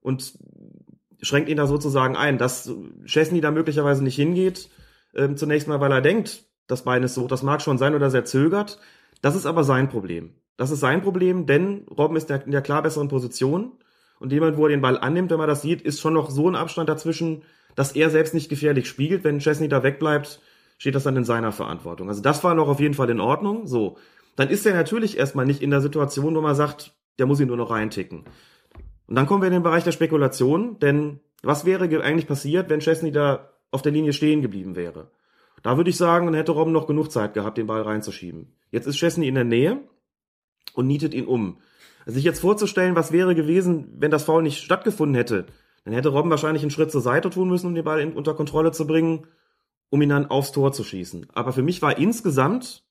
[0.00, 0.34] und
[1.22, 2.70] schränkt ihn da sozusagen ein, dass
[3.06, 4.68] Chesney da möglicherweise nicht hingeht,
[5.18, 8.12] ähm, zunächst mal, weil er denkt, das Bein ist so, das mag schon sein oder
[8.12, 8.78] er zögert,
[9.20, 10.34] das ist aber sein Problem.
[10.56, 13.72] Das ist sein Problem, denn Robben ist der, in der klar besseren Position
[14.18, 16.48] und jemand, wo er den Ball annimmt, wenn man das sieht, ist schon noch so
[16.48, 17.42] ein Abstand dazwischen,
[17.76, 19.22] dass er selbst nicht gefährlich spiegelt.
[19.22, 20.40] Wenn Chesney da wegbleibt,
[20.78, 22.08] steht das dann in seiner Verantwortung.
[22.08, 23.66] Also das war noch auf jeden Fall in Ordnung.
[23.66, 23.98] So,
[24.34, 27.48] dann ist er natürlich erstmal nicht in der Situation, wo man sagt, der muss ihn
[27.48, 28.24] nur noch reinticken.
[29.06, 32.68] Und dann kommen wir in den Bereich der Spekulation, denn was wäre ge- eigentlich passiert,
[32.68, 35.10] wenn Chesney da auf der Linie stehen geblieben wäre?
[35.62, 38.54] Da würde ich sagen, dann hätte Robben noch genug Zeit gehabt, den Ball reinzuschieben.
[38.70, 39.80] Jetzt ist Chesney in der Nähe
[40.74, 41.58] und nietet ihn um.
[42.00, 45.46] Also sich jetzt vorzustellen, was wäre gewesen, wenn das Foul nicht stattgefunden hätte,
[45.84, 48.72] dann hätte Robben wahrscheinlich einen Schritt zur Seite tun müssen, um den Ball unter Kontrolle
[48.72, 49.26] zu bringen,
[49.90, 51.26] um ihn dann aufs Tor zu schießen.
[51.32, 52.84] Aber für mich war insgesamt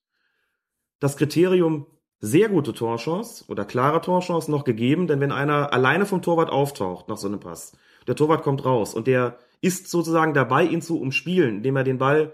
[0.99, 1.85] das Kriterium
[2.19, 7.07] sehr gute Torchance oder klare Torchance noch gegeben, denn wenn einer alleine vom Torwart auftaucht
[7.07, 7.77] nach so einem Pass,
[8.07, 11.97] der Torwart kommt raus und der ist sozusagen dabei, ihn zu umspielen, indem er den
[11.97, 12.33] Ball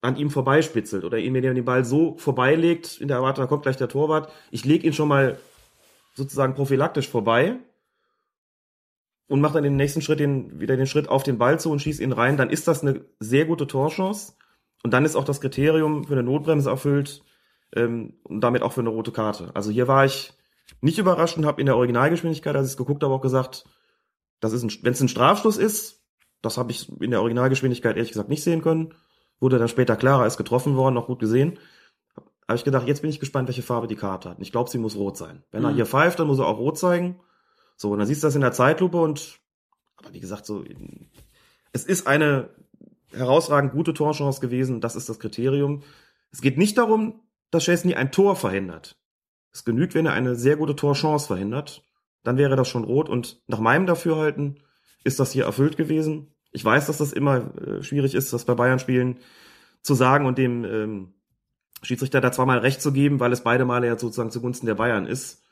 [0.00, 3.62] an ihm vorbeispitzelt oder indem er den Ball so vorbeilegt, in der Erwartung, da kommt
[3.62, 5.38] gleich der Torwart, ich leg ihn schon mal
[6.14, 7.56] sozusagen prophylaktisch vorbei
[9.28, 11.80] und mache dann den nächsten Schritt den, wieder den Schritt auf den Ball zu und
[11.80, 14.34] schieße ihn rein, dann ist das eine sehr gute Torchance
[14.82, 17.22] und dann ist auch das Kriterium für eine Notbremse erfüllt
[17.74, 19.50] ähm, und damit auch für eine rote Karte.
[19.54, 20.32] Also hier war ich
[20.80, 23.64] nicht überrascht und habe in der Originalgeschwindigkeit, als ich es geguckt habe, auch gesagt,
[24.40, 25.97] das ist wenn es ein Strafstoß ist,
[26.42, 28.94] das habe ich in der Originalgeschwindigkeit ehrlich gesagt nicht sehen können,
[29.40, 31.58] wurde dann später klarer, ist getroffen worden, noch gut gesehen.
[32.46, 34.38] Habe ich gedacht, jetzt bin ich gespannt, welche Farbe die Karte hat.
[34.38, 35.42] Und ich glaube, sie muss rot sein.
[35.50, 35.76] Wenn er Mhm.
[35.76, 37.20] hier pfeift, dann muss er auch rot zeigen.
[37.76, 39.38] So, und dann siehst du das in der Zeitlupe und,
[39.96, 40.64] aber wie gesagt, so,
[41.72, 42.50] es ist eine
[43.12, 44.80] herausragend gute Torchance gewesen.
[44.80, 45.82] Das ist das Kriterium.
[46.32, 47.20] Es geht nicht darum,
[47.50, 48.96] dass Chesney ein Tor verhindert.
[49.52, 51.84] Es genügt, wenn er eine sehr gute Torchance verhindert.
[52.22, 53.08] Dann wäre das schon rot.
[53.08, 54.60] Und nach meinem Dafürhalten
[55.04, 56.34] ist das hier erfüllt gewesen.
[56.50, 59.18] Ich weiß, dass das immer äh, schwierig ist, das bei Bayern-Spielen
[59.82, 61.14] zu sagen und dem ähm,
[61.82, 65.06] Schiedsrichter da zweimal recht zu geben, weil es beide Male ja sozusagen zugunsten der Bayern
[65.06, 65.44] ist.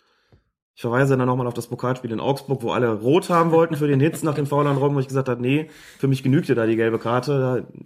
[0.74, 3.86] Ich verweise dann nochmal auf das Pokalspiel in Augsburg, wo alle rot haben wollten für
[3.86, 6.54] den Hitz nach dem Foul an Robben, wo ich gesagt habe, nee, für mich genügte
[6.54, 7.38] da die gelbe Karte.
[7.38, 7.84] Da,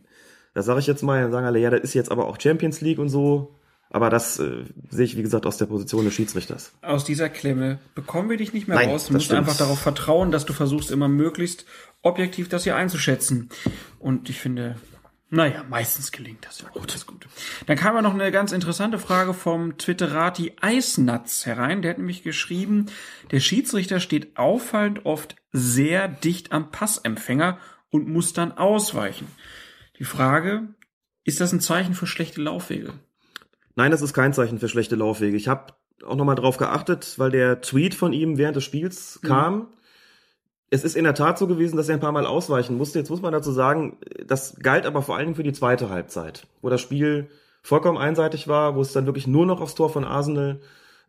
[0.55, 2.81] da sage ich jetzt mal, dann sagen alle, ja, das ist jetzt aber auch Champions
[2.81, 3.55] League und so.
[3.91, 6.73] Aber das äh, sehe ich, wie gesagt, aus der Position des Schiedsrichters.
[6.81, 9.07] Aus dieser Klemme bekommen wir dich nicht mehr Nein, raus.
[9.07, 9.41] Du musst stimmt.
[9.41, 11.67] einfach darauf vertrauen, dass du versuchst, immer möglichst
[12.03, 13.51] objektiv das hier einzuschätzen.
[13.99, 14.77] Und ich finde,
[15.29, 16.87] naja, meistens gelingt das ja auch.
[16.87, 17.27] Das ist gut.
[17.67, 21.83] Dann kam ja noch eine ganz interessante Frage vom Twitterati Eisnatz herein.
[21.83, 22.87] Der hat nämlich geschrieben,
[23.31, 27.59] der Schiedsrichter steht auffallend oft sehr dicht am Passempfänger
[27.91, 29.27] und muss dann ausweichen.
[29.99, 30.69] Die Frage,
[31.25, 32.95] ist das ein Zeichen für schlechte Laufwege?
[33.77, 35.37] Nein, das ist kein Zeichen für schlechte Laufwege.
[35.37, 35.75] Ich habe
[36.05, 39.69] auch nochmal drauf geachtet, weil der Tweet von ihm während des Spiels kam.
[40.71, 42.99] Es ist in der Tat so gewesen, dass er ein paar Mal ausweichen musste.
[42.99, 46.47] Jetzt muss man dazu sagen, das galt aber vor allen Dingen für die zweite Halbzeit,
[46.63, 47.29] wo das Spiel
[47.63, 50.61] vollkommen einseitig war, wo es dann wirklich nur noch aufs Tor von Arsenal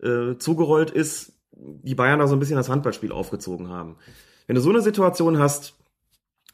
[0.01, 3.97] äh, zugerollt ist, die Bayern da so ein bisschen das Handballspiel aufgezogen haben.
[4.47, 5.75] Wenn du so eine Situation hast,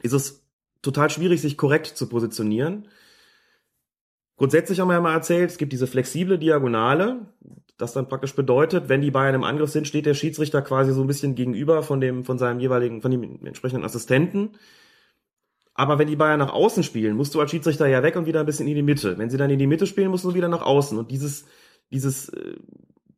[0.02, 0.44] ist es
[0.82, 2.88] total schwierig, sich korrekt zu positionieren.
[4.38, 7.26] Grundsätzlich haben wir ja mal erzählt, es gibt diese flexible Diagonale,
[7.76, 11.00] das dann praktisch bedeutet, wenn die Bayern im Angriff sind, steht der Schiedsrichter quasi so
[11.00, 14.50] ein bisschen gegenüber von dem, von seinem jeweiligen, von dem entsprechenden Assistenten.
[15.74, 18.40] Aber wenn die Bayern nach außen spielen, musst du als Schiedsrichter ja weg und wieder
[18.40, 19.18] ein bisschen in die Mitte.
[19.18, 20.98] Wenn sie dann in die Mitte spielen, musst du wieder nach außen.
[20.98, 21.44] Und dieses,
[21.92, 22.56] dieses äh,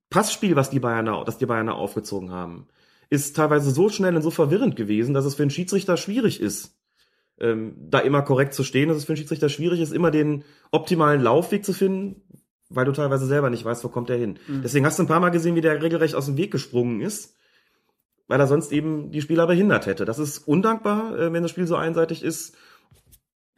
[0.09, 2.67] Passspiel, was die Bayern da, das die Bayern da aufgezogen haben,
[3.11, 6.80] ist teilweise so schnell und so verwirrend gewesen, dass es für einen Schiedsrichter schwierig ist,
[7.41, 10.45] ähm, da immer korrekt zu stehen, dass es für einen Schiedsrichter schwierig ist, immer den
[10.71, 12.23] optimalen Laufweg zu finden,
[12.69, 14.39] weil du teilweise selber nicht weißt, wo kommt er hin.
[14.47, 17.37] Deswegen hast du ein paar Mal gesehen, wie der regelrecht aus dem Weg gesprungen ist,
[18.29, 20.05] weil er sonst eben die Spieler behindert hätte.
[20.05, 22.57] Das ist undankbar, äh, wenn das Spiel so einseitig ist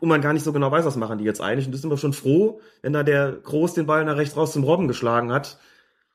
[0.01, 1.67] und man gar nicht so genau weiß, was machen die jetzt eigentlich.
[1.67, 4.53] Und das sind wir schon froh, wenn da der Groß den Ball nach rechts raus
[4.53, 5.59] zum Robben geschlagen hat,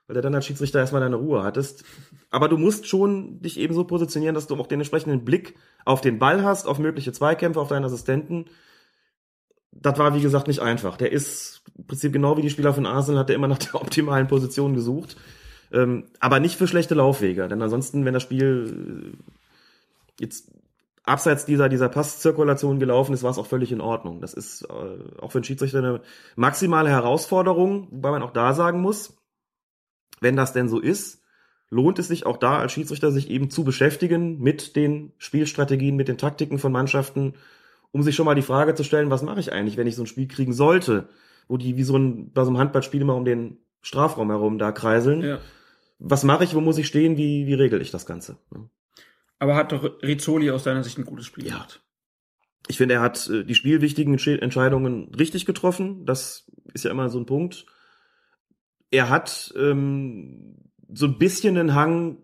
[0.08, 1.84] weil der dann als Schiedsrichter erstmal deine Ruhe hattest.
[2.30, 5.56] Aber du musst schon dich eben so positionieren, dass du auch den entsprechenden Blick
[5.86, 8.46] auf den Ball hast, auf mögliche Zweikämpfe, auf deinen Assistenten.
[9.72, 10.98] Das war, wie gesagt, nicht einfach.
[10.98, 13.76] Der ist im Prinzip genau wie die Spieler von Arsenal, hat er immer nach der
[13.76, 15.18] optimalen Position gesucht.
[15.72, 17.48] Ähm, aber nicht für schlechte Laufwege.
[17.50, 20.50] Denn ansonsten, wenn das Spiel äh, jetzt
[21.04, 24.22] abseits dieser, dieser Passzirkulation gelaufen ist, war es auch völlig in Ordnung.
[24.22, 26.02] Das ist äh, auch für einen Schiedsrichter eine
[26.36, 29.18] maximale Herausforderung, wobei man auch da sagen muss,
[30.22, 31.22] wenn das denn so ist,
[31.70, 36.08] lohnt es sich auch da als Schiedsrichter, sich eben zu beschäftigen mit den Spielstrategien, mit
[36.08, 37.34] den Taktiken von Mannschaften,
[37.92, 40.04] um sich schon mal die Frage zu stellen, was mache ich eigentlich, wenn ich so
[40.04, 41.10] ein Spiel kriegen sollte,
[41.48, 44.72] wo die wie so ein, bei so einem Handballspiel immer um den Strafraum herum da
[44.72, 45.22] kreiseln.
[45.22, 45.40] Ja.
[46.00, 48.38] Was mache ich, wo muss ich stehen, wie, wie regel ich das Ganze?
[48.52, 48.70] ne?
[49.40, 51.82] Aber hat doch Rizzoli aus deiner Sicht ein gutes Spiel gemacht?
[52.68, 56.06] Ich finde, er hat äh, die spielwichtigen Entsche- Entscheidungen richtig getroffen.
[56.06, 57.66] Das ist ja immer so ein Punkt.
[58.92, 60.56] Er hat ähm,
[60.94, 62.18] so ein bisschen einen Hang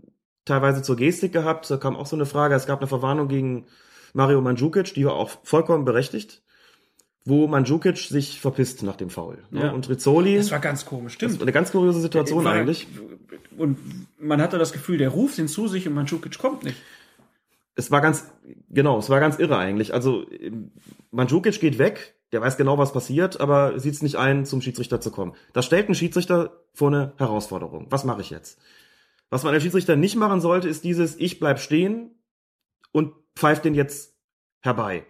[0.46, 1.70] teilweise zur Gestik gehabt.
[1.70, 2.56] Da kam auch so eine Frage.
[2.56, 3.66] Es gab eine Verwarnung gegen
[4.14, 6.44] Mario Mandzukic, die war auch vollkommen berechtigt,
[7.26, 9.40] wo Mandzukic sich verpisst nach dem Foul.
[9.50, 9.64] ne?
[9.66, 9.72] Ja.
[9.72, 11.40] Und Rizzoli, Das war ganz komisch, das stimmt.
[11.40, 12.88] war eine ganz kuriose Situation War- eigentlich.
[13.58, 13.78] Und
[14.20, 16.78] man hatte das Gefühl, der ruft ihn zu sich und Mandzukic kommt nicht.
[17.76, 18.32] es war ganz,
[18.70, 19.94] genau, es war ganz irre eigentlich.
[19.94, 20.26] Also
[21.12, 25.00] Mandzukic geht weg, der weiß genau, was passiert, aber sieht es nicht ein, zum Schiedsrichter
[25.00, 25.34] zu kommen.
[25.54, 27.88] Das stellt einen Schiedsrichter vor eine Herausforderung.
[27.92, 28.60] Was mache ich jetzt?
[29.30, 32.12] Was man als Schiedsrichter nicht machen sollte, ist dieses, ich bleib stehen
[32.92, 34.18] und pfeift den jetzt
[34.62, 35.06] herbei.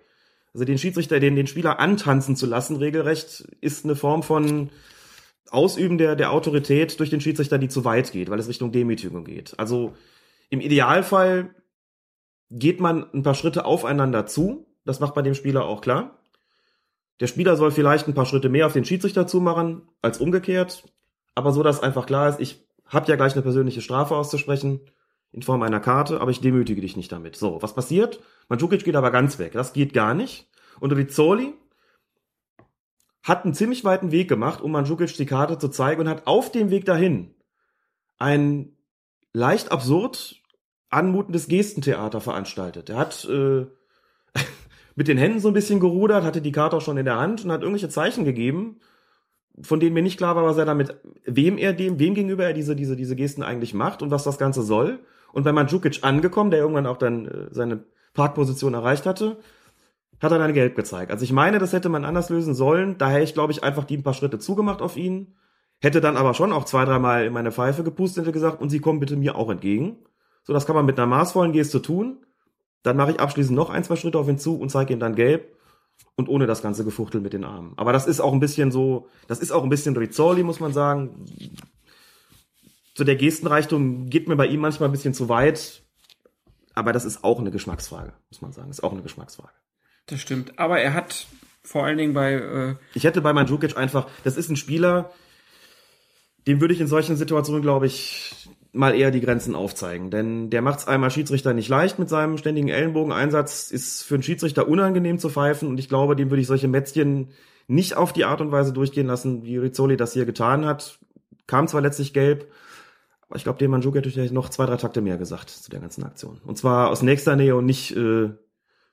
[0.54, 4.70] Also den Schiedsrichter, den, den Spieler antanzen zu lassen, regelrecht, ist eine Form von
[5.50, 9.24] Ausüben der, der Autorität durch den Schiedsrichter, die zu weit geht, weil es Richtung Demütigung
[9.24, 9.58] geht.
[9.58, 9.94] Also
[10.50, 11.56] im Idealfall
[12.50, 14.68] geht man ein paar Schritte aufeinander zu.
[14.86, 16.20] Das macht bei dem Spieler auch klar.
[17.19, 20.84] Der Spieler soll vielleicht ein paar Schritte mehr auf den Schiedsrichter zumachen als umgekehrt.
[21.35, 24.81] Aber so, dass einfach klar ist, ich habe ja gleich eine persönliche Strafe auszusprechen
[25.31, 27.35] in Form einer Karte, aber ich demütige dich nicht damit.
[27.35, 28.19] So, was passiert?
[28.49, 29.53] Mandzukic geht aber ganz weg.
[29.53, 30.49] Das geht gar nicht.
[30.80, 31.53] Und Rizzoli
[33.23, 36.52] hat einen ziemlich weiten Weg gemacht, um Mandzukic die Karte zu zeigen und hat auf
[36.52, 37.34] dem Weg dahin
[38.18, 38.77] ein
[39.34, 40.41] leicht absurd
[40.90, 42.90] anmutendes Gestentheater veranstaltet.
[42.90, 43.65] Er hat äh,
[44.95, 47.44] mit den Händen so ein bisschen gerudert, hatte die Karte auch schon in der Hand
[47.44, 48.80] und hat irgendwelche Zeichen gegeben,
[49.61, 50.95] von denen mir nicht klar war, was er damit,
[51.26, 54.38] wem er dem, wem gegenüber er diese, diese, diese Gesten eigentlich macht und was das
[54.38, 54.99] Ganze soll.
[55.32, 57.84] Und bei Mandzukic angekommen, der irgendwann auch dann äh, seine
[58.14, 59.38] Parkposition erreicht hatte,
[60.22, 61.11] hat er dann gelb gezeigt.
[61.11, 62.98] Also ich meine, das hätte man anders lösen sollen.
[62.98, 65.36] Daher ich, glaube ich, einfach die ein paar Schritte zugemacht auf ihn.
[65.82, 68.80] Hätte dann aber schon auch zwei, dreimal in meine Pfeife gepustet und gesagt, und sie
[68.80, 69.98] kommen bitte mir auch entgegen.
[70.44, 72.26] So, das kann man mit einer maßvollen Geste tun.
[72.84, 75.15] Dann mache ich abschließend noch ein, zwei Schritte auf ihn zu und zeige ihm dann
[75.15, 75.57] gelb
[76.15, 77.73] und ohne das ganze Gefuchtel mit den Armen.
[77.77, 80.73] Aber das ist auch ein bisschen so, das ist auch ein bisschen Rizzoli, muss man
[80.73, 81.26] sagen.
[82.95, 85.81] So der Gestenreichtum geht mir bei ihm manchmal ein bisschen zu weit.
[86.76, 88.69] Aber das ist auch eine Geschmacksfrage, muss man sagen.
[88.69, 89.53] ist auch eine Geschmacksfrage.
[90.07, 90.60] Das stimmt.
[90.60, 91.27] Aber er hat
[91.64, 95.11] vor allen Dingen bei, äh, Ich hätte bei Mandzukic einfach, das ist ein Spieler,
[96.45, 100.10] dem würde ich in solchen Situationen, glaube ich, mal eher die Grenzen aufzeigen.
[100.10, 104.24] Denn der macht es einmal Schiedsrichter nicht leicht mit seinem ständigen Ellenbogeneinsatz, ist für einen
[104.24, 107.30] Schiedsrichter unangenehm zu pfeifen und ich glaube, dem würde ich solche Mätzchen
[107.68, 111.00] nicht auf die Art und Weise durchgehen lassen, wie Rizzoli das hier getan hat.
[111.48, 112.52] Kam zwar letztlich gelb,
[113.28, 116.04] aber ich glaube, dem Mandzukic hätte noch zwei, drei Takte mehr gesagt zu der ganzen
[116.04, 116.41] Aktion.
[116.44, 118.32] Und zwar aus nächster Nähe und nicht äh,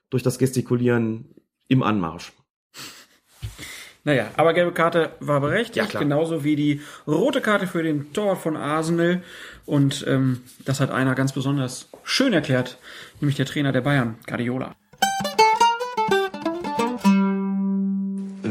[0.09, 1.33] durch das Gestikulieren
[1.67, 2.33] im Anmarsch.
[4.03, 6.03] Naja, aber gelbe Karte war berechtigt, Ja, klar.
[6.03, 9.21] genauso wie die rote Karte für den Torwart von Arsenal.
[9.65, 12.77] Und ähm, das hat einer ganz besonders schön erklärt,
[13.19, 14.75] nämlich der Trainer der Bayern, Guardiola.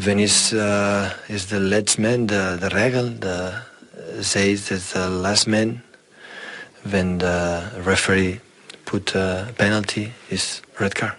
[0.03, 3.53] when is uh, is the last man the the regel the
[4.23, 5.83] says that the last man
[6.85, 8.41] when the referee
[8.87, 11.13] put a penalty is red card.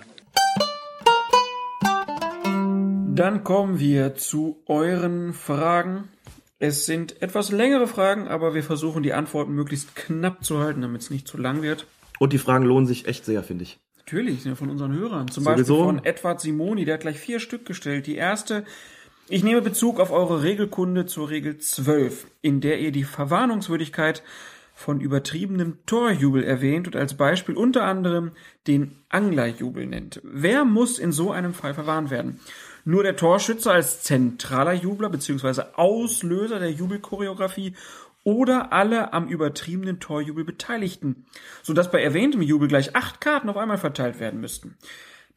[3.13, 6.07] Dann kommen wir zu euren Fragen.
[6.59, 11.01] Es sind etwas längere Fragen, aber wir versuchen die Antworten möglichst knapp zu halten, damit
[11.01, 11.87] es nicht zu lang wird.
[12.19, 13.79] Und die Fragen lohnen sich echt sehr, finde ich.
[13.97, 15.27] Natürlich, sind ja von unseren Hörern.
[15.27, 15.73] Zum Sowieso.
[15.73, 18.07] Beispiel von Edward Simoni, der hat gleich vier Stück gestellt.
[18.07, 18.63] Die erste,
[19.27, 24.23] ich nehme Bezug auf eure Regelkunde zur Regel 12, in der ihr die Verwarnungswürdigkeit
[24.73, 28.31] von übertriebenem Torjubel erwähnt und als Beispiel unter anderem
[28.67, 30.21] den Anglerjubel nennt.
[30.23, 32.39] Wer muss in so einem Fall verwarnt werden?
[32.83, 35.63] Nur der Torschütze als zentraler Jubler bzw.
[35.75, 37.75] Auslöser der Jubelchoreografie
[38.23, 41.25] oder alle am übertriebenen Torjubel Beteiligten,
[41.63, 44.77] sodass bei erwähntem Jubel gleich acht Karten auf einmal verteilt werden müssten.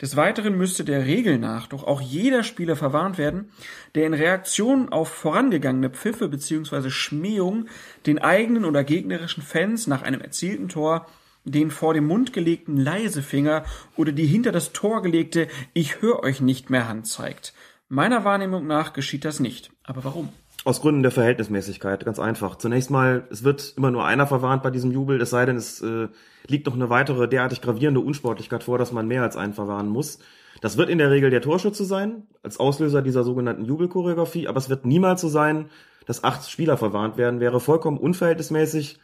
[0.00, 3.52] Des Weiteren müsste der Regel nach doch auch jeder Spieler verwarnt werden,
[3.94, 6.90] der in Reaktion auf vorangegangene Pfiffe bzw.
[6.90, 7.66] Schmähung
[8.04, 11.06] den eigenen oder gegnerischen Fans nach einem erzielten Tor
[11.44, 13.64] den vor dem Mund gelegten Leisefinger
[13.96, 17.54] oder die hinter das Tor gelegte Ich höre euch nicht mehr Hand zeigt.
[17.88, 19.70] Meiner Wahrnehmung nach geschieht das nicht.
[19.84, 20.30] Aber warum?
[20.64, 22.56] Aus Gründen der Verhältnismäßigkeit, ganz einfach.
[22.56, 25.82] Zunächst mal, es wird immer nur einer verwarnt bei diesem Jubel, es sei denn, es
[25.82, 26.08] äh,
[26.46, 30.20] liegt noch eine weitere derartig gravierende Unsportlichkeit vor, dass man mehr als einen verwarnen muss.
[30.62, 34.70] Das wird in der Regel der Torschütze sein, als Auslöser dieser sogenannten Jubelchoreografie, aber es
[34.70, 35.66] wird niemals so sein,
[36.06, 38.98] dass acht Spieler verwarnt werden, wäre vollkommen unverhältnismäßig.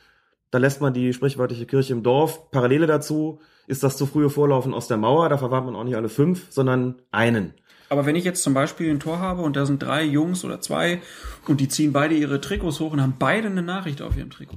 [0.51, 2.51] Da lässt man die sprichwörtliche Kirche im Dorf.
[2.51, 5.97] Parallele dazu ist das zu frühe Vorlaufen aus der Mauer, da verwarnt man auch nicht
[5.97, 7.55] alle fünf, sondern einen.
[7.89, 10.61] Aber wenn ich jetzt zum Beispiel ein Tor habe und da sind drei Jungs oder
[10.61, 11.03] zwei
[11.49, 14.57] und die ziehen beide ihre Trikots hoch und haben beide eine Nachricht auf ihrem Trikot.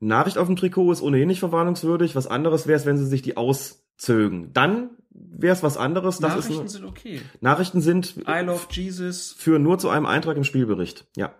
[0.00, 2.16] Nachricht auf dem Trikot ist ohnehin nicht verwarnungswürdig.
[2.16, 4.52] Was anderes wäre es, wenn sie sich die auszögen.
[4.52, 6.18] Dann wäre es was anderes.
[6.18, 7.20] Das Nachrichten ist sind okay.
[7.40, 11.06] Nachrichten sind I love Jesus, führen nur zu einem Eintrag im Spielbericht.
[11.16, 11.32] Ja,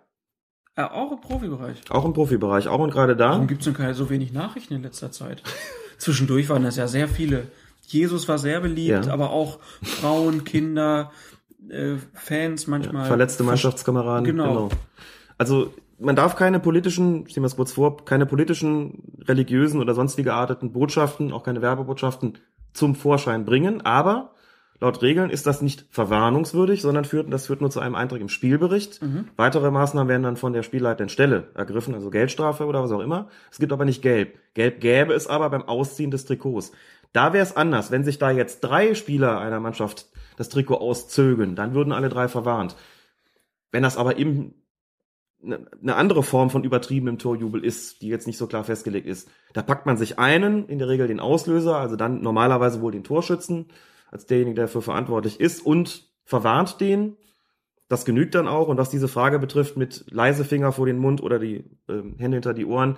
[0.77, 1.83] äh, auch im Profibereich.
[1.91, 3.31] auch im Profibereich, auch und gerade da.
[3.31, 5.43] Warum gibt's denn keine so wenig Nachrichten in letzter Zeit?
[5.99, 7.49] Zwischendurch waren das ja sehr viele.
[7.87, 9.13] Jesus war sehr beliebt, Ja.
[9.13, 11.13] aber auch Frauen, Kinder,
[11.69, 13.07] äh, Fans manchmal.
[13.07, 14.25] Verletzte Mannschaftskameraden.
[14.25, 14.71] Genau.
[15.39, 20.31] Also man darf keine politischen, ich nehme das kurz vor, keine politischen, religiösen oder sonstige
[20.31, 22.39] gearteten Botschaften, auch keine Werbebotschaften
[22.73, 23.83] zum Vorschein bringen.
[23.83, 24.31] Aber
[24.83, 28.29] laut Regeln ist das nicht verwarnungswürdig, sondern führt, das führt nur zu einem Eintrag im
[28.29, 29.01] Spielbericht.
[29.37, 33.29] Weitere Maßnahmen werden dann von der spielleitenden Stelle ergriffen, also Geldstrafe oder was auch immer.
[33.51, 34.39] Es gibt aber nicht Gelb.
[34.55, 36.73] Gelb gäbe es aber beim Ausziehen des Trikots.
[37.13, 37.93] Da wäre es anders.
[37.93, 42.27] Wenn sich da jetzt drei Spieler einer Mannschaft das Trikot auszögen, dann würden alle drei
[42.27, 42.75] verwarnt.
[43.71, 44.55] Wenn das aber eben
[45.45, 49.29] eine eine andere Form von übertriebenem Torjubel ist, die jetzt nicht so klar festgelegt ist,
[49.53, 53.05] da packt man sich einen, in der Regel den Auslöser, also dann normalerweise wohl den
[53.05, 53.67] Torschützen,
[54.13, 57.17] als derjenige, der dafür verantwortlich ist, und verwarnt den.
[57.89, 58.69] Das genügt dann auch.
[58.69, 62.37] Und was diese Frage betrifft, mit leise Finger vor den Mund oder die ähm, Hände
[62.37, 62.97] hinter die Ohren,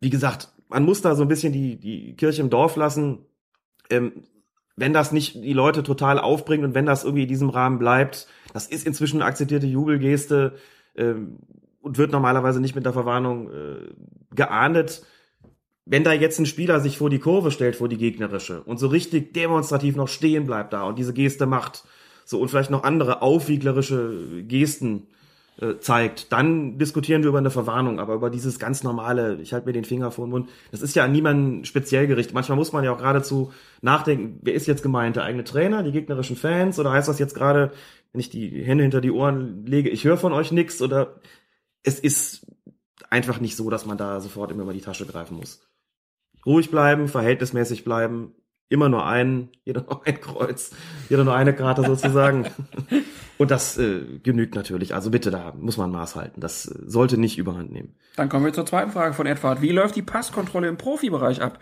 [0.00, 3.26] wie gesagt, man muss da so ein bisschen die, die Kirche im Dorf lassen.
[3.88, 4.24] Ähm,
[4.76, 8.28] wenn das nicht die Leute total aufbringt und wenn das irgendwie in diesem Rahmen bleibt,
[8.52, 10.54] das ist inzwischen eine akzeptierte Jubelgeste
[10.96, 11.38] ähm,
[11.80, 13.94] und wird normalerweise nicht mit der Verwarnung äh,
[14.34, 15.04] geahndet.
[15.90, 18.86] Wenn da jetzt ein Spieler sich vor die Kurve stellt, vor die gegnerische und so
[18.86, 21.82] richtig demonstrativ noch stehen bleibt da und diese Geste macht,
[22.24, 25.08] so und vielleicht noch andere aufwieglerische Gesten
[25.60, 29.66] äh, zeigt, dann diskutieren wir über eine Verwarnung, aber über dieses ganz normale, ich halte
[29.66, 32.34] mir den Finger vor den Mund, das ist ja an niemanden speziell gerichtet.
[32.34, 33.52] Manchmal muss man ja auch geradezu
[33.82, 37.34] nachdenken, wer ist jetzt gemeint, der eigene Trainer, die gegnerischen Fans oder heißt das jetzt
[37.34, 37.72] gerade,
[38.12, 41.16] wenn ich die Hände hinter die Ohren lege, ich höre von euch nix oder
[41.82, 42.46] es ist
[43.10, 45.66] einfach nicht so, dass man da sofort immer mal die Tasche greifen muss.
[46.46, 48.34] Ruhig bleiben, verhältnismäßig bleiben,
[48.68, 50.70] immer nur ein, jeder nur ein Kreuz,
[51.08, 52.46] jeder nur eine Karte sozusagen.
[53.40, 54.94] Und das äh, genügt natürlich.
[54.94, 56.42] Also bitte, da muss man Maß halten.
[56.42, 57.94] Das äh, sollte nicht überhand nehmen.
[58.16, 59.62] Dann kommen wir zur zweiten Frage von Edward.
[59.62, 61.58] Wie läuft die Passkontrolle im Profibereich ab?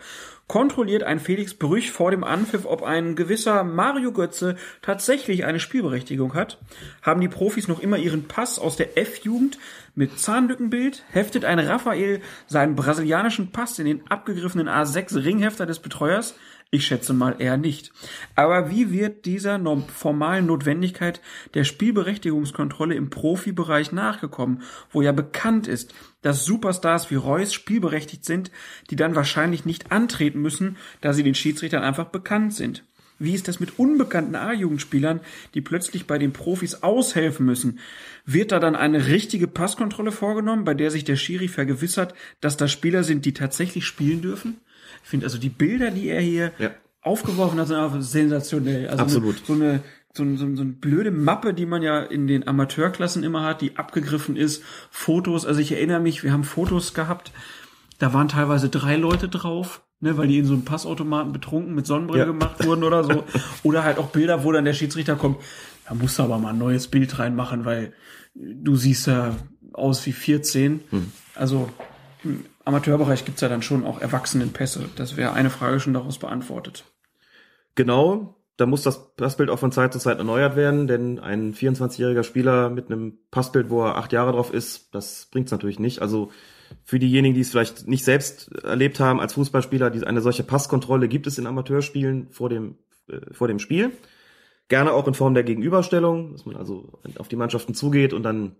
[0.47, 6.33] Kontrolliert ein Felix Brüch vor dem Anpfiff, ob ein gewisser Mario Götze tatsächlich eine Spielberechtigung
[6.33, 6.59] hat?
[7.01, 9.57] Haben die Profis noch immer ihren Pass aus der F-Jugend
[9.95, 11.05] mit Zahnlückenbild?
[11.11, 16.35] Heftet ein Raphael seinen brasilianischen Pass in den abgegriffenen A6 Ringhefter des Betreuers?
[16.71, 17.91] Ich schätze mal eher nicht.
[18.35, 21.19] Aber wie wird dieser formalen Notwendigkeit
[21.55, 28.51] der Spielberechtigungskontrolle im Profibereich nachgekommen, wo ja bekannt ist, dass Superstars wie Reus spielberechtigt sind,
[28.91, 32.83] die dann wahrscheinlich nicht antreten müssen, da sie den Schiedsrichtern einfach bekannt sind?
[33.17, 35.21] Wie ist das mit unbekannten A-Jugendspielern,
[35.55, 37.79] die plötzlich bei den Profis aushelfen müssen?
[38.25, 42.71] Wird da dann eine richtige Passkontrolle vorgenommen, bei der sich der Schiri vergewissert, dass das
[42.71, 44.61] Spieler sind, die tatsächlich spielen dürfen?
[45.03, 46.71] Ich finde also die Bilder, die er hier Ja.
[47.01, 48.87] aufgeworfen hat, sind einfach sensationell.
[48.89, 49.45] Also Absolut.
[49.45, 49.81] So eine
[50.13, 53.43] so, eine- so, eine- so eine blöde Mappe, die man ja in den Amateurklassen immer
[53.43, 54.63] hat, die abgegriffen ist.
[54.89, 57.31] Fotos, also ich erinnere mich, wir haben Fotos gehabt,
[57.99, 61.85] da waren teilweise drei Leute drauf, ne, weil die in so einem Passautomaten betrunken mit
[61.85, 62.25] Sonnenbrille Ja.
[62.25, 63.23] gemacht wurden oder so.
[63.63, 65.37] Oder halt auch Bilder, wo dann der Schiedsrichter kommt,
[65.87, 67.93] da musst du aber mal ein neues Bild reinmachen, weil
[68.33, 69.35] du siehst ja
[69.73, 70.79] aus wie 14.
[70.89, 71.11] Hm.
[71.35, 71.69] Also
[72.23, 74.89] im Amateurbereich gibt's ja dann schon auch Erwachsenenpässe.
[74.95, 76.85] Das wäre eine Frage schon daraus beantwortet.
[77.73, 82.21] Genau, da muss das Passbild auch von Zeit zu Zeit erneuert werden, denn ein 24-jähriger
[82.21, 86.03] Spieler mit einem Passbild, wo er acht Jahre drauf ist, das bringt's natürlich nicht.
[86.03, 86.29] Also
[86.83, 91.25] für diejenigen, die es vielleicht nicht selbst erlebt haben als Fußballspieler, eine solche Passkontrolle gibt
[91.25, 92.77] es in Amateurspielen vor dem,
[93.07, 93.93] äh, vor dem Spiel.
[94.67, 98.57] Gerne auch in Form der Gegenüberstellung, dass man also auf die Mannschaften zugeht und dann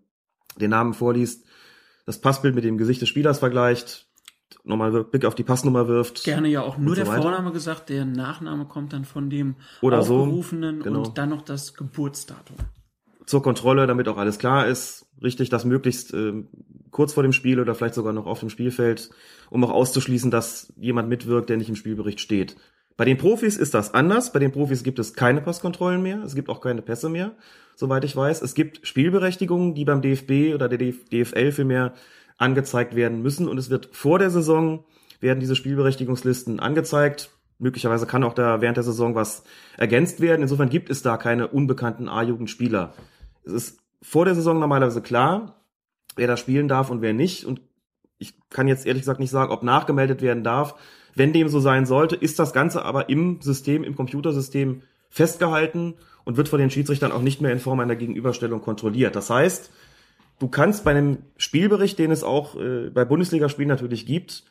[0.60, 1.46] den Namen vorliest,
[2.10, 4.08] das Passbild mit dem Gesicht des Spielers vergleicht,
[4.64, 6.24] nochmal Blick auf die Passnummer wirft.
[6.24, 7.06] Gerne ja auch nur so der.
[7.06, 11.04] Vorname gesagt, der Nachname kommt dann von dem Oder so, Aufgerufenen genau.
[11.04, 12.56] und dann noch das Geburtsdatum.
[13.28, 15.06] zur Kontrolle, damit auch alles klar ist.
[15.22, 16.48] Richtig, das möglichst ähm,
[16.90, 19.12] kurz vor dem Spiel oder vielleicht sogar noch auf dem Spielfeld,
[19.52, 22.56] um auch auszuschließen, dass jemand mitwirkt, der nicht im Spielbericht steht.
[23.00, 24.34] Bei den Profis ist das anders.
[24.34, 26.22] Bei den Profis gibt es keine Passkontrollen mehr.
[26.22, 27.32] Es gibt auch keine Pässe mehr,
[27.74, 28.42] soweit ich weiß.
[28.42, 31.94] Es gibt Spielberechtigungen, die beim DFB oder der DF DFL vielmehr
[32.38, 33.48] angezeigt werden müssen.
[33.48, 34.84] Und es wird vor der Saison
[35.22, 37.30] werden diese Spielberechtigungslisten angezeigt.
[37.58, 39.46] Möglicherweise kann auch da während der Saison was
[39.78, 40.42] ergänzt werden.
[40.42, 42.94] Insofern gibt es da keine unbekannten A-Jugendspieler.
[43.46, 45.64] Es ist vor der Saison normalerweise klar,
[46.18, 47.46] wer da spielen darf und wer nicht.
[47.46, 47.62] Und
[48.18, 50.76] ich kann jetzt ehrlich gesagt nicht sagen, ob nachgemeldet werden darf.
[51.20, 56.38] Wenn dem so sein sollte, ist das Ganze aber im System, im Computersystem festgehalten und
[56.38, 59.18] wird von den Schiedsrichtern auch nicht mehr in Form einer Gegenüberstellung kontrolliert.
[59.18, 59.70] Das heißt,
[60.40, 64.46] du kannst bei einem Spielbericht, den es auch äh, bei Bundesligaspielen natürlich gibt,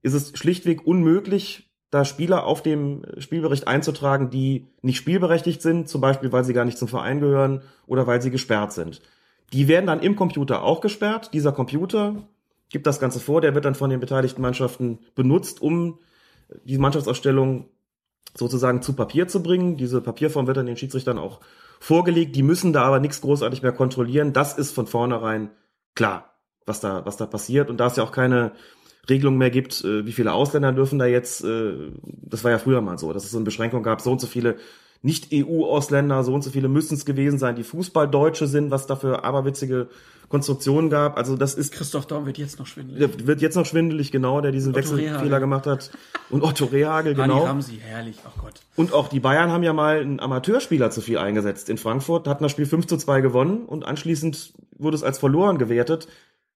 [0.00, 6.00] ist es schlichtweg unmöglich, da Spieler auf dem Spielbericht einzutragen, die nicht spielberechtigt sind, zum
[6.00, 9.02] Beispiel weil sie gar nicht zum Verein gehören oder weil sie gesperrt sind.
[9.52, 11.34] Die werden dann im Computer auch gesperrt.
[11.34, 12.16] Dieser Computer
[12.70, 15.98] gibt das Ganze vor, der wird dann von den beteiligten Mannschaften benutzt, um
[16.64, 17.68] die Mannschaftsausstellung
[18.36, 19.76] sozusagen zu Papier zu bringen.
[19.76, 21.40] Diese Papierform wird dann den Schiedsrichtern auch
[21.80, 22.36] vorgelegt.
[22.36, 24.32] Die müssen da aber nichts großartig mehr kontrollieren.
[24.32, 25.50] Das ist von vornherein
[25.94, 26.34] klar,
[26.66, 27.70] was da, was da passiert.
[27.70, 28.52] Und da es ja auch keine
[29.08, 32.80] Regelung mehr gibt, äh, wie viele Ausländer dürfen da jetzt, äh, das war ja früher
[32.80, 34.56] mal so, dass es so eine Beschränkung gab, so und so viele
[35.02, 39.24] Nicht-EU-Ausländer, so und so viele müssen es gewesen sein, die Fußballdeutsche sind, was da für
[39.24, 39.88] aberwitzige
[40.28, 41.16] Konstruktionen gab.
[41.16, 43.26] Also das ist Christoph Daum wird jetzt noch schwindelig.
[43.26, 45.90] wird jetzt noch schwindelig, genau, der diesen Wechselfehler gemacht hat.
[46.30, 47.44] Und Otto Rehagel, genau.
[47.44, 48.54] Ramsey, herrlich, ach Gott.
[48.76, 52.42] Und auch die Bayern haben ja mal einen Amateurspieler zu viel eingesetzt in Frankfurt, hatten
[52.42, 56.08] das Spiel 5 zu 2 gewonnen und anschließend wurde es als verloren gewertet,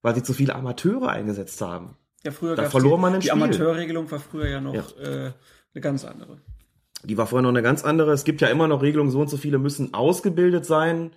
[0.03, 1.97] weil sie zu viele Amateure eingesetzt haben.
[2.25, 3.43] Ja, früher Da verlor die, man ein Die Spiel.
[3.43, 4.83] Amateurregelung war früher ja noch Ja.
[5.01, 5.33] Äh,
[5.75, 6.39] eine ganz andere.
[7.05, 8.13] Die war vorher noch eine ganz andere.
[8.13, 11.13] Es gibt ja immer noch Regelungen, so und so viele müssen ausgebildet sein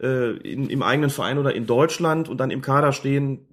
[0.00, 3.46] äh, in, im eigenen Verein oder in Deutschland und dann im Kader stehen.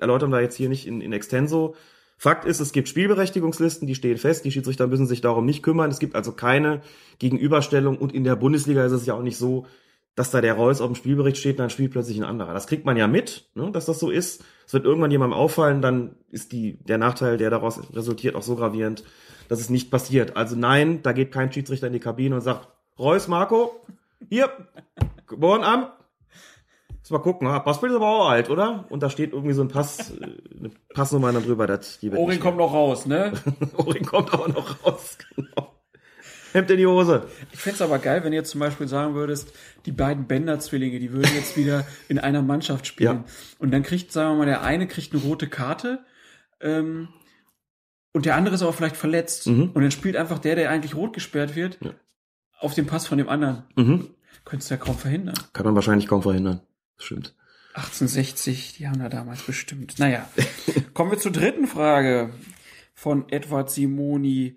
[0.00, 1.74] Erläutern wir jetzt hier nicht in, in Extenso.
[2.16, 5.90] Fakt ist, es gibt Spielberechtigungslisten, die stehen fest, die Schiedsrichter müssen sich darum nicht kümmern.
[5.90, 6.80] Es gibt also keine
[7.20, 9.66] Gegenüberstellung und in der Bundesliga ist es ja auch nicht so,
[10.16, 12.52] dass da der Reus auf dem Spielbericht steht und dann spielt plötzlich ein anderer.
[12.52, 14.42] Das kriegt man ja mit, ne, dass das so ist.
[14.66, 18.56] Es wird irgendwann jemandem auffallen, dann ist die, der Nachteil, der daraus resultiert, auch so
[18.56, 19.04] gravierend,
[19.48, 20.36] dass es nicht passiert.
[20.36, 22.66] Also nein, da geht kein Schiedsrichter in die Kabine und sagt,
[22.98, 23.80] Reus, Marco,
[24.28, 24.50] hier,
[25.26, 25.92] geboren am,
[27.10, 28.84] Lass mal gucken, ah, Passbild ist aber auch alt, oder?
[28.90, 32.40] Und da steht irgendwie so ein Pass, äh, eine Passnummer dann drüber, das die nicht-
[32.40, 33.32] kommt noch raus, ne?
[33.78, 35.74] Orin kommt aber noch raus, genau.
[36.52, 37.26] Hemd in die Hose.
[37.52, 39.54] Ich fänd's aber geil, wenn jetzt zum Beispiel sagen würdest,
[39.86, 43.24] die beiden Bender-Zwillinge, die würden jetzt wieder in einer Mannschaft spielen.
[43.26, 43.32] Ja.
[43.58, 46.04] Und dann kriegt, sagen wir mal, der eine kriegt eine rote Karte
[46.60, 47.08] ähm,
[48.12, 49.46] und der andere ist aber vielleicht verletzt.
[49.46, 49.70] Mhm.
[49.72, 51.78] Und dann spielt einfach der, der eigentlich rot gesperrt wird,
[52.58, 53.64] auf den Pass von dem anderen.
[53.76, 54.10] Mhm.
[54.44, 55.36] Könntest du ja kaum verhindern.
[55.52, 56.60] Kann man wahrscheinlich kaum verhindern.
[56.96, 57.34] Stimmt.
[57.74, 59.98] 1860, die haben da damals bestimmt.
[59.98, 60.28] Naja,
[60.94, 62.30] kommen wir zur dritten Frage
[62.94, 64.56] von Edward Simoni.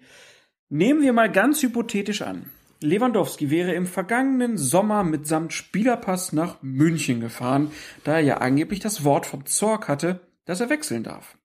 [0.69, 2.49] Nehmen wir mal ganz hypothetisch an.
[2.79, 7.71] Lewandowski wäre im vergangenen Sommer mitsamt Spielerpass nach München gefahren,
[8.03, 11.37] da er ja angeblich das Wort vom Zorg hatte, dass er wechseln darf.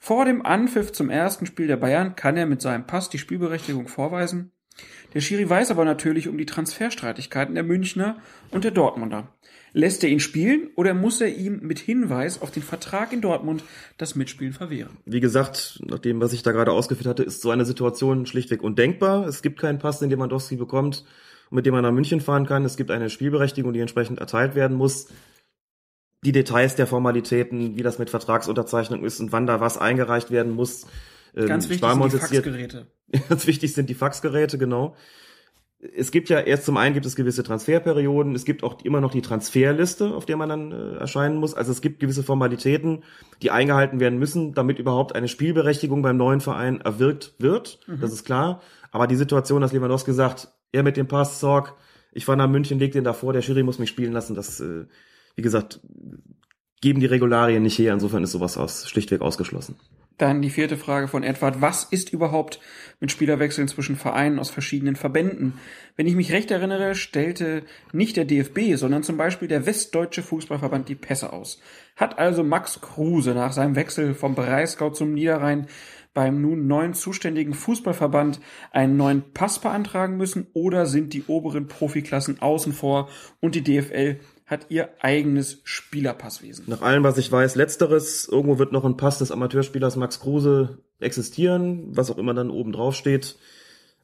[0.00, 3.86] Vor dem Anpfiff zum ersten Spiel der Bayern kann er mit seinem Pass die Spielberechtigung
[3.86, 4.50] vorweisen.
[5.14, 8.16] Der Schiri weiß aber natürlich um die Transferstreitigkeiten der Münchner
[8.50, 9.28] und der Dortmunder.
[9.74, 13.64] Lässt er ihn spielen oder muss er ihm mit Hinweis auf den Vertrag in Dortmund
[13.96, 14.98] das Mitspielen verwehren?
[15.06, 18.62] Wie gesagt, nach dem, was ich da gerade ausgeführt hatte, ist so eine Situation schlichtweg
[18.62, 19.26] undenkbar.
[19.26, 21.04] Es gibt keinen Pass, den Lewandowski bekommt
[21.52, 22.64] mit dem man nach München fahren kann.
[22.64, 25.08] Es gibt eine Spielberechtigung, die entsprechend erteilt werden muss.
[26.24, 30.52] Die Details der Formalitäten, wie das mit Vertragsunterzeichnung ist und wann da was eingereicht werden
[30.52, 30.86] muss.
[31.34, 32.86] Ähm, Ganz wichtig sparen wir sind die Faxgeräte.
[33.28, 34.96] Ganz wichtig sind die Faxgeräte, genau.
[35.96, 39.10] Es gibt ja erst zum einen gibt es gewisse Transferperioden, es gibt auch immer noch
[39.10, 41.54] die Transferliste, auf der man dann äh, erscheinen muss.
[41.54, 43.02] Also es gibt gewisse Formalitäten,
[43.42, 47.80] die eingehalten werden müssen, damit überhaupt eine Spielberechtigung beim neuen Verein erwirkt wird.
[48.00, 48.62] Das ist klar.
[48.92, 51.74] Aber die Situation, dass Lewandowski sagt, er mit dem Pass, Sorg,
[52.12, 54.84] ich fahre nach München, leg den davor, der Schiri muss mich spielen lassen, das, äh,
[55.34, 55.80] wie gesagt,
[56.80, 57.92] geben die Regularien nicht her.
[57.92, 59.76] Insofern ist sowas aus, schlichtweg ausgeschlossen.
[60.18, 61.60] Dann die vierte Frage von Edward.
[61.60, 62.60] Was ist überhaupt
[63.00, 65.54] mit Spielerwechseln zwischen Vereinen aus verschiedenen Verbänden?
[65.96, 70.88] Wenn ich mich recht erinnere, stellte nicht der DFB, sondern zum Beispiel der Westdeutsche Fußballverband
[70.88, 71.60] die Pässe aus.
[71.96, 75.66] Hat also Max Kruse nach seinem Wechsel vom Breisgau zum Niederrhein
[76.14, 78.40] beim nun neuen zuständigen Fußballverband
[78.70, 83.08] einen neuen Pass beantragen müssen oder sind die oberen Profiklassen außen vor
[83.40, 84.20] und die DFL
[84.52, 86.66] hat ihr eigenes Spielerpasswesen?
[86.68, 90.78] Nach allem, was ich weiß, letzteres, irgendwo wird noch ein Pass des Amateurspielers Max Kruse
[91.00, 93.36] existieren, was auch immer dann oben drauf steht.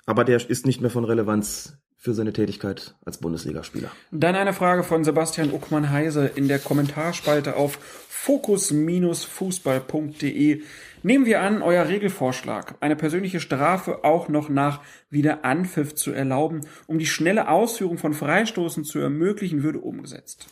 [0.06, 3.90] Aber der ist nicht mehr von Relevanz für seine Tätigkeit als Bundesligaspieler.
[4.10, 10.62] Dann eine Frage von Sebastian Uckmann-Heise in der Kommentarspalte auf fokus-fußball.de.
[11.02, 14.80] Nehmen wir an, euer Regelvorschlag, eine persönliche Strafe auch noch nach
[15.10, 20.48] Wiederanpfiff zu erlauben, um die schnelle Ausführung von Freistoßen zu ermöglichen, würde umgesetzt.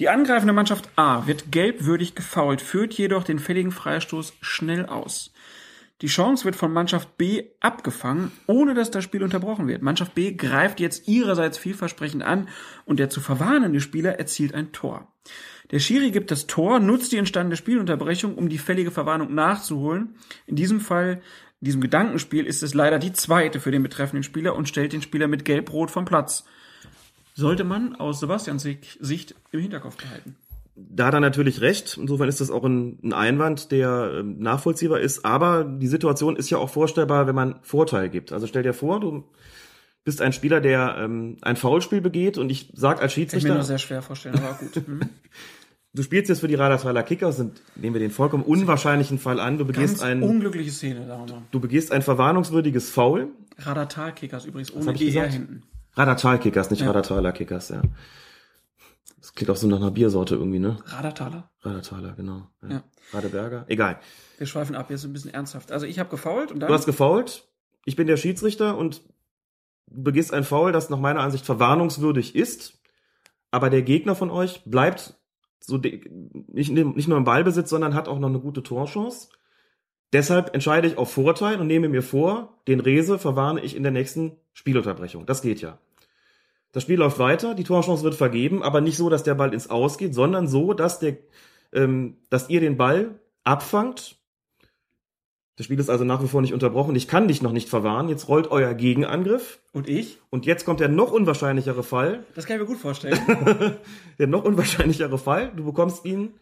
[0.00, 5.32] Die angreifende Mannschaft A wird gelbwürdig gefoult, führt jedoch den fälligen Freistoß schnell aus.
[6.02, 9.82] Die Chance wird von Mannschaft B abgefangen, ohne dass das Spiel unterbrochen wird.
[9.82, 12.48] Mannschaft B greift jetzt ihrerseits vielversprechend an
[12.86, 15.12] und der zu verwarnende Spieler erzielt ein Tor.
[15.70, 20.14] Der Schiri gibt das Tor, nutzt die entstandene Spielunterbrechung, um die fällige Verwarnung nachzuholen.
[20.46, 21.20] In diesem Fall,
[21.60, 25.02] in diesem Gedankenspiel, ist es leider die zweite für den betreffenden Spieler und stellt den
[25.02, 26.44] Spieler mit Gelb-Rot vom Platz.
[27.34, 30.36] Sollte man aus Sebastians Sicht im Hinterkopf behalten.
[30.88, 31.98] Da hat er natürlich recht.
[32.00, 35.24] Insofern ist das auch ein, ein Einwand, der ähm, nachvollziehbar ist.
[35.24, 38.32] Aber die Situation ist ja auch vorstellbar, wenn man Vorteil gibt.
[38.32, 39.24] Also stell dir vor, du
[40.04, 43.22] bist ein Spieler, der ähm, ein Foulspiel begeht und ich sag als Kann ich mir
[43.22, 44.74] Schiedsrichter, nur sehr schwer vorstellen, aber gut.
[44.86, 45.00] Hm.
[45.92, 49.58] du spielst jetzt für die Radathaler Kickers und nehmen wir den vollkommen unwahrscheinlichen Fall an,
[49.58, 53.28] du begehst Ganz ein, unglückliche Szene, sagen wir du begehst ein verwarnungswürdiges Foul.
[53.58, 55.32] Radartalkickers übrigens, ohne ER gesagt?
[55.32, 55.62] hinten.
[55.94, 56.88] Radartal-Kickers, nicht Ja.
[56.88, 57.82] Radathaler Kickers, ja.
[59.40, 60.76] Das klingt auch so nach einer Biersorte irgendwie, ne?
[60.84, 61.50] Radartaler?
[61.62, 62.46] Radathaler, genau.
[62.62, 62.68] Ja.
[62.68, 62.84] Ja.
[63.12, 63.98] Radeberger, egal.
[64.36, 65.72] Wir schweifen ab, jetzt ein bisschen ernsthaft.
[65.72, 66.68] Also ich habe gefault und dann.
[66.68, 67.48] Du hast gefault,
[67.86, 69.02] ich bin der Schiedsrichter und
[69.86, 72.82] du begehst ein Foul, das nach meiner Ansicht verwarnungswürdig ist,
[73.50, 75.14] aber der Gegner von euch bleibt
[75.58, 79.28] so nicht, nicht nur im Ballbesitz, sondern hat auch noch eine gute Torchance.
[80.12, 83.92] Deshalb entscheide ich auf Vorteil und nehme mir vor, den Rese verwarne ich in der
[83.92, 85.24] nächsten Spielunterbrechung.
[85.24, 85.78] Das geht ja.
[86.72, 89.70] Das Spiel läuft weiter, die Torchance wird vergeben, aber nicht so, dass der Ball ins
[89.70, 91.16] Aus geht, sondern so, dass der,
[91.72, 94.16] ähm, dass ihr den Ball abfangt.
[95.56, 96.94] Das Spiel ist also nach wie vor nicht unterbrochen.
[96.96, 98.08] Ich kann dich noch nicht verwahren.
[98.08, 99.58] Jetzt rollt euer Gegenangriff.
[99.72, 100.18] und ich?
[100.30, 102.24] Und jetzt kommt der noch unwahrscheinlichere Fall.
[102.34, 103.18] Das kann ich mir gut vorstellen.
[104.18, 105.52] Der noch unwahrscheinlichere Fall.
[105.54, 106.32] Du bekommst ihn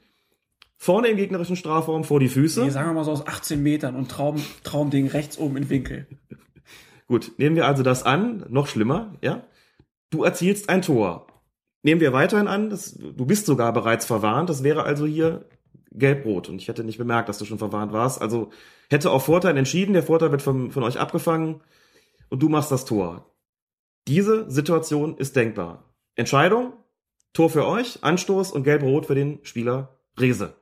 [0.76, 2.62] vorne im gegnerischen Strafraum vor die Füße.
[2.62, 6.06] nee, sagen wir mal so aus 18 Metern und Traum, Traumding rechts oben in Winkel.
[7.09, 9.42] Gut, nehmen wir also das an, noch schlimmer, ja?
[10.10, 11.26] Du erzielst ein Tor.
[11.82, 15.47] Nehmen wir weiterhin an, das, du bist sogar bereits verwarnt, das wäre also hier
[15.93, 18.20] gelb-rot und ich hätte nicht bemerkt, dass du schon verwarnt warst.
[18.20, 18.51] Also
[18.90, 21.60] hätte auf Vorteil entschieden, der Vorteil wird von, von euch abgefangen
[22.28, 23.30] und du machst das Tor.
[24.06, 25.85] Diese Situation ist denkbar.
[26.16, 26.72] Entscheidung,
[27.32, 30.55] Tor für euch, Anstoß und gelb-rot für den Spieler Rese.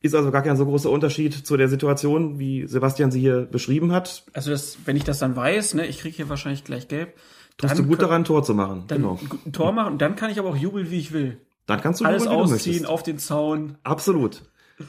[0.00, 3.92] Ist also gar kein so großer Unterschied zu der Situation, wie Sebastian sie hier beschrieben
[3.92, 4.24] hat.
[4.32, 7.18] Also das, wenn ich das dann weiß, ne, ich kriege hier wahrscheinlich gleich gelb.
[7.60, 8.84] Tust du gut daran, ein Tor zu machen.
[8.88, 9.18] Dann genau.
[9.46, 11.38] ein Tor machen und dann kann ich aber auch jubeln, wie ich will.
[11.66, 13.76] Dann kannst du Alles jubeln, ausziehen, auf den Zaun.
[13.84, 14.42] Absolut.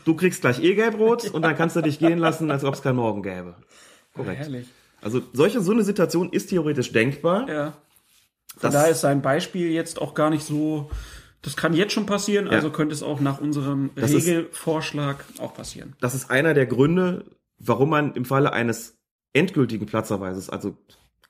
[0.05, 2.81] Du kriegst gleich eh gelb-rot und dann kannst du dich gehen lassen, als ob es
[2.81, 3.55] kein Morgen gäbe.
[4.15, 4.39] Korrekt.
[4.39, 4.67] Herrlich.
[5.01, 7.49] Also solche, so eine Situation ist theoretisch denkbar.
[7.49, 7.73] Ja.
[8.57, 10.89] Von daher ist sein Beispiel jetzt auch gar nicht so.
[11.41, 15.53] Das kann jetzt schon passieren, also könnte es auch nach unserem Das ist- Regelvorschlag auch
[15.55, 15.95] passieren.
[15.99, 17.25] Das ist einer der Gründe,
[17.57, 18.97] warum man im Falle eines
[19.33, 20.77] endgültigen Platzerweises, also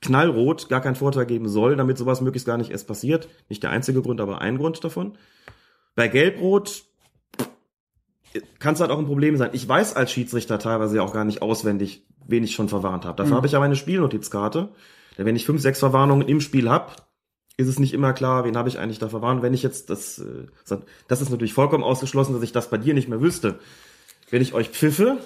[0.01, 3.27] knallrot, gar keinen Vorteil geben soll, damit sowas möglichst gar nicht erst passiert.
[3.49, 5.17] Nicht der einzige Grund, aber ein Grund davon.
[5.95, 6.83] Bei Gelbrot
[8.59, 9.49] kann es halt auch ein Problem sein.
[9.53, 13.17] Ich weiß als Schiedsrichter teilweise ja auch gar nicht auswendig, wen ich schon verwarnt habe.
[13.17, 14.69] Dafür habe ich aber eine Spielnotizkarte.
[15.17, 17.09] Denn wenn ich fünf, sechs Verwarnungen im Spiel hab,
[17.57, 19.41] ist es nicht immer klar, wen habe ich eigentlich da verwarnt.
[19.41, 20.47] Wenn ich jetzt das, äh,
[21.07, 23.59] das ist natürlich vollkommen ausgeschlossen, dass ich das bei dir nicht mehr wüsste.
[24.29, 25.17] Wenn ich euch pfiffe,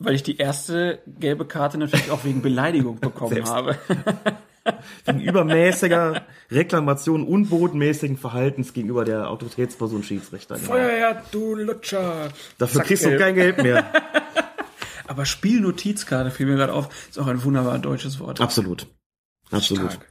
[0.00, 3.52] Weil ich die erste gelbe Karte natürlich auch wegen Beleidigung bekommen Selbst.
[3.52, 3.78] habe.
[5.04, 10.56] wegen übermäßiger Reklamation, unbodenmäßigen Verhaltens gegenüber der Autoritätsperson Schiedsrichter.
[10.56, 10.68] Genau.
[10.68, 12.30] Feuerwehr, du Lutscher.
[12.58, 13.84] Dafür Zack, kriegst du kein Geld mehr.
[15.06, 18.40] Aber Spielnotizkarte fiel mir gerade auf, ist auch ein wunderbar deutsches Wort.
[18.40, 18.86] Absolut.
[19.50, 19.92] Absolut.
[19.92, 20.06] Stark.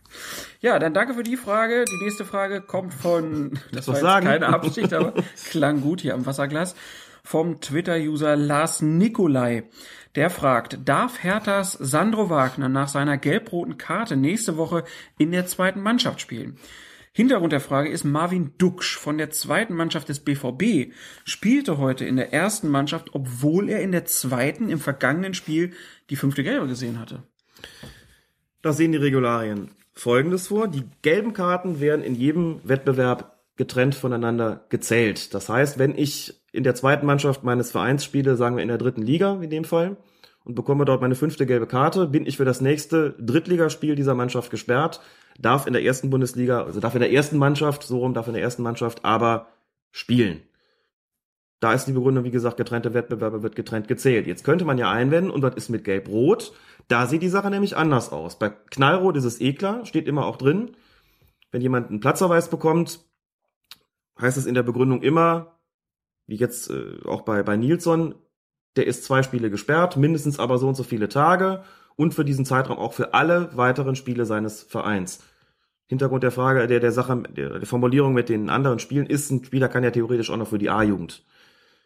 [0.60, 1.86] Ja, dann danke für die Frage.
[1.86, 4.26] Die nächste Frage kommt von, das war was jetzt sagen?
[4.26, 5.14] keine Absicht, aber
[5.50, 6.76] klang gut hier am Wasserglas,
[7.30, 9.66] vom Twitter-User Lars Nikolai.
[10.16, 14.84] Der fragt, darf Herthas Sandro Wagner nach seiner gelb-roten Karte nächste Woche
[15.20, 16.58] in der zweiten Mannschaft spielen?
[17.14, 20.92] Hintergrund der Frage ist Marvin Duksch von der zweiten Mannschaft des BVB
[21.24, 25.74] spielte heute in der ersten Mannschaft, obwohl er in der zweiten im vergangenen Spiel
[26.10, 27.22] die fünfte Gelbe gesehen hatte.
[28.64, 30.68] Da sehen die Regularien Folgendes vor.
[30.68, 35.36] Die gelben Karten werden in jedem Wettbewerb getrennt voneinander gezählt.
[35.36, 38.78] Das heißt, wenn ich in der zweiten Mannschaft meines Vereins spiele, sagen wir in der
[38.78, 39.98] dritten Liga in dem Fall,
[40.44, 44.50] und bekomme dort meine fünfte gelbe Karte, bin ich für das nächste Drittligaspiel dieser Mannschaft
[44.50, 45.02] gesperrt,
[45.38, 48.34] darf in der ersten Bundesliga, also darf in der ersten Mannschaft, so rum darf in
[48.34, 49.48] der ersten Mannschaft aber
[49.92, 50.42] spielen.
[51.60, 54.28] Da ist die Begründung, wie gesagt, getrennte Wettbewerbe wird getrennt gezählt.
[54.28, 56.54] Jetzt könnte man ja einwenden, und was ist mit Gelb-Rot?
[56.88, 58.40] Da sieht die Sache nämlich anders aus.
[58.40, 60.72] Bei Knallrot ist es eh klar, steht immer auch drin.
[61.52, 63.02] Wenn jemand einen Platzverweis bekommt,
[64.20, 65.59] heißt es in der Begründung immer,
[66.30, 68.16] wie jetzt äh, auch bei, bei Nilsson,
[68.76, 71.64] der ist zwei Spiele gesperrt, mindestens aber so und so viele Tage
[71.96, 75.24] und für diesen Zeitraum auch für alle weiteren Spiele seines Vereins.
[75.88, 79.44] Hintergrund der Frage, der, der Sache, der, der Formulierung mit den anderen Spielen ist, ein
[79.44, 81.26] Spieler kann ja theoretisch auch noch für die A-Jugend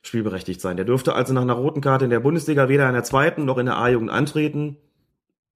[0.01, 0.75] spielberechtigt sein.
[0.75, 3.57] Der dürfte also nach einer roten Karte in der Bundesliga weder in der zweiten noch
[3.57, 4.75] in der A-Jugend antreten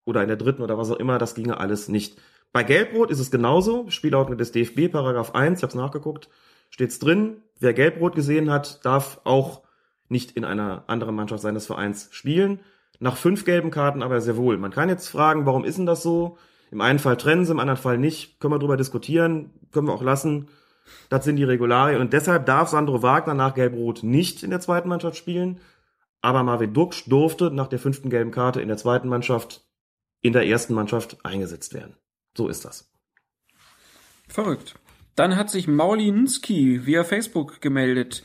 [0.05, 2.17] oder in der dritten oder was auch immer, das ginge alles nicht.
[2.53, 3.89] Bei Gelbrot ist es genauso.
[3.89, 6.29] Spielordnung des DFB, Paragraph 1, ich habe es nachgeguckt,
[6.69, 7.43] steht's drin.
[7.59, 9.63] Wer Gelbrot gesehen hat, darf auch
[10.09, 12.59] nicht in einer anderen Mannschaft seines Vereins spielen.
[12.99, 14.57] Nach fünf gelben Karten aber sehr wohl.
[14.57, 16.37] Man kann jetzt fragen, warum ist denn das so?
[16.71, 18.39] Im einen Fall trennen sie, im anderen Fall nicht.
[18.39, 20.49] Können wir drüber diskutieren, können wir auch lassen.
[21.09, 22.01] Das sind die Regularien.
[22.01, 25.59] Und deshalb darf Sandro Wagner nach Gelb-Rot nicht in der zweiten Mannschaft spielen.
[26.21, 29.65] Aber Marvin Duksch durfte nach der fünften gelben Karte in der zweiten Mannschaft
[30.21, 31.95] in der ersten Mannschaft eingesetzt werden.
[32.35, 32.91] So ist das.
[34.27, 34.75] Verrückt.
[35.17, 38.21] Dann hat sich Maulinski via Facebook gemeldet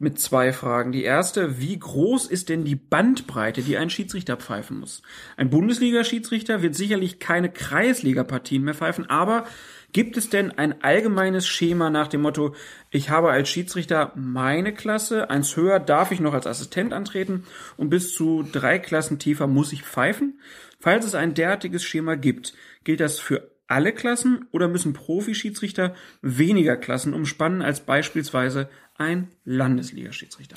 [0.00, 0.90] mit zwei Fragen.
[0.90, 5.02] Die erste, wie groß ist denn die Bandbreite, die ein Schiedsrichter pfeifen muss?
[5.36, 9.44] Ein Bundesliga-Schiedsrichter wird sicherlich keine Kreisliga-Partien mehr pfeifen, aber
[9.92, 12.56] gibt es denn ein allgemeines Schema nach dem Motto,
[12.90, 17.44] ich habe als Schiedsrichter meine Klasse, eins höher darf ich noch als Assistent antreten
[17.76, 20.40] und bis zu drei Klassen tiefer muss ich pfeifen?
[20.80, 26.76] Falls es ein derartiges Schema gibt, gilt das für alle Klassen oder müssen Profi-Schiedsrichter weniger
[26.76, 30.56] Klassen umspannen als beispielsweise ein Landesliga-Schiedsrichter?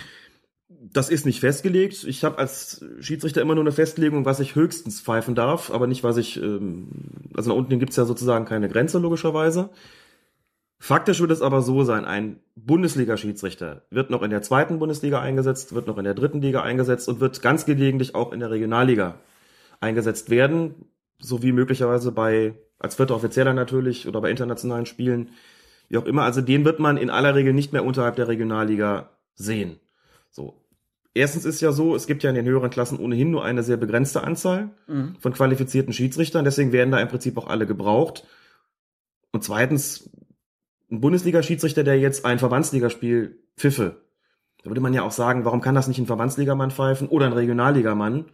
[0.70, 2.04] Das ist nicht festgelegt.
[2.04, 6.04] Ich habe als Schiedsrichter immer nur eine Festlegung, was ich höchstens pfeifen darf, aber nicht,
[6.04, 6.90] was ich, ähm,
[7.34, 9.70] also nach unten gibt's ja sozusagen keine Grenze, logischerweise.
[10.80, 15.74] Faktisch wird es aber so sein, ein Bundesliga-Schiedsrichter wird noch in der zweiten Bundesliga eingesetzt,
[15.74, 19.20] wird noch in der dritten Liga eingesetzt und wird ganz gelegentlich auch in der Regionalliga
[19.80, 20.86] eingesetzt werden,
[21.20, 25.32] sowie möglicherweise bei, als vierter Offizieller natürlich oder bei internationalen Spielen,
[25.90, 26.24] wie auch immer.
[26.24, 29.80] Also den wird man in aller Regel nicht mehr unterhalb der Regionalliga sehen.
[30.30, 30.62] So.
[31.14, 33.78] Erstens ist ja so, es gibt ja in den höheren Klassen ohnehin nur eine sehr
[33.78, 34.70] begrenzte Anzahl
[35.20, 38.24] von qualifizierten Schiedsrichtern, deswegen werden da im Prinzip auch alle gebraucht.
[39.32, 40.12] Und zweitens,
[40.92, 44.04] ein Bundesliga-Schiedsrichter, der jetzt ein Verbandsligaspiel pfiffe,
[44.64, 47.34] da würde man ja auch sagen, warum kann das nicht ein Verbandsligamann pfeifen oder ein
[47.34, 48.26] Regionalligamann?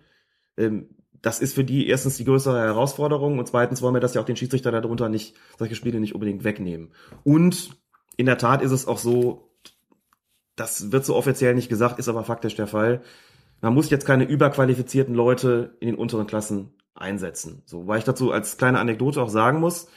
[0.58, 0.90] Ähm,
[1.24, 4.26] das ist für die erstens die größere Herausforderung und zweitens wollen wir das ja auch
[4.26, 6.92] den Schiedsrichter darunter nicht, solche Spiele nicht unbedingt wegnehmen.
[7.24, 7.72] Und
[8.18, 9.50] in der Tat ist es auch so,
[10.56, 13.02] Das wird so offiziell nicht gesagt, ist aber faktisch der Fall.
[13.62, 17.64] Man muss jetzt keine überqualifizierten Leute in den unteren Klassen einsetzen.
[17.66, 19.88] So, weil ich dazu als kleine Anekdote auch sagen muss,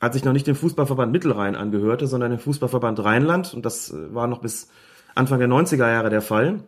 [0.00, 4.12] als ich noch nicht dem Fußballverband Mittelrhein angehörte, sondern dem Fußballverband Rheinland, und das äh,
[4.12, 4.68] war noch bis
[5.14, 6.64] Anfang der 90er Jahre der Fall,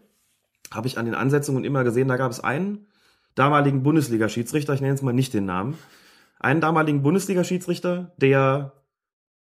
[0.71, 2.87] habe ich an den Ansetzungen immer gesehen, da gab es einen
[3.35, 5.79] damaligen Bundesliga-Schiedsrichter, ich nenne jetzt mal nicht den Namen,
[6.39, 8.73] einen damaligen Bundesliga-Schiedsrichter, der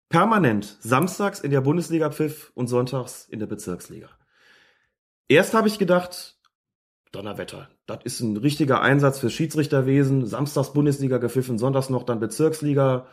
[0.08, 4.08] permanent samstags in der Bundesliga pfiff und sonntags in der Bezirksliga.
[5.28, 6.36] Erst habe ich gedacht,
[7.12, 13.06] Donnerwetter, das ist ein richtiger Einsatz fürs Schiedsrichterwesen, samstags Bundesliga gepfiffen, sonntags noch dann Bezirksliga,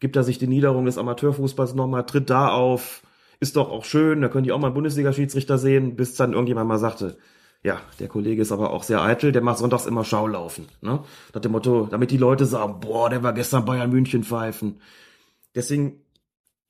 [0.00, 3.02] gibt er sich die Niederung des Amateurfußballs nochmal, tritt da auf,
[3.40, 6.68] ist doch auch schön, da können die auch mal einen Bundesliga-Schiedsrichter sehen, bis dann irgendjemand
[6.68, 7.16] mal sagte,
[7.64, 10.66] ja, der Kollege ist aber auch sehr eitel, der macht sonntags immer Schaulaufen.
[10.82, 11.02] Ne?
[11.32, 14.82] Nach dem Motto, damit die Leute sagen, boah, der war gestern Bayern München pfeifen.
[15.54, 16.02] Deswegen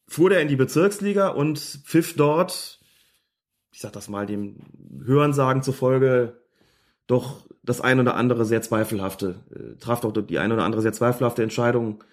[0.06, 2.78] fuhr der in die Bezirksliga und pfiff dort,
[3.72, 4.60] ich sag das mal dem
[5.04, 6.40] Hörensagen zufolge,
[7.08, 10.92] doch das ein oder andere sehr zweifelhafte, äh, traf doch die ein oder andere sehr
[10.92, 12.04] zweifelhafte Entscheidung,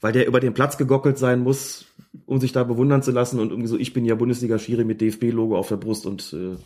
[0.00, 1.84] weil der über den Platz gegockelt sein muss,
[2.24, 5.54] um sich da bewundern zu lassen und irgendwie so, ich bin ja Bundesliga-Schiri mit DFB-Logo
[5.54, 6.56] auf der Brust und äh,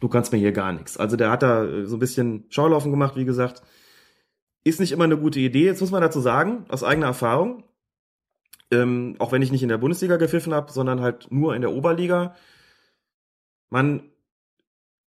[0.00, 0.96] du kannst mir hier gar nichts.
[0.96, 3.62] Also der hat da äh, so ein bisschen Schaulaufen gemacht, wie gesagt.
[4.64, 5.64] Ist nicht immer eine gute Idee.
[5.64, 7.64] Jetzt muss man dazu sagen, aus eigener Erfahrung,
[8.72, 11.72] ähm, auch wenn ich nicht in der Bundesliga gepfiffen habe, sondern halt nur in der
[11.72, 12.34] Oberliga,
[13.70, 14.02] man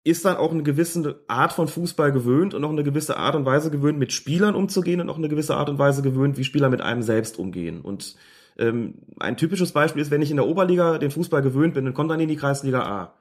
[0.03, 3.45] ist dann auch eine gewisse Art von Fußball gewöhnt und auch eine gewisse Art und
[3.45, 6.69] Weise gewöhnt, mit Spielern umzugehen und auch eine gewisse Art und Weise gewöhnt, wie Spieler
[6.69, 7.79] mit einem selbst umgehen.
[7.79, 8.15] Und
[8.57, 11.93] ähm, ein typisches Beispiel ist, wenn ich in der Oberliga den Fußball gewöhnt bin und
[11.93, 13.13] komme dann in die Kreisliga A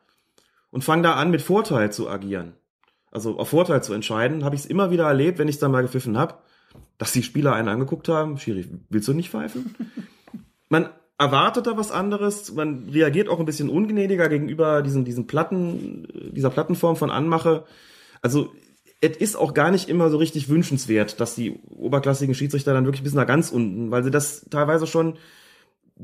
[0.73, 2.55] und fange da an, mit Vorteil zu agieren,
[3.12, 5.70] also auf Vorteil zu entscheiden, habe ich es immer wieder erlebt, wenn ich es dann
[5.70, 6.35] mal gepfiffen habe,
[6.99, 9.77] dass die Spieler einen angeguckt haben, Schiri, willst du nicht pfeifen?
[10.69, 10.89] Man
[11.19, 16.51] erwartet da was anderes, man reagiert auch ein bisschen ungnädiger gegenüber diesen, diesen Platten, dieser
[16.51, 17.65] Plattenform von Anmache.
[18.23, 18.51] Also
[19.01, 23.05] es ist auch gar nicht immer so richtig wünschenswert, dass die oberklassigen Schiedsrichter dann wirklich
[23.05, 25.19] bis nach ganz unten, weil sie das teilweise schon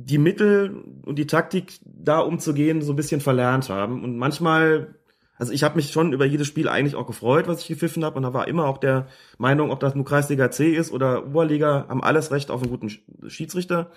[0.05, 4.05] die Mittel und die Taktik da umzugehen so ein bisschen verlernt haben.
[4.05, 4.95] Und manchmal,
[5.37, 8.16] also ich habe mich schon über jedes Spiel eigentlich auch gefreut, was ich gepfiffen habe.
[8.16, 9.09] Und da war immer auch der
[9.39, 12.91] Meinung, ob das nur Kreisliga C ist oder Oberliga, haben alles Recht auf einen guten
[13.29, 13.91] Schiedsrichter.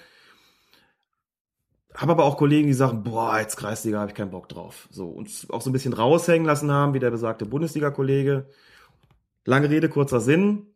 [1.94, 4.88] Habe aber auch Kollegen, die sagen, boah, jetzt Kreisliga habe ich keinen Bock drauf.
[4.92, 8.48] So und auch so ein bisschen raushängen lassen haben, wie der besagte Bundesliga-Kollege.
[9.46, 10.68] Lange Rede, kurzer Sinn.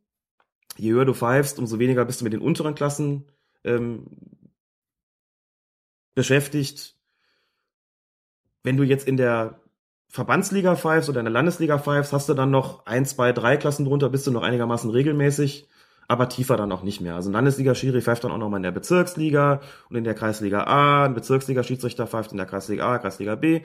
[0.77, 3.26] Je höher du pfeifst, umso weniger bist du mit den unteren Klassen
[3.64, 4.06] ähm,
[6.15, 6.95] beschäftigt.
[8.63, 9.59] Wenn du jetzt in der
[10.07, 13.85] Verbandsliga pfeifst oder in der Landesliga pfeifst, hast du dann noch ein, zwei, drei Klassen
[13.85, 15.67] drunter, bist du noch einigermaßen regelmäßig,
[16.07, 17.15] aber tiefer dann auch nicht mehr.
[17.15, 21.05] Also Landesliga-Schiri pfeift dann auch noch mal in der Bezirksliga und in der Kreisliga A,
[21.05, 23.61] ein Bezirksliga-Schiedsrichter pfeift in der Kreisliga A, Kreisliga B.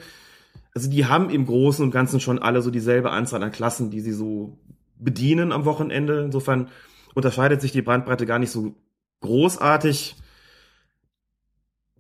[0.75, 4.01] Also die haben im Großen und Ganzen schon alle so dieselbe Anzahl an Klassen, die
[4.01, 4.59] sie so
[4.99, 6.23] bedienen am Wochenende.
[6.25, 6.69] Insofern
[7.15, 8.75] unterscheidet sich die Bandbreite gar nicht so
[9.21, 10.17] großartig.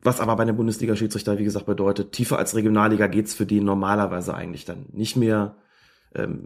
[0.02, 4.34] Was aber bei einem Bundesliga-Schiedsrichter, wie gesagt, bedeutet, tiefer als Regionalliga geht's für die normalerweise
[4.34, 5.56] eigentlich dann nicht mehr.
[6.14, 6.44] Ähm,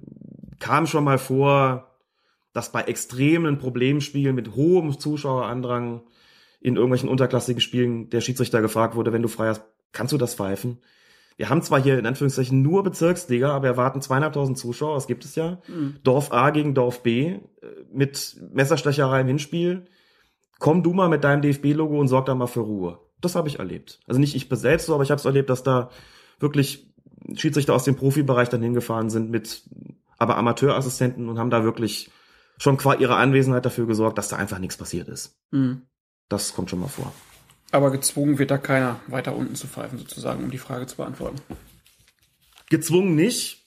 [0.59, 1.95] kam schon mal vor,
[2.53, 6.03] dass bei extremen Problemspielen mit hohem Zuschauerandrang
[6.61, 9.63] in irgendwelchen unterklassigen Spielen der Schiedsrichter gefragt wurde, wenn du frei hast,
[9.93, 10.79] kannst du das pfeifen?
[11.37, 15.35] Wir haben zwar hier in Anführungszeichen nur Bezirksliga, aber erwarten zweieinhalbtausend Zuschauer, das gibt es
[15.35, 15.59] ja.
[15.67, 15.97] Mhm.
[16.05, 17.41] Dorf A gegen Dorf B äh,
[17.93, 19.87] mit Messerstecherei im Hinspiel.
[20.59, 23.01] Komm du mal mit deinem DFB-Logo und sorg da mal für Ruhe.
[23.25, 24.01] Das habe ich erlebt.
[24.07, 25.91] Also nicht ich selbst so, aber ich habe es erlebt, dass da
[26.41, 26.87] wirklich
[27.35, 29.65] Schiedsrichter aus dem Profibereich dann hingefahren sind mit
[30.19, 32.11] aber Amateurassistenten und haben da wirklich
[32.59, 35.37] schon qua ihrer Anwesenheit dafür gesorgt, dass da einfach nichts passiert ist.
[35.51, 35.83] Mhm.
[36.29, 37.13] Das kommt schon mal vor.
[37.73, 41.39] Aber gezwungen wird da keiner weiter unten zu pfeifen, sozusagen, um die Frage zu beantworten.
[42.71, 43.67] Gezwungen nicht,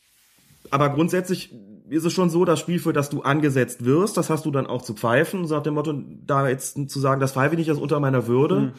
[0.71, 1.53] aber grundsätzlich
[1.89, 4.67] ist es schon so, das Spiel, für das du angesetzt wirst, das hast du dann
[4.67, 5.93] auch zu pfeifen, so nach dem Motto,
[6.25, 8.59] da jetzt zu sagen, das pfeife ich nicht, das ist unter meiner Würde.
[8.59, 8.73] Mhm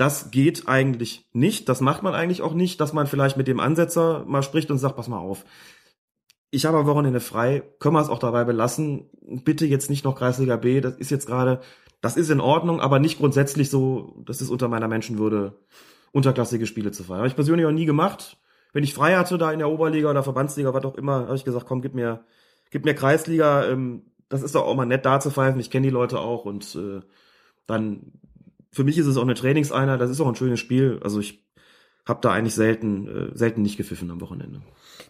[0.00, 1.68] das geht eigentlich nicht.
[1.68, 4.78] Das macht man eigentlich auch nicht, dass man vielleicht mit dem Ansetzer mal spricht und
[4.78, 5.44] sagt, pass mal auf.
[6.50, 9.10] Ich habe am Wochenende frei, können wir es auch dabei belassen.
[9.44, 11.60] Bitte jetzt nicht noch Kreisliga B, das ist jetzt gerade,
[12.00, 15.58] das ist in Ordnung, aber nicht grundsätzlich so, das ist unter meiner Menschenwürde,
[16.12, 17.18] unterklassige Spiele zu feiern.
[17.18, 18.38] Habe ich persönlich auch nie gemacht.
[18.72, 21.44] Wenn ich frei hatte, da in der Oberliga oder Verbandsliga, was auch immer, habe ich
[21.44, 22.24] gesagt, komm, gib mir,
[22.70, 25.88] gib mir Kreisliga, ähm, das ist doch auch mal nett da zu pfeifen, ich kenne
[25.88, 27.00] die Leute auch und äh,
[27.66, 28.12] dann
[28.72, 31.00] für mich ist es auch eine Trainingseinheit, das ist auch ein schönes Spiel.
[31.02, 31.44] Also ich
[32.06, 34.62] habe da eigentlich selten, äh, selten nicht gepfiffen am Wochenende.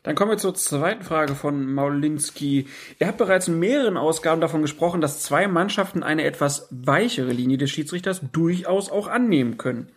[0.03, 2.67] Dann kommen wir zur zweiten Frage von Maulinski.
[2.99, 7.59] Er hat bereits in mehreren Ausgaben davon gesprochen, dass zwei Mannschaften eine etwas weichere Linie
[7.59, 9.89] des Schiedsrichters durchaus auch annehmen können.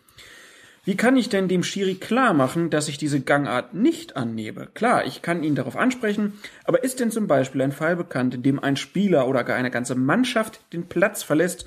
[0.86, 4.68] Wie kann ich denn dem Schiri klar machen, dass ich diese Gangart nicht annehme?
[4.74, 6.34] Klar, ich kann ihn darauf ansprechen,
[6.64, 9.70] aber ist denn zum Beispiel ein Fall bekannt, in dem ein Spieler oder gar eine
[9.70, 11.64] ganze Mannschaft den Platz verlässt,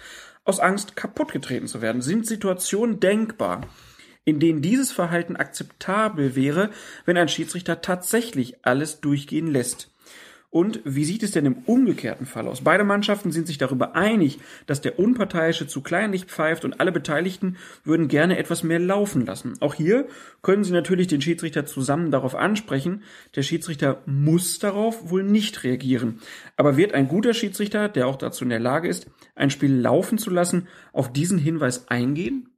[0.47, 2.01] aus Angst kaputtgetreten zu werden?
[2.01, 3.61] Sind Situationen denkbar,
[4.25, 6.71] in denen dieses Verhalten akzeptabel wäre,
[7.05, 9.91] wenn ein Schiedsrichter tatsächlich alles durchgehen lässt?
[10.57, 12.61] Und wie sieht es denn im umgekehrten Fall aus?
[12.61, 17.57] Beide Mannschaften sind sich darüber einig, dass der Unparteiische zu kleinlich pfeift und alle Beteiligten
[17.83, 19.53] würden gerne etwas mehr laufen lassen.
[19.59, 20.07] Auch hier
[20.41, 23.03] können Sie natürlich den Schiedsrichter zusammen darauf ansprechen.
[23.35, 26.21] Der Schiedsrichter muss darauf wohl nicht reagieren.
[26.55, 30.17] Aber wird ein guter Schiedsrichter, der auch dazu in der Lage ist, ein Spiel laufen
[30.17, 32.49] zu lassen, auf diesen Hinweis eingehen?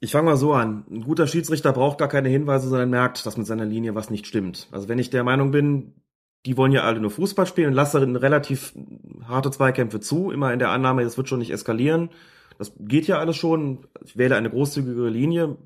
[0.00, 0.84] Ich fange mal so an.
[0.90, 4.26] Ein guter Schiedsrichter braucht gar keine Hinweise, sondern merkt, dass mit seiner Linie was nicht
[4.26, 4.66] stimmt.
[4.72, 5.94] Also wenn ich der Meinung bin,
[6.44, 8.72] die wollen ja alle nur Fußball spielen und lasse relativ
[9.26, 12.10] harte Zweikämpfe zu, immer in der Annahme, es wird schon nicht eskalieren.
[12.58, 13.86] Das geht ja alles schon.
[14.04, 15.56] Ich wähle eine großzügigere Linie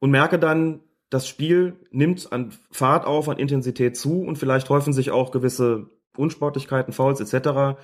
[0.00, 0.80] und merke dann,
[1.10, 5.90] das Spiel nimmt an Fahrt auf, an Intensität zu und vielleicht häufen sich auch gewisse
[6.16, 7.78] Unsportlichkeiten, Fouls etc.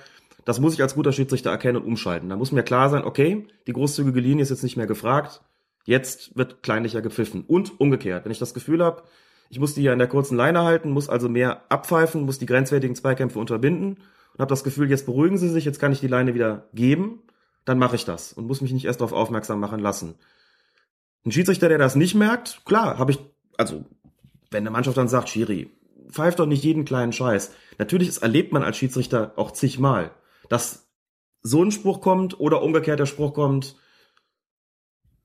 [0.45, 2.29] Das muss ich als guter Schiedsrichter erkennen und umschalten.
[2.29, 5.41] Da muss mir klar sein, okay, die großzügige Linie ist jetzt nicht mehr gefragt,
[5.85, 7.43] jetzt wird kleinlicher gepfiffen.
[7.47, 9.03] Und umgekehrt, wenn ich das Gefühl habe,
[9.49, 12.45] ich muss die ja in der kurzen Leine halten, muss also mehr abpfeifen, muss die
[12.45, 13.97] grenzwertigen Zweikämpfe unterbinden
[14.33, 17.23] und habe das Gefühl, jetzt beruhigen sie sich, jetzt kann ich die Leine wieder geben,
[17.65, 20.15] dann mache ich das und muss mich nicht erst darauf aufmerksam machen lassen.
[21.25, 23.19] Ein Schiedsrichter, der das nicht merkt, klar, habe ich,
[23.57, 23.85] also
[24.51, 25.69] wenn eine Mannschaft dann sagt, Schiri,
[26.09, 27.51] pfeift doch nicht jeden kleinen Scheiß.
[27.77, 30.11] Natürlich, das erlebt man als Schiedsrichter auch zigmal,
[30.47, 30.87] dass
[31.41, 33.75] so ein Spruch kommt oder umgekehrt der Spruch kommt,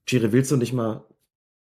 [0.07, 1.05] Schiri, willst du nicht mal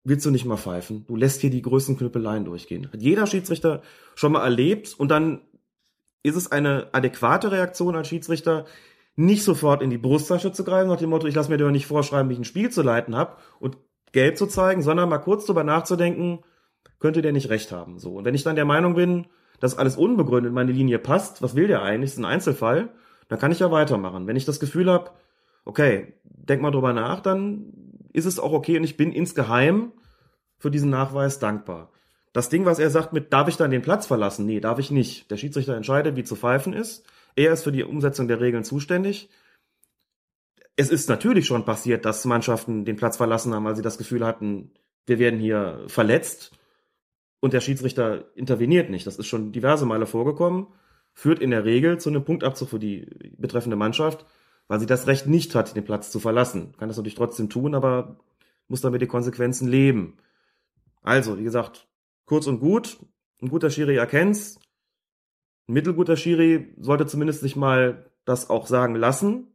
[0.04, 1.06] willst du nicht mal pfeifen.
[1.08, 2.92] Du lässt hier die größten Knüppeleien durchgehen.
[2.92, 3.82] Hat jeder Schiedsrichter
[4.16, 5.42] schon mal erlebt und dann
[6.24, 8.66] ist es eine adäquate Reaktion als Schiedsrichter,
[9.16, 11.86] nicht sofort in die Brusttasche zu greifen, nach dem Motto, ich lasse mir doch nicht
[11.86, 13.78] vorschreiben, wie ich ein Spiel zu leiten habe und
[14.12, 16.40] gelb zu zeigen, sondern mal kurz drüber nachzudenken,
[17.00, 18.00] könnte der nicht recht haben.
[18.00, 18.16] So.
[18.16, 19.28] Und wenn ich dann der Meinung bin,
[19.60, 22.90] dass alles unbegründet meine Linie passt, was will der eigentlich, ist ein Einzelfall,
[23.28, 24.28] dann kann ich ja weitermachen.
[24.28, 25.12] Wenn ich das Gefühl habe,
[25.66, 29.92] okay, denk mal drüber nach, dann ist es auch okay und ich bin insgeheim
[30.58, 31.92] für diesen Nachweis dankbar.
[32.34, 34.46] Das Ding, was er sagt mit, darf ich dann den Platz verlassen?
[34.46, 35.30] Nee, darf ich nicht.
[35.32, 37.06] Der Schiedsrichter entscheidet, wie zu pfeifen ist.
[37.36, 39.30] Er ist für die Umsetzung der Regeln zuständig.
[40.78, 44.26] Es ist natürlich schon passiert, dass Mannschaften den Platz verlassen haben, weil sie das Gefühl
[44.26, 44.72] hatten,
[45.06, 46.52] wir werden hier verletzt
[47.42, 49.06] und der Schiedsrichter interveniert nicht.
[49.08, 50.68] Das ist schon diverse Male vorgekommen,
[51.14, 53.08] führt in der Regel zu einem Punktabzug für die
[53.38, 54.26] betreffende Mannschaft
[54.72, 56.74] weil sie das Recht nicht hat, den Platz zu verlassen.
[56.78, 58.16] Kann das natürlich trotzdem tun, aber
[58.70, 60.16] muss damit die Konsequenzen leben.
[61.02, 61.90] Also, wie gesagt,
[62.24, 62.98] kurz und gut,
[63.42, 64.62] ein guter Schiri erkennt's.
[65.68, 69.54] Ein mittelguter Schiri sollte zumindest sich mal das auch sagen lassen.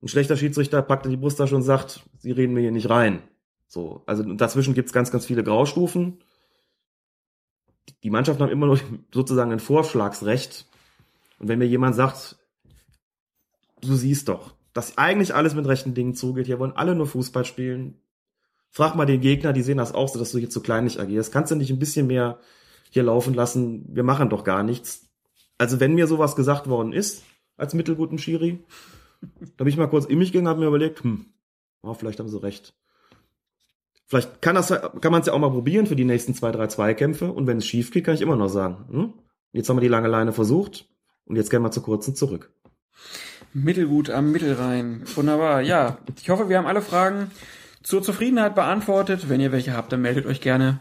[0.00, 3.22] Ein schlechter Schiedsrichter packt in die Brusttasche und sagt, sie reden mir hier nicht rein.
[3.68, 6.24] So, also dazwischen gibt's ganz, ganz viele Graustufen.
[8.02, 8.80] Die Mannschaften haben immer nur
[9.12, 10.66] sozusagen ein Vorschlagsrecht.
[11.38, 12.38] Und wenn mir jemand sagt,
[13.82, 16.46] du siehst doch, dass eigentlich alles mit rechten Dingen zugeht.
[16.46, 17.98] Hier wollen alle nur Fußball spielen.
[18.70, 21.32] Frag mal den Gegner, die sehen das auch so, dass du hier zu kleinlich agierst.
[21.32, 22.38] Kannst du nicht ein bisschen mehr
[22.90, 23.84] hier laufen lassen?
[23.88, 25.08] Wir machen doch gar nichts.
[25.58, 27.22] Also wenn mir sowas gesagt worden ist,
[27.56, 28.64] als mittelguten Schiri,
[29.56, 31.26] da bin ich mal kurz in mich gegangen, habe mir überlegt, hm,
[31.82, 32.74] oh, vielleicht haben sie recht.
[34.06, 36.66] Vielleicht kann das, kann man es ja auch mal probieren für die nächsten zwei, drei
[36.66, 37.30] Zweikämpfe.
[37.30, 39.12] Und wenn es schief geht, kann ich immer noch sagen, hm,
[39.52, 40.88] jetzt haben wir die lange Leine versucht
[41.26, 42.52] und jetzt gehen wir zu kurzen zurück.
[43.54, 45.02] Mittelgut am Mittelrhein.
[45.14, 45.60] Wunderbar.
[45.60, 47.30] Ja, ich hoffe, wir haben alle Fragen
[47.82, 49.28] zur Zufriedenheit beantwortet.
[49.28, 50.80] Wenn ihr welche habt, dann meldet euch gerne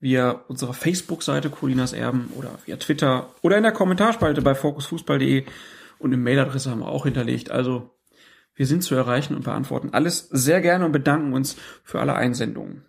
[0.00, 5.44] via unserer Facebook-Seite Colinas Erben oder via Twitter oder in der Kommentarspalte bei fokusfußball.de
[5.98, 7.50] und eine Mailadresse haben wir auch hinterlegt.
[7.50, 7.90] Also
[8.54, 12.84] wir sind zu erreichen und beantworten alles sehr gerne und bedanken uns für alle Einsendungen.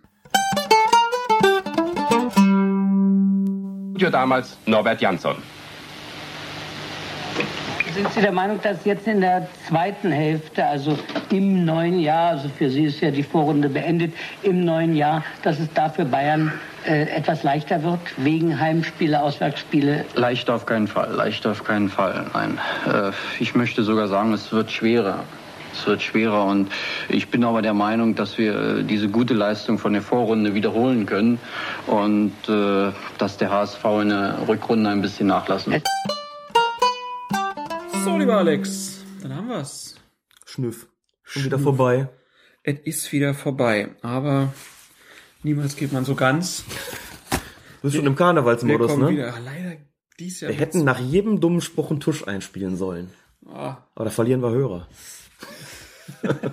[3.98, 5.36] Damals Norbert Jansson.
[7.96, 10.98] Sind Sie der Meinung, dass jetzt in der zweiten Hälfte, also
[11.30, 14.12] im neuen Jahr, also für Sie ist ja die Vorrunde beendet,
[14.42, 16.52] im neuen Jahr, dass es da für Bayern
[16.86, 20.04] äh, etwas leichter wird, wegen Heimspiele, Auswärtsspiele?
[20.14, 22.58] Leicht auf keinen Fall, leicht auf keinen Fall, nein.
[22.86, 25.24] Äh, ich möchte sogar sagen, es wird schwerer.
[25.72, 26.70] Es wird schwerer und
[27.08, 31.38] ich bin aber der Meinung, dass wir diese gute Leistung von der Vorrunde wiederholen können
[31.86, 35.86] und äh, dass der HSV in der Rückrunde ein bisschen nachlassen wird.
[38.06, 39.96] So, lieber Alex, dann haben wir's.
[40.44, 40.86] Schnüff.
[41.24, 42.08] Schon wieder vorbei.
[42.62, 44.54] Es ist wieder vorbei, aber
[45.42, 46.62] niemals geht man so ganz.
[47.32, 47.36] Du
[47.82, 49.08] bist schon im Karnevalsmodus, ne?
[49.08, 49.34] Wieder.
[49.34, 49.78] Ah, Leider
[50.20, 50.52] dies Jahr.
[50.52, 53.10] Wir hätten nach jedem dummen Spruch einen Tusch einspielen sollen.
[53.44, 54.86] Ah, Aber da verlieren wir Hörer.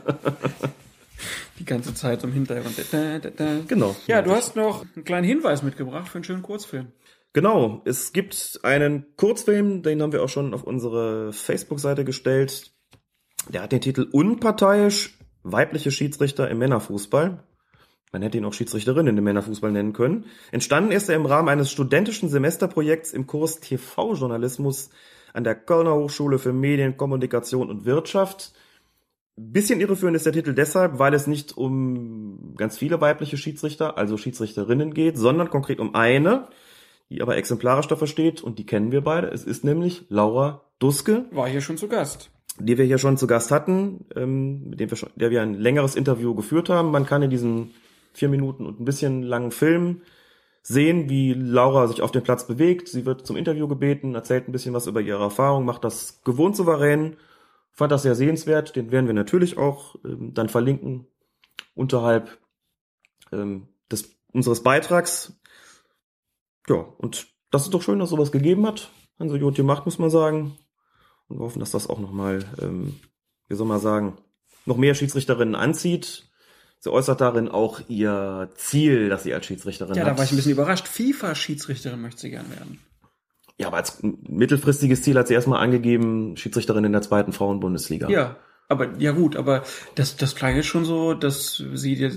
[1.60, 2.84] die ganze Zeit so im Hintergrund.
[2.92, 3.60] Da, da, da.
[3.68, 3.96] Genau.
[4.08, 6.88] Ja, du hast noch einen kleinen Hinweis mitgebracht für einen schönen Kurzfilm.
[7.34, 12.72] Genau, es gibt einen Kurzfilm, den haben wir auch schon auf unsere Facebook-Seite gestellt.
[13.50, 17.44] Der hat den Titel Unparteiisch weibliche Schiedsrichter im Männerfußball.
[18.12, 20.26] Man hätte ihn auch Schiedsrichterinnen im Männerfußball nennen können.
[20.52, 24.92] Entstanden ist er im Rahmen eines studentischen Semesterprojekts im Kurs TV-Journalismus
[25.34, 28.54] an der Kölner Hochschule für Medien, Kommunikation und Wirtschaft.
[29.36, 34.16] Bisschen irreführend ist der Titel deshalb, weil es nicht um ganz viele weibliche Schiedsrichter, also
[34.16, 36.50] Schiedsrichterinnen geht, sondern konkret um eine,
[37.14, 39.28] die aber exemplarisch dafür steht und die kennen wir beide.
[39.28, 42.32] Es ist nämlich Laura Duske, War hier schon zu Gast.
[42.60, 45.54] die wir hier schon zu Gast hatten, ähm, mit dem wir schon, der wir ein
[45.54, 46.90] längeres Interview geführt haben.
[46.90, 47.70] Man kann in diesem
[48.14, 50.02] vier Minuten und ein bisschen langen Film
[50.64, 52.88] sehen, wie Laura sich auf dem Platz bewegt.
[52.88, 56.56] Sie wird zum Interview gebeten, erzählt ein bisschen was über ihre Erfahrung, macht das gewohnt
[56.56, 57.18] souverän.
[57.72, 58.76] Fand das sehr sehenswert.
[58.76, 61.06] Den werden wir natürlich auch ähm, dann verlinken
[61.76, 62.40] unterhalb
[63.32, 65.40] ähm, des, unseres Beitrags.
[66.68, 68.90] Ja, und das ist doch schön, dass sowas gegeben hat.
[69.20, 70.58] Also Jod gemacht, muss man sagen.
[71.28, 73.00] Und wir hoffen, dass das auch nochmal, ähm,
[73.48, 74.18] wie soll man sagen,
[74.66, 76.30] noch mehr Schiedsrichterinnen anzieht.
[76.80, 80.36] Sie äußert darin auch ihr Ziel, das sie als Schiedsrichterin Ja, da war ich ein
[80.36, 80.88] bisschen überrascht.
[80.88, 82.80] FIFA-Schiedsrichterin möchte sie gern werden.
[83.58, 88.10] Ja, aber als mittelfristiges Ziel hat sie erstmal angegeben, Schiedsrichterin in der zweiten Frauenbundesliga.
[88.10, 88.38] Ja,
[88.70, 89.64] aber ja gut, aber
[89.96, 92.12] das, das klang jetzt schon so, dass sie dir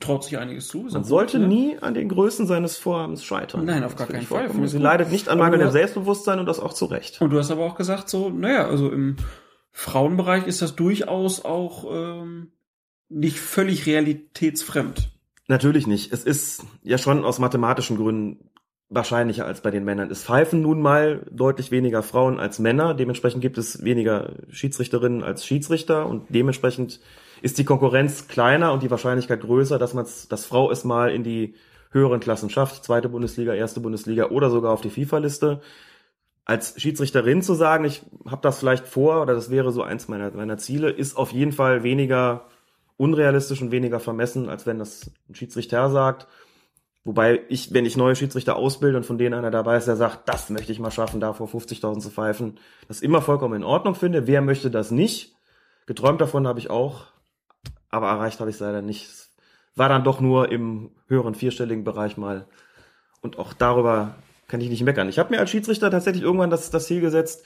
[0.00, 0.86] traut sich einiges zu.
[0.86, 1.46] Ist Man sollte ne?
[1.46, 3.64] nie an den Größen seines Vorhabens scheitern.
[3.64, 4.50] Nein, auf Das gar keinen Fall.
[4.66, 7.20] Sie leidet nicht an mangelndem Selbstbewusstsein und das auch zu Recht.
[7.20, 9.16] Und du hast aber auch gesagt, so, naja, also im
[9.72, 12.52] Frauenbereich ist das durchaus auch ähm,
[13.08, 15.10] nicht völlig realitätsfremd.
[15.48, 16.12] Natürlich nicht.
[16.12, 18.50] Es ist ja schon aus mathematischen Gründen
[18.90, 20.10] wahrscheinlicher als bei den Männern.
[20.10, 22.92] Es pfeifen nun mal deutlich weniger Frauen als Männer.
[22.92, 27.00] Dementsprechend gibt es weniger Schiedsrichterinnen als Schiedsrichter und dementsprechend
[27.40, 31.22] ist die Konkurrenz kleiner und die Wahrscheinlichkeit größer, dass man dass Frau es mal in
[31.22, 31.54] die
[31.92, 35.60] höheren Klassen schafft, zweite Bundesliga, erste Bundesliga oder sogar auf die FIFA-Liste.
[36.44, 40.32] Als Schiedsrichterin zu sagen, ich habe das vielleicht vor oder das wäre so eins meiner,
[40.32, 42.46] meiner Ziele, ist auf jeden Fall weniger
[42.96, 46.26] unrealistisch und weniger vermessen, als wenn das ein Schiedsrichter sagt.
[47.10, 50.28] Wobei ich, wenn ich neue Schiedsrichter ausbilde und von denen einer dabei ist, der sagt,
[50.28, 53.96] das möchte ich mal schaffen, da vor 50.000 zu pfeifen, das immer vollkommen in Ordnung
[53.96, 54.28] finde.
[54.28, 55.34] Wer möchte das nicht?
[55.86, 57.06] Geträumt davon habe ich auch,
[57.88, 59.10] aber erreicht habe ich es leider nicht.
[59.74, 62.46] War dann doch nur im höheren vierstelligen Bereich mal.
[63.22, 64.14] Und auch darüber
[64.46, 65.08] kann ich nicht meckern.
[65.08, 67.44] Ich habe mir als Schiedsrichter tatsächlich irgendwann das, das Ziel gesetzt,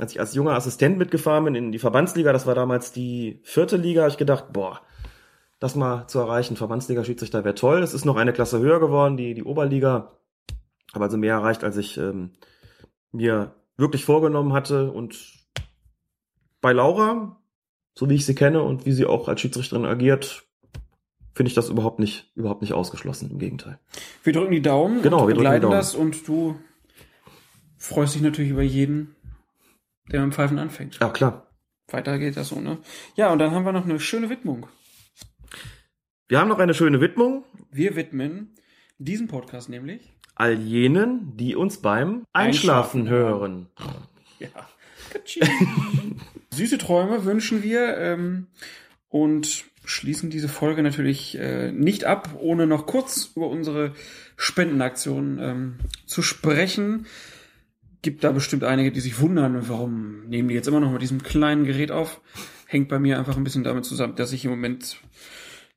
[0.00, 3.76] als ich als junger Assistent mitgefahren bin in die Verbandsliga, das war damals die vierte
[3.76, 4.80] Liga, habe ich gedacht, boah,
[5.58, 7.82] das mal zu erreichen, Verbandsliga-Schiedsrichter wäre toll.
[7.82, 10.12] Es ist noch eine Klasse höher geworden, die, die Oberliga,
[10.92, 12.32] aber also mehr erreicht, als ich ähm,
[13.12, 14.90] mir wirklich vorgenommen hatte.
[14.90, 15.18] Und
[16.60, 17.40] bei Laura,
[17.94, 20.44] so wie ich sie kenne und wie sie auch als Schiedsrichterin agiert,
[21.34, 23.30] finde ich das überhaupt nicht, überhaupt nicht ausgeschlossen.
[23.30, 23.78] Im Gegenteil.
[24.24, 25.74] Wir drücken die Daumen Genau, und wir drücken die Daumen.
[25.76, 26.56] das und du
[27.78, 29.14] freust dich natürlich über jeden,
[30.10, 30.98] der mit dem Pfeifen anfängt.
[31.00, 31.46] Ja, klar.
[31.88, 32.78] Weiter geht das so, ne?
[33.14, 34.66] Ja, und dann haben wir noch eine schöne Widmung.
[36.28, 37.44] Wir haben noch eine schöne Widmung.
[37.70, 38.50] Wir widmen
[38.98, 43.66] diesen Podcast nämlich All jenen, die uns beim Einschlafen Einschlafen hören.
[44.38, 44.48] Ja.
[46.50, 48.48] Süße Träume wünschen wir ähm,
[49.08, 53.94] und schließen diese Folge natürlich äh, nicht ab, ohne noch kurz über unsere
[54.36, 55.74] Spendenaktion ähm,
[56.04, 57.06] zu sprechen.
[58.02, 61.22] Gibt da bestimmt einige, die sich wundern, warum nehmen die jetzt immer noch mit diesem
[61.22, 62.20] kleinen Gerät auf.
[62.66, 65.00] Hängt bei mir einfach ein bisschen damit zusammen, dass ich im Moment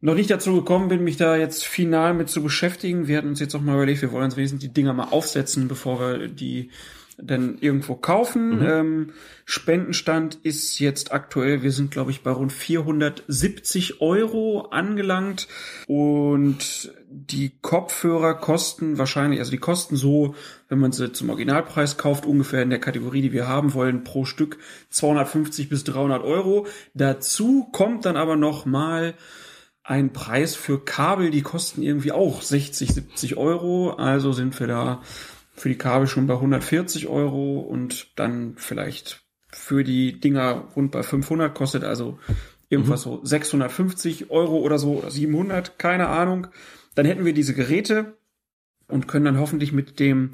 [0.01, 3.07] noch nicht dazu gekommen bin, mich da jetzt final mit zu beschäftigen.
[3.07, 5.67] Wir hatten uns jetzt auch mal überlegt, wir wollen uns wenigstens die Dinger mal aufsetzen,
[5.67, 6.69] bevor wir die
[7.21, 8.61] dann irgendwo kaufen.
[8.63, 9.09] Ähm,
[9.45, 15.47] Spendenstand ist jetzt aktuell, wir sind glaube ich bei rund 470 Euro angelangt
[15.87, 20.35] und die Kopfhörer kosten wahrscheinlich, also die kosten so,
[20.67, 24.25] wenn man sie zum Originalpreis kauft, ungefähr in der Kategorie, die wir haben wollen, pro
[24.25, 24.57] Stück
[24.91, 26.67] 250 bis 300 Euro.
[26.93, 29.15] Dazu kommt dann aber noch mal
[29.89, 33.93] ein Preis für Kabel, die kosten irgendwie auch 60, 70 Euro.
[33.93, 35.01] Also sind wir da
[35.55, 41.01] für die Kabel schon bei 140 Euro und dann vielleicht für die Dinger rund bei
[41.01, 42.19] 500 kostet also
[42.69, 46.47] irgendwas so 650 Euro oder so oder 700, keine Ahnung.
[46.93, 48.15] Dann hätten wir diese Geräte
[48.87, 50.33] und können dann hoffentlich mit dem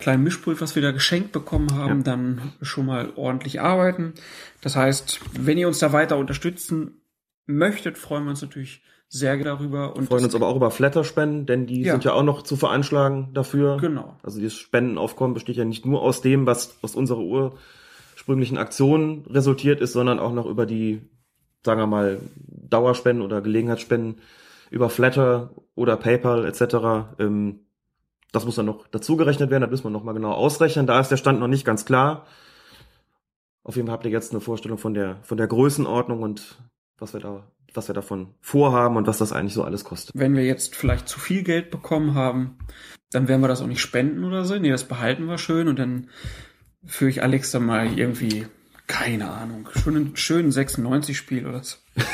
[0.00, 4.12] kleinen Mischpult, was wir da geschenkt bekommen haben, dann schon mal ordentlich arbeiten.
[4.60, 7.01] Das heißt, wenn ihr uns da weiter unterstützen
[7.46, 9.94] möchtet, freuen wir uns natürlich sehr darüber.
[9.94, 11.92] Und freuen uns aber auch über Flatterspenden, denn die Ja.
[11.92, 13.76] sind ja auch noch zu veranschlagen dafür.
[13.78, 14.16] Genau.
[14.22, 19.80] Also dieses Spendenaufkommen besteht ja nicht nur aus dem, was aus unserer ursprünglichen Aktion resultiert
[19.80, 21.02] ist, sondern auch noch über die
[21.64, 24.20] sagen wir mal, Dauerspenden oder Gelegenheitsspenden
[24.70, 27.14] über Flatter oder PayPal etc.
[27.18, 27.60] Ähm,
[28.32, 30.86] das muss dann noch dazugerechnet werden, da müssen wir noch mal genau ausrechnen.
[30.86, 32.26] Da ist der Stand noch nicht ganz klar.
[33.62, 36.58] Auf jeden Fall habt ihr jetzt eine Vorstellung von der, von der Größenordnung und
[37.02, 37.42] was wir da,
[37.74, 40.18] was wir davon vorhaben und was das eigentlich so alles kostet.
[40.18, 42.56] Wenn wir jetzt vielleicht zu viel Geld bekommen haben,
[43.10, 44.58] dann werden wir das auch nicht spenden oder so.
[44.58, 46.08] Nee, das behalten wir schön und dann
[46.86, 48.46] führe ich Alex dann mal irgendwie,
[48.86, 51.76] keine Ahnung, schon ein schönen 96-Spiel oder so.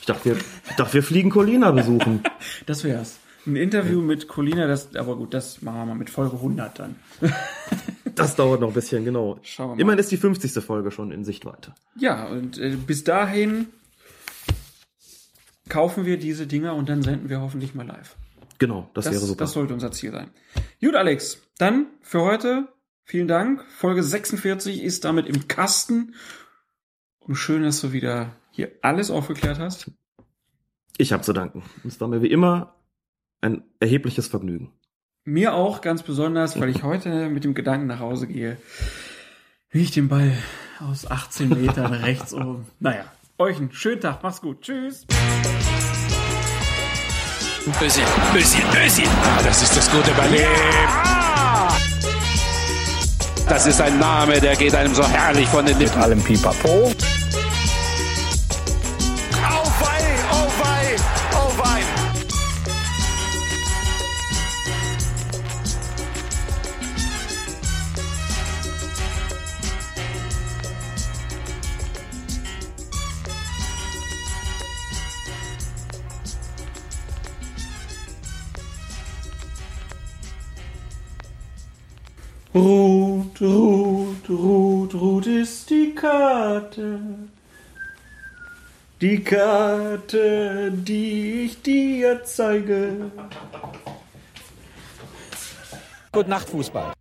[0.00, 2.22] Ich dachte, wir, ich dachte, wir fliegen Colina besuchen.
[2.66, 3.20] Das wär's.
[3.46, 6.96] Ein Interview mit Colina, das, aber gut, das machen wir mal mit Folge 100 dann.
[8.14, 9.40] Das dauert noch ein bisschen, genau.
[9.42, 9.80] Schauen wir mal.
[9.80, 10.62] Immerhin ist die 50.
[10.62, 11.74] Folge schon in Sichtweite.
[11.96, 13.68] Ja, und äh, bis dahin
[15.68, 18.16] kaufen wir diese Dinger und dann senden wir hoffentlich mal live.
[18.58, 19.38] Genau, das, Das, wäre super.
[19.38, 20.30] das sollte unser Ziel sein.
[20.80, 22.68] Gut, Alex, dann für heute
[23.04, 23.64] vielen Dank.
[23.70, 26.14] Folge 46 ist damit im Kasten.
[27.18, 29.90] Und schön, dass du wieder hier alles aufgeklärt hast.
[30.96, 31.64] Ich habe zu danken.
[31.86, 32.76] Es war mir wie immer
[33.40, 34.72] ein erhebliches Vergnügen.
[35.24, 38.58] Mir auch ganz besonders, weil ich heute mit dem Gedanken nach Hause gehe,
[39.70, 40.36] wie ich den Ball
[40.80, 42.66] aus 18 Metern rechts oben.
[42.78, 44.22] Naja, euch einen schönen Tag.
[44.22, 44.62] Macht's gut.
[44.62, 45.06] Tschüss.
[47.80, 48.04] Özil,
[48.36, 49.08] Özil, Özil.
[49.08, 50.44] Ah, das ist das Gute Leben.
[53.48, 56.00] Das ist ein Name, der geht einem so herrlich von den Lippen.
[56.00, 56.92] allem Pipapo.
[83.40, 87.00] Rot, rot, rot, rot ist die Karte.
[89.00, 93.10] Die Karte, die ich dir zeige.
[96.12, 96.93] Gute Nacht, Fußball.